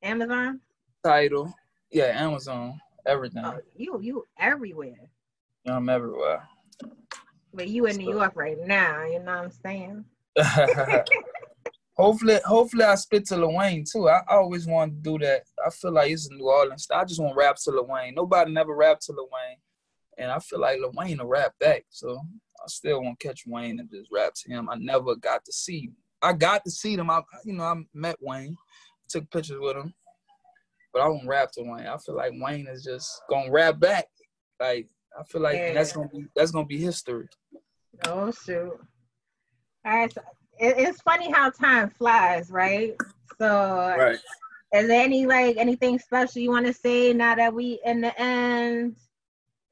Amazon. 0.01 0.59
Title. 1.03 1.53
Yeah, 1.91 2.11
Amazon. 2.15 2.79
Everything. 3.05 3.43
Oh, 3.45 3.59
you 3.75 3.99
you 4.01 4.25
everywhere. 4.39 5.09
I'm 5.65 5.89
everywhere. 5.89 6.47
But 7.53 7.67
you 7.69 7.85
in 7.85 7.97
New 7.97 8.11
York 8.13 8.33
right 8.35 8.57
now, 8.59 9.03
you 9.05 9.19
know 9.19 9.43
what 9.43 9.43
I'm 9.45 9.51
saying? 9.51 10.05
Hopefully, 11.95 12.39
hopefully 12.43 12.83
I 12.85 12.95
spit 12.95 13.25
to 13.27 13.37
Lil 13.37 13.53
Wayne 13.53 13.85
too. 13.85 14.09
I, 14.09 14.21
I 14.27 14.37
always 14.37 14.65
want 14.65 14.93
to 14.93 15.11
do 15.11 15.23
that. 15.23 15.43
I 15.63 15.69
feel 15.69 15.91
like 15.91 16.09
it's 16.09 16.27
a 16.27 16.33
New 16.33 16.49
Orleans. 16.49 16.87
I 16.91 17.05
just 17.05 17.21
want 17.21 17.33
to 17.33 17.37
rap 17.37 17.55
to 17.63 17.71
Lil 17.71 17.85
Wayne. 17.85 18.15
Nobody 18.15 18.51
never 18.51 18.75
rap 18.75 18.99
to 19.01 19.11
Lil 19.11 19.29
Wayne, 19.31 19.57
and 20.17 20.31
I 20.31 20.39
feel 20.39 20.59
like 20.59 20.79
Lil 20.79 20.91
Wayne 20.93 21.17
will 21.17 21.27
rap 21.27 21.53
back. 21.59 21.85
So 21.89 22.19
I 22.63 22.67
still 22.67 23.01
want 23.01 23.19
to 23.19 23.27
catch 23.27 23.43
Wayne 23.45 23.79
and 23.79 23.89
just 23.89 24.09
rap 24.11 24.33
to 24.35 24.51
him. 24.51 24.69
I 24.69 24.75
never 24.75 25.15
got 25.15 25.43
to 25.45 25.51
see. 25.51 25.91
I 26.21 26.33
got 26.33 26.63
to 26.65 26.71
see 26.71 26.95
them. 26.95 27.09
I, 27.09 27.21
you 27.43 27.53
know, 27.53 27.63
I 27.63 27.75
met 27.93 28.15
Wayne, 28.21 28.55
took 29.09 29.29
pictures 29.31 29.59
with 29.59 29.75
him, 29.75 29.93
but 30.93 31.01
I 31.01 31.07
won't 31.07 31.27
rap 31.27 31.51
to 31.53 31.63
Wayne. 31.63 31.87
I 31.87 31.97
feel 31.97 32.15
like 32.15 32.33
Wayne 32.35 32.67
is 32.67 32.83
just 32.83 33.21
gonna 33.29 33.51
rap 33.51 33.79
back. 33.79 34.05
Like 34.59 34.87
I 35.19 35.23
feel 35.23 35.41
like 35.41 35.55
yeah. 35.55 35.73
that's 35.73 35.93
gonna 35.93 36.07
be 36.07 36.25
that's 36.35 36.51
gonna 36.51 36.65
be 36.65 36.79
history. 36.79 37.27
Oh 38.05 38.31
shoot! 38.31 38.79
All 39.85 39.97
right, 39.97 40.13
so 40.13 40.21
it, 40.59 40.75
it's 40.77 41.01
funny 41.01 41.31
how 41.31 41.49
time 41.49 41.89
flies, 41.89 42.49
right? 42.49 42.95
So, 43.39 43.47
right. 43.97 44.19
Is 44.73 44.87
there 44.87 45.03
any 45.03 45.25
like 45.25 45.57
anything 45.57 45.99
special 45.99 46.41
you 46.41 46.49
want 46.49 46.65
to 46.65 46.73
say 46.73 47.13
now 47.13 47.35
that 47.35 47.53
we 47.53 47.79
in 47.85 48.01
the 48.01 48.19
end? 48.19 48.95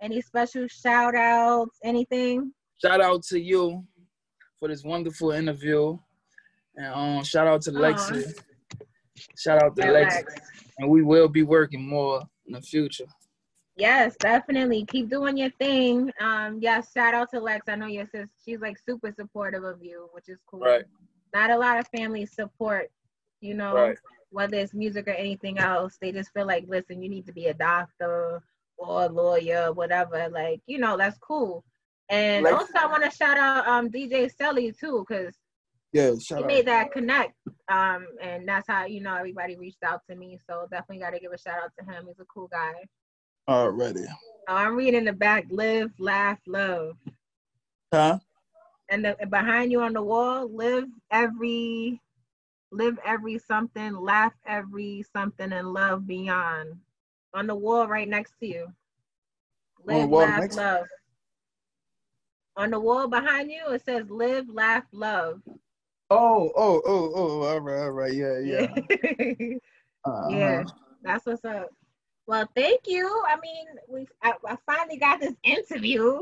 Any 0.02 0.20
special 0.22 0.68
shout 0.68 1.14
outs? 1.14 1.78
Anything? 1.84 2.52
Shout 2.84 3.02
out 3.02 3.22
to 3.26 3.40
you 3.40 3.86
for 4.60 4.68
this 4.68 4.84
wonderful 4.84 5.32
interview. 5.32 5.98
And 6.76 6.94
um, 6.94 7.24
shout 7.24 7.46
out 7.46 7.62
to 7.64 7.72
Lexi. 7.72 8.34
Shout 9.38 9.62
out 9.62 9.76
to 9.76 9.84
Lexi. 9.84 10.24
And 10.80 10.90
we 10.90 11.04
will 11.04 11.28
be 11.28 11.44
working 11.44 11.88
more 11.88 12.24
in 12.48 12.54
the 12.54 12.62
future. 12.62 13.06
Yes, 13.78 14.16
definitely. 14.20 14.86
Keep 14.86 15.10
doing 15.10 15.38
your 15.38 15.52
thing. 15.52 16.12
Um, 16.20 16.58
yes, 16.60 16.92
shout 16.94 17.14
out 17.14 17.30
to 17.34 17.40
Lex. 17.40 17.68
I 17.68 17.76
know 17.76 17.86
your 17.86 18.06
sister, 18.06 18.30
she's 18.44 18.60
like 18.60 18.78
super 18.80 19.12
supportive 19.12 19.64
of 19.64 19.84
you, 19.84 20.10
which 20.14 20.30
is 20.30 20.40
cool. 20.50 20.62
Right. 20.62 20.84
Not 21.34 21.52
a 21.52 21.58
lot 21.58 21.80
of 21.80 21.88
families 21.96 22.34
support, 22.34 22.92
you 23.40 23.54
know, 23.54 23.74
right. 23.74 23.98
whether 24.32 24.58
it's 24.58 24.74
music 24.74 25.08
or 25.08 25.12
anything 25.12 25.60
else. 25.60 25.98
They 26.02 26.12
just 26.12 26.34
feel 26.34 26.48
like, 26.48 26.66
listen, 26.68 27.02
you 27.02 27.10
need 27.10 27.26
to 27.28 27.34
be 27.34 27.46
a 27.46 27.54
doctor 27.54 28.42
or 28.82 29.08
lawyer, 29.10 29.72
whatever. 29.72 30.28
Like, 30.30 30.62
you 30.66 30.80
know, 30.80 30.98
that's 30.98 31.18
cool. 31.20 31.64
And 32.10 32.46
also, 32.46 32.74
I 32.78 32.88
want 32.88 33.04
to 33.04 33.12
shout 33.12 33.38
out 33.38 33.68
um, 33.68 33.90
DJ 33.90 34.30
Selly 34.36 34.78
too, 34.78 35.06
because 35.08 35.34
yeah, 35.94 36.12
he 36.38 36.44
made 36.44 36.68
that 36.68 36.92
connect. 36.92 37.34
Um, 37.70 38.06
and 38.22 38.48
that's 38.48 38.68
how 38.68 38.86
you 38.86 39.02
know 39.02 39.16
everybody 39.16 39.56
reached 39.56 39.84
out 39.84 40.02
to 40.10 40.16
me. 40.16 40.38
So 40.50 40.68
definitely 40.70 41.00
got 41.00 41.12
to 41.12 41.20
give 41.20 41.32
a 41.32 41.38
shout 41.38 41.64
out 41.64 41.72
to 41.80 41.86
him. 41.86 42.06
He's 42.08 42.20
a 42.20 42.26
cool 42.26 42.50
guy. 42.52 42.74
Already. 43.48 44.06
Oh, 44.50 44.56
I'm 44.56 44.76
reading 44.76 45.06
the 45.06 45.14
back. 45.14 45.46
Live, 45.50 45.92
laugh, 46.00 46.40
love. 46.48 46.98
Huh? 47.94 48.20
And 48.90 49.06
the, 49.06 49.16
behind 49.30 49.72
you 49.72 49.82
on 49.82 49.94
the 49.94 50.02
wall, 50.02 50.54
live 50.54 50.86
every, 51.12 52.02
live 52.72 53.00
every 53.06 53.40
something, 53.40 53.96
laugh 53.96 54.34
every 54.46 55.06
something, 55.14 55.54
and 55.54 55.72
love 55.72 56.06
beyond. 56.06 56.76
On 57.34 57.48
the 57.48 57.56
wall 57.56 57.88
right 57.88 58.08
next 58.08 58.34
to 58.40 58.48
you. 58.48 58.68
Live, 59.86 60.10
laugh, 60.10 60.56
love. 60.56 60.86
On 62.58 62.70
the 62.70 62.80
wall 62.80 63.08
behind 63.08 63.50
you, 63.50 63.62
it 63.70 63.84
says 63.86 64.10
live, 64.10 64.50
laugh, 64.50 64.84
love. 64.92 65.42
Oh, 66.10 66.52
oh, 66.56 66.82
oh, 66.86 67.12
oh, 67.16 67.44
all 67.44 67.62
right, 67.62 67.84
all 67.84 67.92
right, 67.92 68.14
yeah, 68.14 68.40
yeah. 68.40 68.68
uh-huh. 70.06 70.30
Yeah, 70.30 70.64
that's 71.04 71.26
what's 71.26 71.46
up. 71.46 71.70
Well, 72.28 72.48
thank 72.56 72.82
you. 72.86 73.08
I 73.28 73.38
mean, 73.42 73.66
we 73.88 74.08
I, 74.22 74.34
I 74.46 74.58
finally 74.66 74.98
got 74.98 75.22
this 75.22 75.34
interview. 75.44 76.22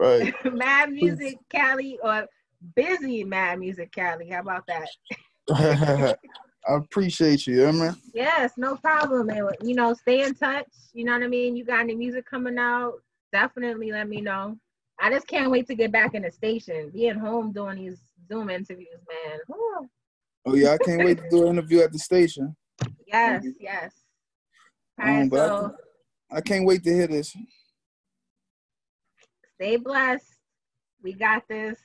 Right. 0.00 0.34
Mad 0.52 0.90
Muzik 0.90 1.38
Cali 1.50 1.98
or 2.02 2.26
busy 2.74 3.24
Mad 3.24 3.60
Muzik 3.60 3.92
Cali. 3.92 4.30
How 4.30 4.40
about 4.40 4.66
that? 4.66 4.88
I 6.66 6.76
appreciate 6.76 7.46
you, 7.46 7.72
man. 7.72 7.96
Yes, 8.14 8.52
no 8.56 8.76
problem. 8.76 9.26
Man. 9.26 9.48
You 9.62 9.74
know, 9.74 9.94
stay 9.94 10.22
in 10.22 10.34
touch. 10.34 10.68
You 10.92 11.04
know 11.04 11.12
what 11.12 11.22
I 11.22 11.28
mean? 11.28 11.56
You 11.56 11.64
got 11.64 11.80
any 11.80 11.94
music 11.94 12.24
coming 12.28 12.58
out? 12.58 12.94
Definitely 13.32 13.92
let 13.92 14.08
me 14.08 14.20
know. 14.20 14.56
I 15.00 15.10
just 15.10 15.26
can't 15.26 15.50
wait 15.50 15.66
to 15.66 15.74
get 15.74 15.92
back 15.92 16.14
in 16.14 16.22
the 16.22 16.30
station. 16.30 16.90
Being 16.90 17.18
home 17.18 17.52
doing 17.52 17.76
these 17.76 18.00
Zoom 18.28 18.48
interviews, 18.48 19.00
man. 19.08 19.40
Oh 20.46 20.54
yeah, 20.54 20.72
I 20.72 20.78
can't 20.78 21.04
wait 21.04 21.18
to 21.18 21.28
do 21.28 21.44
an 21.44 21.50
interview 21.58 21.80
at 21.80 21.92
the 21.92 21.98
station. 21.98 22.54
Yes, 23.06 23.44
yes. 23.60 23.92
All 24.98 25.06
right, 25.06 25.22
um, 25.22 25.28
but 25.28 25.48
so, 25.48 25.74
I, 26.32 26.36
I 26.38 26.40
can't 26.40 26.66
wait 26.66 26.82
to 26.82 26.92
hear 26.92 27.06
this. 27.06 27.36
Stay 29.54 29.76
blessed. 29.76 30.34
We 31.00 31.12
got 31.12 31.46
this. 31.46 31.78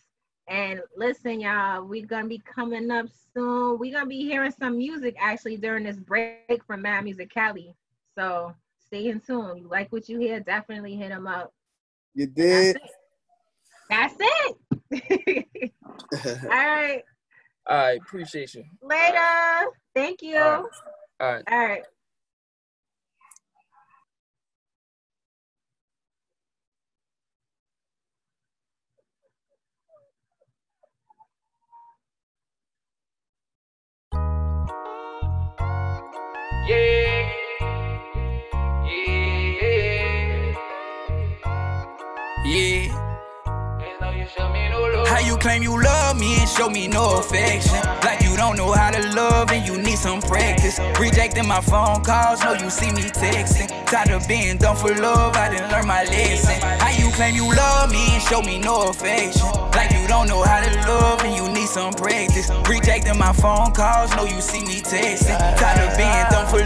And 0.50 0.82
listen, 0.98 1.40
y'all, 1.40 1.84
we're 1.84 2.08
gonna 2.08 2.28
be 2.28 2.40
coming 2.40 2.90
up 2.90 3.06
soon. 3.36 3.78
We're 3.78 3.94
gonna 3.94 4.08
be 4.08 4.24
hearing 4.24 4.52
some 4.52 4.78
music 4.78 5.16
actually 5.20 5.58
during 5.58 5.84
this 5.84 5.98
break 5.98 6.64
from 6.66 6.82
Mad 6.82 7.04
Muzik 7.04 7.32
Cali. 7.32 7.76
So 8.18 8.56
stay 8.88 9.10
in 9.10 9.20
tune. 9.20 9.58
You 9.58 9.68
like 9.68 9.92
what 9.92 10.10
you 10.10 10.18
hear, 10.20 10.40
definitely 10.40 10.96
hit 10.96 11.10
them 11.10 11.28
up. 11.28 11.54
You 12.16 12.26
did. 12.26 12.80
That's 13.92 14.16
it. 14.20 14.56
All 16.44 16.50
right. 16.50 17.04
All 17.68 17.78
right. 17.78 18.02
Appreciate 18.02 18.56
you. 18.56 18.64
Later. 18.82 19.68
Thank 19.94 20.24
you. 20.24 20.38
All 20.38 20.64
right. 20.64 20.64
All 21.20 21.34
right. 21.34 21.44
All 21.52 21.66
right. 21.66 21.84
Yeah. 36.70 37.34
Yeah. 38.86 39.60
Yeah. 42.46 42.90
How 45.08 45.20
you 45.26 45.36
claim 45.38 45.64
you 45.64 45.82
love 45.82 46.20
me 46.20 46.38
and 46.38 46.48
show 46.48 46.70
me 46.70 46.88
no 46.88 47.18
affection? 47.18 47.99
Don't 48.40 48.56
know 48.56 48.72
how 48.72 48.90
to 48.90 49.06
love 49.16 49.52
and 49.52 49.68
you 49.68 49.78
need 49.78 49.98
some 49.98 50.22
practice. 50.22 50.80
Rejecting 50.98 51.46
my 51.46 51.60
phone 51.60 52.02
calls, 52.06 52.42
know 52.42 52.54
you 52.54 52.70
see 52.70 52.90
me 52.90 53.02
texting. 53.02 53.68
Tired 53.86 54.12
of 54.12 54.26
being 54.30 54.56
done 54.56 54.78
for 54.78 54.96
love, 54.96 55.36
I 55.36 55.50
didn't 55.50 55.70
learn 55.70 55.86
my 55.86 56.06
lesson. 56.06 56.56
How 56.80 56.90
you 56.92 57.12
claim 57.12 57.36
you 57.36 57.54
love 57.54 57.92
me 57.92 58.00
and 58.16 58.24
show 58.24 58.42
me 58.42 58.58
no 58.58 58.88
affection? 58.88 59.46
Like 59.76 59.92
you 59.92 60.08
don't 60.08 60.30
know 60.30 60.42
how 60.42 60.64
to 60.64 60.72
love 60.88 61.22
and 61.26 61.36
you 61.36 61.52
need 61.52 61.68
some 61.68 61.92
practice. 61.92 62.50
Rejecting 62.70 63.18
my 63.18 63.34
phone 63.34 63.74
calls, 63.74 64.16
know 64.16 64.24
you 64.24 64.40
see 64.40 64.64
me 64.64 64.80
texting. 64.80 65.36
Tired 65.60 65.92
of 65.92 65.98
being 65.98 66.26
done 66.32 66.48
for 66.48 66.64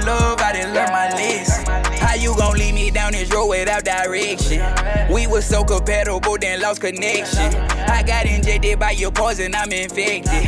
direction? 3.84 4.62
We 5.12 5.28
were 5.28 5.42
so 5.42 5.64
compatible, 5.64 6.38
then 6.40 6.62
lost 6.62 6.82
connection. 6.82 7.54
I 7.88 8.04
got 8.04 8.26
injected 8.26 8.80
by 8.80 8.92
your 8.92 9.12
poison, 9.12 9.54
I'm 9.56 9.72
infected. 9.72 10.44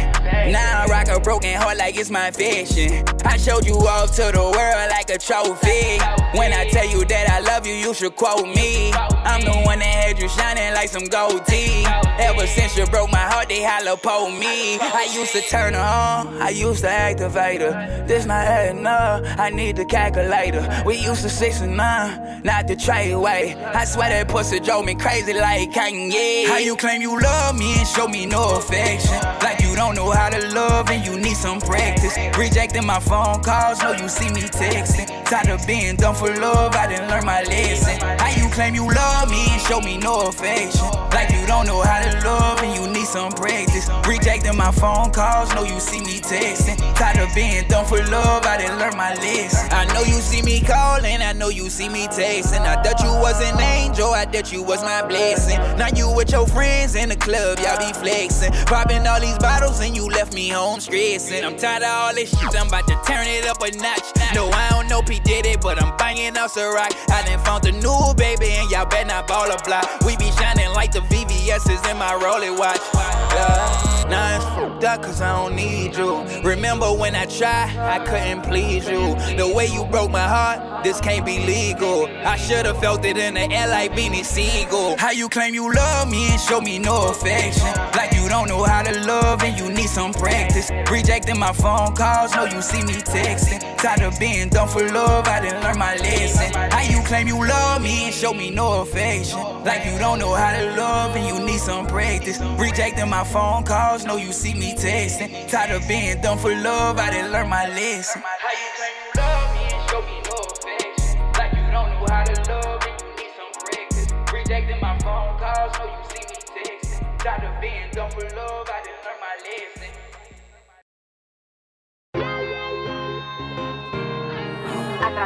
Now 0.51 0.83
I 0.83 0.85
rock 0.87 1.07
a 1.07 1.19
broken 1.19 1.55
heart 1.55 1.77
like 1.77 1.97
it's 1.97 2.09
my 2.09 2.31
fashion. 2.31 3.03
I 3.25 3.37
showed 3.37 3.65
you 3.65 3.75
off 3.75 4.15
to 4.15 4.31
the 4.31 4.43
world 4.43 4.89
like 4.89 5.09
a 5.09 5.17
trophy. 5.17 5.99
When 6.37 6.53
I 6.53 6.67
tell 6.71 6.87
you 6.87 7.05
that 7.05 7.29
I 7.29 7.39
love 7.39 7.65
you, 7.65 7.73
you 7.73 7.93
should 7.93 8.15
quote 8.15 8.47
me. 8.47 8.91
I'm 8.93 9.41
the 9.41 9.51
one 9.65 9.79
that 9.79 9.85
had 9.85 10.19
you 10.19 10.29
shining 10.29 10.73
like 10.73 10.89
some 10.89 11.05
gold 11.05 11.45
teeth. 11.45 11.87
Ever 12.19 12.47
since 12.47 12.77
you 12.77 12.85
broke 12.85 13.11
my 13.11 13.17
heart, 13.17 13.49
they 13.49 13.63
holla 13.63 13.97
me. 14.39 14.77
I 14.79 15.09
used 15.13 15.33
to 15.33 15.41
turn 15.41 15.73
her 15.73 15.79
on, 15.79 16.41
I 16.41 16.49
used 16.49 16.81
to 16.81 16.89
activate 16.89 17.61
her. 17.61 18.05
This 18.07 18.25
not 18.25 18.45
up, 18.85 19.23
I 19.39 19.49
need 19.49 19.75
the 19.75 19.85
calculator. 19.85 20.83
We 20.85 20.97
used 20.97 21.23
to 21.23 21.29
six 21.29 21.61
and 21.61 21.75
nine, 21.77 22.41
not 22.43 22.67
the 22.67 22.75
trade 22.75 23.15
I 23.27 23.85
swear 23.85 24.09
that 24.09 24.27
pussy 24.27 24.59
drove 24.59 24.85
me 24.85 24.93
crazy 24.95 25.33
like 25.33 25.71
Kanye. 25.71 26.45
How 26.45 26.57
you 26.57 26.75
claim 26.75 27.01
you 27.01 27.19
love 27.19 27.57
me 27.57 27.73
and 27.77 27.87
show 27.87 28.07
me 28.07 28.25
no 28.25 28.57
affection? 28.57 29.15
Like 29.41 29.59
you 29.61 29.74
don't 29.75 29.95
know 29.95 30.11
how 30.11 30.29
to 30.29 30.53
love 30.53 30.89
and 30.89 31.05
you 31.05 31.19
need 31.19 31.35
some 31.35 31.59
practice. 31.59 32.17
Rejecting 32.37 32.85
my 32.85 32.99
phone 32.99 33.43
calls, 33.43 33.81
know 33.81 33.91
you 33.91 34.07
see 34.07 34.29
me 34.29 34.41
texting. 34.41 35.07
Tired 35.25 35.49
of 35.49 35.65
being 35.67 35.95
done 35.95 36.15
for 36.15 36.33
love, 36.35 36.75
I 36.75 36.87
didn't 36.87 37.09
learn 37.09 37.25
my 37.25 37.43
lesson. 37.43 37.99
How 38.19 38.29
you 38.29 38.49
claim 38.49 38.75
you 38.75 38.87
love 38.87 39.29
me 39.29 39.45
and 39.49 39.61
show 39.61 39.81
me 39.81 39.97
no 39.97 40.27
affection? 40.27 40.87
Like 41.11 41.31
you 41.31 41.45
don't 41.47 41.65
know 41.65 41.81
how 41.81 42.01
to 42.01 42.25
love 42.25 42.59
and 42.61 42.75
you 42.75 42.87
need 42.93 43.05
some 43.05 43.31
practice. 43.31 43.89
Rejecting 44.07 44.55
my 44.55 44.71
phone 44.71 45.11
calls, 45.11 45.53
know 45.55 45.63
you 45.63 45.79
see 45.79 45.99
me 46.01 46.19
texting. 46.19 46.77
Tired 46.95 47.19
of 47.19 47.33
being 47.35 47.67
done 47.67 47.85
for 47.85 47.97
love, 48.05 48.45
I 48.45 48.57
didn't 48.57 48.79
learn 48.79 48.95
my 48.95 49.13
lesson. 49.15 49.67
I 49.71 49.85
know 49.93 50.01
you 50.01 50.19
see 50.21 50.41
me 50.41 50.61
calling, 50.61 51.21
I 51.21 51.33
know 51.33 51.49
you 51.49 51.69
see 51.69 51.89
me 51.89 52.07
texting. 52.07 52.61
I 52.61 52.81
thought 52.81 53.01
you 53.01 53.11
was 53.19 53.41
an 53.41 53.59
angel, 53.59 54.11
I 54.11 54.25
thought 54.25 54.51
you 54.51 54.61
was 54.61 54.81
my 54.83 55.05
blessing. 55.07 55.57
Now 55.77 55.87
you 55.95 56.13
with 56.13 56.31
your 56.31 56.47
friends 56.47 56.95
in 56.95 57.09
the 57.09 57.15
club, 57.15 57.59
y'all 57.59 57.77
be 57.77 57.91
flexing. 57.93 58.51
Popping 58.65 59.05
all 59.07 59.19
these 59.19 59.37
bottles 59.39 59.64
and 59.65 59.95
you 59.95 60.07
left 60.07 60.33
me 60.33 60.49
home 60.49 60.79
stressing. 60.79 61.43
I'm 61.43 61.57
tired 61.57 61.83
of 61.83 61.89
all 61.89 62.13
this 62.13 62.29
shit, 62.29 62.55
I'm 62.59 62.67
about 62.67 62.87
to 62.87 62.95
turn 63.07 63.27
it 63.27 63.45
up 63.47 63.61
a 63.61 63.71
notch. 63.77 64.05
No, 64.33 64.49
I 64.49 64.69
don't 64.69 64.87
know 64.87 65.01
P 65.01 65.19
did 65.19 65.45
it, 65.45 65.61
but 65.61 65.81
I'm 65.81 65.95
banging 65.97 66.33
the 66.33 66.71
rock. 66.73 66.91
I 67.09 67.23
done 67.25 67.43
found 67.43 67.63
the 67.63 67.71
new 67.71 68.13
baby, 68.15 68.51
and 68.51 68.69
y'all 68.69 68.85
better 68.85 69.07
not 69.07 69.27
ball 69.27 69.51
a 69.51 69.57
block. 69.63 69.85
We 70.05 70.15
be 70.17 70.31
shining 70.31 70.69
like 70.73 70.91
the 70.91 70.99
VVS's 70.99 71.89
in 71.89 71.97
my 71.97 72.13
Rollie 72.13 72.57
watch. 72.57 72.79
Uh, 72.93 74.05
now 74.09 74.35
it's 74.35 74.45
fucked 74.45 74.83
up 74.83 75.01
cause 75.01 75.21
I 75.21 75.35
don't 75.35 75.55
need 75.55 75.95
you. 75.95 76.23
Remember 76.43 76.93
when 76.93 77.15
I 77.15 77.25
tried, 77.25 77.75
I 77.77 77.99
couldn't 78.05 78.43
please 78.43 78.87
you. 78.87 79.15
The 79.35 79.51
way 79.53 79.67
you 79.67 79.85
broke 79.85 80.11
my 80.11 80.27
heart, 80.27 80.83
this 80.83 81.01
can't 81.01 81.25
be 81.25 81.39
legal. 81.45 82.05
I 82.23 82.37
should've 82.37 82.79
felt 82.79 83.03
it 83.05 83.17
in 83.17 83.33
the 83.33 83.51
air 83.51 83.67
like 83.67 83.93
Beanie 83.93 84.23
Sigel. 84.23 84.97
How 84.97 85.11
you 85.11 85.27
claim 85.29 85.53
you 85.53 85.73
love 85.73 86.09
me 86.09 86.29
and 86.29 86.39
show 86.39 86.61
me 86.61 86.79
no 86.79 87.09
affection? 87.09 87.67
Like 87.95 88.13
you 88.13 88.29
don't 88.29 88.47
know 88.47 88.63
how 88.63 88.83
to 88.83 88.99
love 89.05 89.43
and 89.43 89.54
you 89.57 89.69
need 89.69 89.89
some 89.89 90.13
practice. 90.13 90.71
Rejecting 90.91 91.39
my 91.39 91.53
phone 91.53 91.95
calls, 91.95 92.35
know 92.35 92.45
you 92.45 92.61
see 92.61 92.83
me 92.83 92.93
texting. 92.93 93.59
Tired 93.77 94.01
of 94.01 94.19
being 94.19 94.49
done 94.49 94.67
for 94.67 94.87
love, 94.89 95.27
I 95.27 95.41
didn't 95.41 95.61
learn 95.61 95.77
my 95.77 95.95
lesson. 95.97 96.53
How 96.71 96.81
you 96.81 97.01
claim 97.03 97.27
you 97.27 97.37
love 97.37 97.81
me 97.81 98.05
and 98.05 98.13
show 98.13 98.33
me 98.33 98.49
no 98.49 98.81
affection? 98.81 99.39
Like 99.63 99.85
you 99.85 99.97
don't 99.97 100.19
know 100.19 100.33
how 100.33 100.51
to 100.57 100.75
love 100.75 101.15
and 101.15 101.25
you 101.27 101.45
need 101.45 101.59
some 101.59 101.87
practice. 101.87 102.39
Rejecting 102.57 103.09
my 103.09 103.23
phone 103.23 103.63
calls, 103.63 104.05
know 104.05 104.17
you 104.17 104.31
see 104.31 104.53
me 104.53 104.73
texting. 104.75 105.49
Tired 105.49 105.71
of 105.71 105.87
being 105.87 106.21
done 106.21 106.37
for 106.37 106.53
love, 106.55 106.97
I 106.97 107.11
didn't 107.11 107.31
learn 107.31 107.49
my 107.49 107.67
lesson. 107.67 108.21
How 108.21 108.51
you 108.51 108.69
claim 108.77 108.95
you 109.03 109.21
love 109.21 109.55
me 109.55 109.63
and 109.73 109.89
show 109.89 110.01
me 110.01 110.21
no 110.25 110.35
affection? 110.51 111.19
Like 111.33 111.53
you 111.53 111.71
don't 111.71 111.89
know 111.89 112.05
how 112.09 112.23
to 112.23 112.51
love 112.51 112.81
and 112.85 113.01
you 113.01 113.09
need 113.17 113.31
some 113.37 113.53
practice. 113.63 114.07
Rejecting 114.33 114.81
my 114.81 114.97
phone 114.99 115.37
calls, 115.39 115.77
know 115.77 115.85
you 115.85 116.03
see 116.09 116.23
me 116.29 116.37
texting. 116.55 117.17
Tired 117.19 117.43
of 117.43 117.61
being 117.61 117.89
done 117.91 118.11
for 118.11 118.21
love, 118.35 118.67
I 118.69 118.81
didn't 118.83 119.04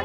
I 0.00 0.04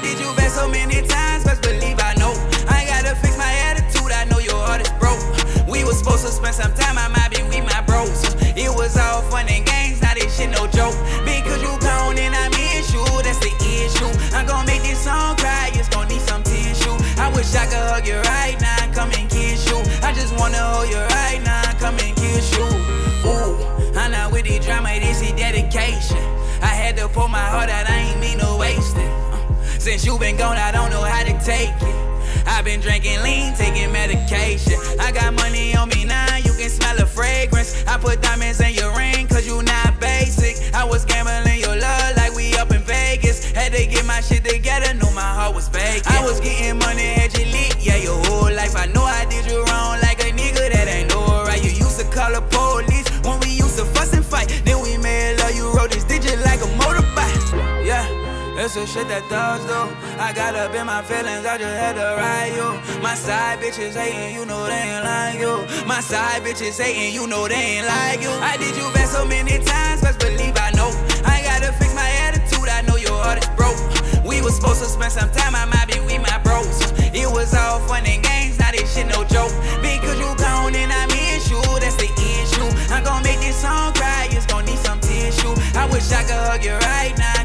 did 0.00 0.20
you 0.20 0.32
back 0.36 0.50
so 0.50 0.68
many 0.68 1.02
times, 1.02 1.42
best 1.42 1.62
believe 1.62 1.98
I 1.98 2.14
know. 2.14 2.30
I 2.68 2.86
gotta 2.86 3.16
fix 3.16 3.36
my 3.36 3.52
attitude, 3.66 4.12
I 4.12 4.24
know 4.30 4.38
your 4.38 4.54
heart 4.54 4.82
is 4.82 4.90
broke. 5.02 5.18
We 5.66 5.82
was 5.82 5.98
supposed 5.98 6.24
to 6.24 6.30
spend 6.30 6.54
some 6.54 6.72
time, 6.74 6.96
I 6.96 7.08
might 7.08 7.34
be 7.34 7.42
with 7.42 7.64
my 7.64 7.82
bros. 7.82 8.22
It 8.54 8.70
was 8.70 8.96
all 8.96 9.22
fun 9.22 9.48
and 9.48 9.66
games, 9.66 10.00
now 10.00 10.14
this 10.14 10.36
shit 10.36 10.50
no 10.50 10.68
joke. 10.68 10.94
Because 11.26 11.60
you 11.60 11.76
gone 11.80 12.18
and 12.18 12.36
I 12.36 12.48
miss 12.50 12.94
you, 12.94 13.02
that's 13.26 13.40
the 13.40 13.50
issue. 13.82 14.06
I'm 14.30 14.46
gonna 14.46 14.64
make 14.64 14.82
this 14.82 15.02
song 15.02 15.34
cry, 15.38 15.72
it's 15.74 15.88
gonna 15.88 16.08
need 16.08 16.22
some 16.22 16.44
tissue. 16.44 16.94
I 17.18 17.32
wish 17.34 17.52
I 17.56 17.66
could 17.66 17.82
hug 17.90 18.06
you 18.06 18.20
right 18.30 18.54
now, 18.60 18.65
Ooh, 22.58 23.98
I'm 23.98 24.10
not 24.12 24.32
with 24.32 24.44
the 24.46 24.58
drama, 24.58 24.98
this 25.00 25.22
is 25.22 25.32
dedication. 25.32 26.18
I 26.62 26.72
had 26.72 26.96
to 26.96 27.08
pull 27.08 27.28
my 27.28 27.38
heart 27.38 27.70
out, 27.70 27.88
I 27.88 27.98
ain't 28.10 28.20
mean 28.20 28.38
to 28.38 28.56
waste 28.58 28.96
it. 28.96 29.10
Uh, 29.32 29.54
Since 29.78 30.04
you 30.06 30.18
been 30.18 30.36
gone, 30.36 30.56
I 30.56 30.72
don't 30.72 30.90
know 30.90 31.02
how 31.02 31.22
to 31.24 31.32
take 31.44 31.70
it. 31.82 31.96
I've 32.46 32.64
been 32.64 32.80
drinking 32.80 33.22
lean, 33.22 33.54
taking 33.54 33.92
medication. 33.92 34.74
I 35.00 35.12
got 35.12 35.34
money 35.34 35.76
on 35.76 35.88
me 35.90 36.04
now, 36.04 36.36
you 36.36 36.52
can 36.54 36.70
smell 36.70 36.96
the 36.96 37.06
fragrance. 37.06 37.84
I 37.86 37.98
put 37.98 38.22
diamonds 38.22 38.60
in 38.60 38.72
your 38.74 38.96
ring, 38.96 39.26
cause 39.26 39.46
you 39.46 39.62
not 39.62 40.00
basic. 40.00 40.72
I 40.74 40.84
was 40.84 41.04
gambling 41.04 41.60
your 41.60 41.76
love 41.76 42.16
like 42.16 42.34
we 42.34 42.54
up 42.54 42.70
in 42.70 42.82
Vegas. 42.82 43.50
Had 43.52 43.72
to 43.72 43.86
get 43.86 44.04
my 44.06 44.20
shit 44.20 44.44
together, 44.44 44.94
knew 44.94 45.10
my 45.14 45.20
heart 45.38 45.54
was 45.54 45.68
vacant. 45.68 46.10
I 46.10 46.24
was 46.24 46.40
getting 46.40 46.78
money, 46.78 47.02
had 47.18 47.36
you 47.36 47.46
lit, 47.46 47.75
The 58.76 58.84
shit 58.84 59.08
that 59.08 59.24
thugs 59.32 59.64
do. 59.64 59.88
I 60.20 60.36
got 60.36 60.52
up 60.52 60.74
in 60.76 60.84
my 60.84 61.00
feelings, 61.00 61.48
I 61.48 61.56
just 61.56 61.80
had 61.80 61.96
to 61.96 62.12
ride 62.20 62.52
you. 62.52 63.00
My 63.00 63.14
side 63.16 63.56
bitches 63.58 63.96
hating, 63.96 64.36
you 64.36 64.44
know 64.44 64.68
they 64.68 64.76
ain't 64.76 65.00
like 65.00 65.40
you. 65.40 65.64
My 65.88 66.04
side 66.04 66.44
bitches 66.44 66.76
hating, 66.76 67.16
you 67.16 67.26
know 67.26 67.48
they 67.48 67.80
ain't 67.80 67.88
like 67.88 68.20
you. 68.20 68.28
I 68.28 68.60
did 68.60 68.76
you 68.76 68.84
back 68.92 69.08
so 69.08 69.24
many 69.24 69.64
times, 69.64 70.04
best 70.04 70.20
believe 70.20 70.52
I 70.60 70.76
know. 70.76 70.92
I 71.24 71.40
gotta 71.40 71.72
fix 71.80 71.96
my 71.96 72.04
attitude, 72.28 72.68
I 72.68 72.84
know 72.84 73.00
your 73.00 73.16
heart 73.16 73.40
is 73.40 73.48
broke. 73.56 73.80
We 74.28 74.44
was 74.44 74.60
supposed 74.60 74.84
to 74.84 74.88
spend 74.92 75.16
some 75.16 75.32
time, 75.32 75.56
I 75.56 75.64
might 75.64 75.88
be 75.88 75.96
with 76.04 76.20
my 76.20 76.36
bros. 76.44 76.76
It 77.16 77.32
was 77.32 77.56
all 77.56 77.80
fun 77.88 78.04
and 78.04 78.20
games, 78.20 78.60
now 78.60 78.76
this 78.76 78.92
shit 78.92 79.08
no 79.08 79.24
joke. 79.24 79.56
Because 79.80 80.20
you 80.20 80.28
gone 80.36 80.76
and 80.76 80.92
I 80.92 81.08
miss 81.08 81.48
you, 81.48 81.64
that's 81.80 81.96
the 81.96 82.12
issue. 82.12 82.68
I'm 82.92 83.00
gonna 83.08 83.24
make 83.24 83.40
this 83.40 83.56
song 83.56 83.96
cry, 83.96 84.28
it's 84.36 84.44
gonna 84.44 84.68
need 84.68 84.84
some 84.84 85.00
tissue. 85.00 85.56
I 85.72 85.88
wish 85.88 86.12
I 86.12 86.28
could 86.28 86.36
hug 86.44 86.60
you 86.60 86.76
right 86.84 87.16
now, 87.16 87.35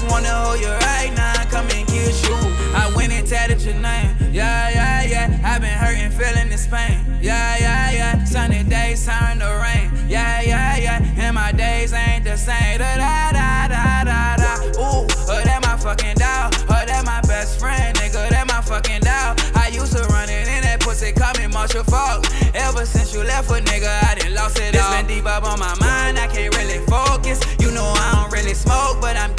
just 0.00 0.10
wanna 0.10 0.28
hold 0.28 0.60
you 0.60 0.68
right 0.68 1.12
now, 1.14 1.44
come 1.50 1.68
and 1.70 1.86
kiss 1.86 2.22
you. 2.26 2.34
I 2.74 2.90
went 2.96 3.12
and 3.12 3.26
tatted 3.26 3.60
your 3.62 3.74
name, 3.74 4.16
yeah, 4.32 4.70
yeah, 4.70 5.02
yeah. 5.02 5.40
I've 5.44 5.60
been 5.60 5.70
hurting, 5.70 6.10
feeling 6.10 6.48
this 6.48 6.66
pain, 6.66 7.04
yeah, 7.20 7.58
yeah, 7.58 7.90
yeah. 7.90 8.24
Sunny 8.24 8.62
days 8.64 9.04
turn 9.04 9.40
to 9.40 9.60
rain, 9.62 9.90
yeah, 10.08 10.40
yeah, 10.40 10.76
yeah. 10.76 11.04
And 11.18 11.34
my 11.34 11.52
days 11.52 11.92
ain't 11.92 12.24
the 12.24 12.36
same, 12.36 12.78
da 12.78 12.96
da 12.96 13.32
da 13.32 13.68
da 13.68 14.04
da 14.04 14.36
da. 14.36 14.80
Ooh, 14.80 15.06
oh, 15.28 15.42
that 15.44 15.60
my 15.62 15.76
fucking 15.76 16.16
dog, 16.16 16.54
oh, 16.70 16.84
that 16.86 17.04
my 17.04 17.20
best 17.22 17.60
friend, 17.60 17.96
nigga, 17.98 18.30
that 18.30 18.46
my 18.46 18.62
fucking 18.62 19.00
dog. 19.00 19.38
I 19.54 19.68
used 19.68 19.92
to 19.96 20.02
run 20.04 20.30
it 20.30 20.48
in 20.48 20.62
that 20.62 20.80
pussy, 20.80 21.12
call 21.12 21.34
me 21.38 21.46
Marshall 21.52 21.84
Faulk. 21.84 22.24
Ever 22.54 22.86
since 22.86 23.12
you 23.12 23.22
left 23.22 23.50
a 23.50 23.60
nigga, 23.60 23.90
I 24.08 24.14
done 24.14 24.34
lost 24.34 24.58
it 24.58 24.76
all. 24.76 24.92
It's 24.92 25.02
been 25.02 25.06
deep 25.06 25.26
up 25.26 25.44
on 25.44 25.58
my 25.58 25.74
mind, 25.76 26.18
I 26.18 26.26
can't 26.26 26.56
really 26.56 26.78
focus. 26.86 27.40
You 27.60 27.70
know 27.70 27.84
I 27.84 28.22
don't 28.22 28.32
really 28.32 28.54
smoke, 28.54 29.00
but 29.00 29.16
I'm 29.16 29.34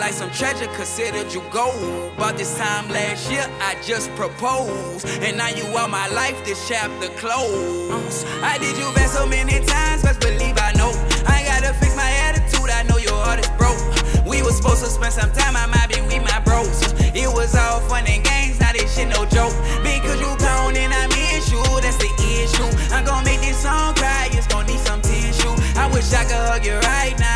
like 0.00 0.14
some 0.14 0.30
treasure, 0.30 0.66
considered 0.74 1.32
you 1.32 1.42
gold. 1.50 2.12
But 2.16 2.38
this 2.38 2.56
time 2.56 2.88
last 2.88 3.30
year, 3.30 3.46
I 3.60 3.76
just 3.84 4.08
proposed. 4.16 5.06
And 5.20 5.36
now 5.36 5.48
you 5.48 5.64
are 5.76 5.88
my 5.88 6.08
life, 6.08 6.42
this 6.44 6.66
chapter 6.66 7.08
closed. 7.20 8.26
I 8.42 8.56
did 8.58 8.76
you 8.78 8.88
back 8.94 9.08
so 9.08 9.26
many 9.26 9.60
times, 9.66 10.02
best 10.02 10.20
believe 10.20 10.56
I 10.58 10.72
know. 10.72 10.90
I 11.28 11.44
gotta 11.44 11.74
fix 11.74 11.94
my 11.94 12.10
attitude, 12.26 12.70
I 12.70 12.82
know 12.84 12.96
your 12.96 13.12
heart 13.12 13.40
is 13.40 13.50
broke. 13.60 13.78
We 14.26 14.42
was 14.42 14.56
supposed 14.56 14.82
to 14.84 14.90
spend 14.90 15.12
some 15.12 15.32
time, 15.32 15.54
I 15.54 15.66
might 15.66 15.92
be 15.92 16.00
with 16.00 16.24
my 16.24 16.40
bros. 16.40 16.80
It 17.12 17.28
was 17.28 17.54
all 17.54 17.80
fun 17.80 18.06
and 18.08 18.24
games, 18.24 18.58
now 18.58 18.72
this 18.72 18.96
shit 18.96 19.08
no 19.08 19.26
joke. 19.26 19.52
Because 19.84 20.18
you 20.18 20.32
gone 20.40 20.76
and 20.76 20.94
I 20.94 21.06
miss 21.12 21.52
you, 21.52 21.60
that's 21.84 22.00
the 22.00 22.08
issue. 22.40 22.70
I'm 22.94 23.04
gonna 23.04 23.24
make 23.24 23.40
this 23.40 23.60
song 23.62 23.94
cry, 23.94 24.28
it's 24.32 24.46
gonna 24.46 24.66
need 24.66 24.80
some 24.80 25.02
tissue. 25.02 25.52
I 25.76 25.92
wish 25.92 26.10
I 26.12 26.24
could 26.24 26.40
hug 26.48 26.64
you 26.64 26.78
right 26.88 27.16
now, 27.20 27.29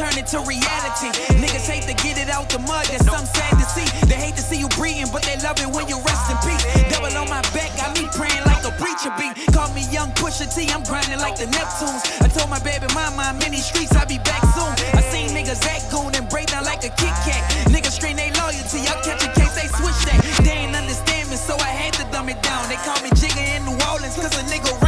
dreams, 0.00 0.16
I'm 0.16 0.24
to 0.24 0.30
turn 0.30 0.46
reality. 0.46 1.08
Niggas 1.36 1.66
hate 1.68 1.84
to 1.84 1.94
get 2.02 2.16
it 2.18 2.30
out 2.30 2.48
the 2.48 2.58
mud, 2.58 2.86
that's 2.88 3.04
some 3.04 3.26
sad 3.26 3.52
to 3.58 3.66
see. 3.68 3.86
They 4.06 4.16
hate 4.16 4.36
to 4.36 4.42
see 4.42 4.58
you 4.58 4.68
breathing, 4.68 5.08
but 5.12 5.22
they 5.22 5.36
love 5.44 5.60
it 5.60 5.68
when 5.68 5.88
you 5.88 6.00
rest 6.00 6.30
in 6.30 6.36
peace. 6.40 6.64
Double 6.92 7.12
on 7.16 7.28
my 7.28 7.42
back, 7.52 7.76
got 7.76 7.92
me 7.96 8.08
praying 8.16 8.44
like 8.46 8.64
a 8.64 8.72
preacher 8.80 9.12
be. 9.20 9.28
Call 9.52 9.68
me 9.74 9.84
young 9.92 10.10
Pusha 10.16 10.48
T, 10.48 10.68
I'm 10.72 10.82
grinding 10.84 11.20
like 11.20 11.36
the 11.36 11.46
Neptunes. 11.46 12.02
I 12.22 12.28
told 12.28 12.48
my 12.48 12.60
baby 12.60 12.86
mama 12.94 13.22
I'm 13.22 13.40
streets, 13.60 13.94
I'll 13.96 14.06
be 14.06 14.18
back 14.24 14.42
soon. 14.56 14.72
I 14.96 15.02
seen 15.12 15.36
niggas 15.36 15.60
act 15.68 15.90
goon 15.90 16.14
and 16.16 16.28
break 16.28 16.48
down 16.48 16.64
like 16.64 16.84
a 16.84 16.92
Kit 16.96 17.14
Kat. 17.26 17.42
Niggas 17.68 18.00
strain 18.00 18.16
they 18.16 18.32
loyalty, 18.40 18.80
I'll 18.88 19.02
catch 19.04 19.22
a 19.24 19.30
case, 19.36 19.54
they 19.54 19.68
switch 19.68 20.00
that. 20.08 20.20
They 20.44 20.64
ain't 20.64 20.74
understand 20.74 21.28
me, 21.28 21.36
so 21.36 21.54
I 21.56 21.68
had 21.68 21.92
to 22.00 22.04
dumb 22.10 22.28
it 22.28 22.40
down. 22.42 22.68
They 22.68 22.80
call 22.86 23.00
me 23.04 23.10
Jigga 23.10 23.56
in 23.56 23.64
New 23.64 23.76
Orleans, 23.92 24.16
cause 24.16 24.32
a 24.38 24.44
nigga. 24.48 24.79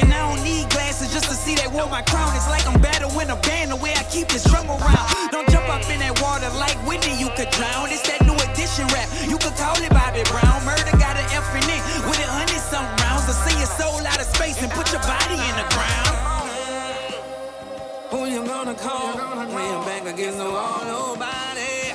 And 0.00 0.12
I 0.12 0.18
don't 0.28 0.44
need 0.44 0.70
glasses 0.70 1.12
just 1.12 1.26
to 1.26 1.34
see 1.34 1.54
they 1.54 1.68
wore 1.68 1.88
my 1.88 2.02
crown. 2.02 2.30
It's 2.34 2.48
like 2.48 2.66
I'm 2.66 2.78
when 3.18 3.30
a 3.30 3.36
band 3.42 3.70
the 3.72 3.76
way 3.76 3.92
I 3.98 4.04
keep 4.04 4.28
this 4.28 4.44
drum 4.44 4.70
around. 4.70 5.06
Don't 5.34 5.48
jump 5.50 5.68
up 5.68 5.82
in 5.90 5.98
that 5.98 6.14
water 6.22 6.48
like 6.54 6.78
Whitney, 6.86 7.18
you 7.18 7.28
could 7.34 7.50
drown. 7.50 7.90
It's 7.90 8.06
that 8.06 8.22
new 8.22 8.38
edition 8.46 8.86
rap. 8.94 9.10
You 9.26 9.36
could 9.42 9.58
call 9.58 9.74
it 9.82 9.90
Bobby 9.90 10.22
Brown. 10.30 10.62
Murder 10.62 10.94
got 11.02 11.18
an 11.18 11.26
F 11.34 11.50
in 11.50 11.66
it 11.66 11.82
with 12.06 12.22
a 12.22 12.28
hundred 12.30 12.62
something 12.62 12.94
rounds. 13.02 13.26
To 13.26 13.34
see 13.34 13.58
your 13.58 13.66
soul 13.74 13.98
out 14.06 14.22
of 14.22 14.28
space 14.30 14.62
and 14.62 14.70
put 14.70 14.86
your 14.94 15.02
body 15.02 15.34
in 15.34 15.54
the 15.58 15.66
ground. 15.74 16.14
Who 18.14 18.30
you 18.30 18.46
gonna 18.46 18.74
call 18.74 19.18
when 19.50 19.64
you're 19.66 19.84
back 19.84 20.06
against 20.06 20.38
the 20.38 20.48
wall? 20.48 20.80
Nobody. 20.86 21.92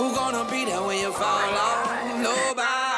Who 0.00 0.06
gonna 0.16 0.48
be 0.50 0.64
there 0.64 0.82
when 0.82 0.98
you 0.98 1.12
fall 1.12 1.52
off? 1.52 1.84
Nobody. 2.16 2.95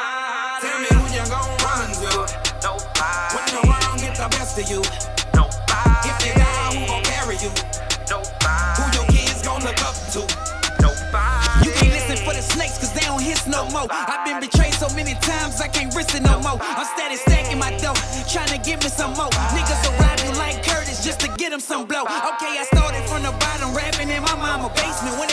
Of 4.59 4.69
you? 4.69 4.81
Nobody. 5.31 6.09
If 6.09 6.19
you 6.25 6.33
die, 6.35 6.75
who 6.75 6.87
gon' 6.87 7.03
carry 7.03 7.37
you? 7.39 7.51
Nobody. 8.11 8.75
Who 8.75 8.83
your 8.91 9.07
kids 9.07 9.41
gon' 9.41 9.63
look 9.63 9.79
up 9.79 9.95
to? 10.11 10.21
Nobody. 10.83 11.63
You 11.63 11.71
can't 11.79 11.93
listen 11.95 12.17
for 12.27 12.33
the 12.35 12.43
snakes, 12.43 12.77
cause 12.77 12.91
they 12.93 13.05
don't 13.07 13.21
hiss 13.21 13.47
no 13.47 13.69
more. 13.71 13.87
I've 13.89 14.25
been 14.27 14.39
betrayed 14.39 14.73
so 14.73 14.89
many 14.95 15.15
times, 15.23 15.61
I 15.61 15.67
can't 15.67 15.95
risk 15.95 16.13
it 16.15 16.23
no 16.23 16.39
more. 16.41 16.59
I'm 16.59 16.85
steady 16.97 17.15
stacking 17.15 17.59
my 17.59 17.71
dough, 17.77 17.95
trying 18.27 18.51
to 18.51 18.59
give 18.59 18.83
me 18.83 18.89
some 18.89 19.13
more. 19.15 19.31
Niggas 19.55 19.79
rob 19.99 20.19
you 20.27 20.31
like 20.37 20.59
Curtis 20.65 21.03
just 21.05 21.19
to 21.21 21.27
get 21.39 21.51
them 21.51 21.61
some 21.61 21.85
blow. 21.87 22.03
Okay, 22.03 22.59
I 22.59 22.65
started 22.67 23.03
from 23.07 23.23
the 23.23 23.31
bottom, 23.39 23.73
rapping 23.73 24.09
in 24.09 24.23
my 24.23 24.35
mama 24.35 24.69
basement. 24.75 25.19
When 25.19 25.28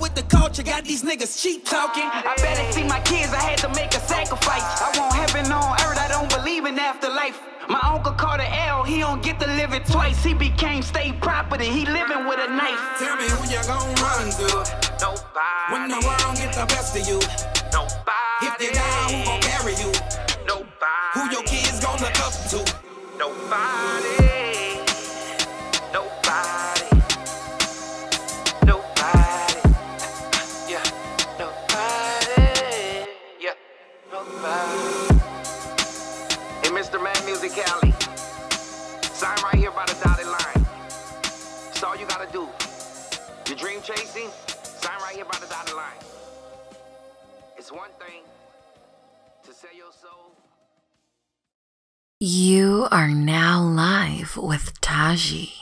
With 0.00 0.14
the 0.14 0.22
culture, 0.22 0.62
got 0.62 0.84
these 0.84 1.02
niggas 1.02 1.40
cheap 1.40 1.64
talking. 1.64 2.04
I 2.04 2.34
better 2.38 2.72
see 2.72 2.82
my 2.84 3.00
kids, 3.00 3.32
I 3.32 3.40
had 3.40 3.58
to 3.58 3.68
make 3.68 3.94
a 3.94 4.00
sacrifice. 4.00 4.62
I 4.80 4.90
want 4.98 5.14
heaven 5.14 5.52
on 5.52 5.72
earth, 5.82 5.98
I 5.98 6.08
don't 6.08 6.28
believe 6.28 6.64
in 6.64 6.78
afterlife. 6.78 7.40
My 7.68 7.80
uncle 7.82 8.12
caught 8.12 8.40
an 8.40 8.52
L, 8.68 8.82
he 8.82 8.98
don't 8.98 9.22
get 9.22 9.38
to 9.40 9.46
live 9.46 9.72
it 9.72 9.86
twice. 9.86 10.24
He 10.24 10.34
became 10.34 10.82
state 10.82 11.20
property, 11.20 11.66
he 11.66 11.86
living 11.86 12.26
with 12.26 12.40
a 12.40 12.48
knife. 12.48 12.80
Tell 12.98 13.16
me 13.16 13.28
who 13.28 13.44
you 13.48 13.62
gon' 13.66 13.94
run 14.02 14.30
to. 14.30 14.48
Nobody. 15.00 15.72
When 15.72 15.88
the 15.88 16.00
world 16.06 16.36
get 16.36 16.52
the 16.54 16.66
best 16.66 16.96
of 16.96 17.06
you. 17.06 17.61
You 52.24 52.86
are 52.92 53.08
now 53.08 53.60
live 53.60 54.36
with 54.36 54.80
Taji. 54.80 55.61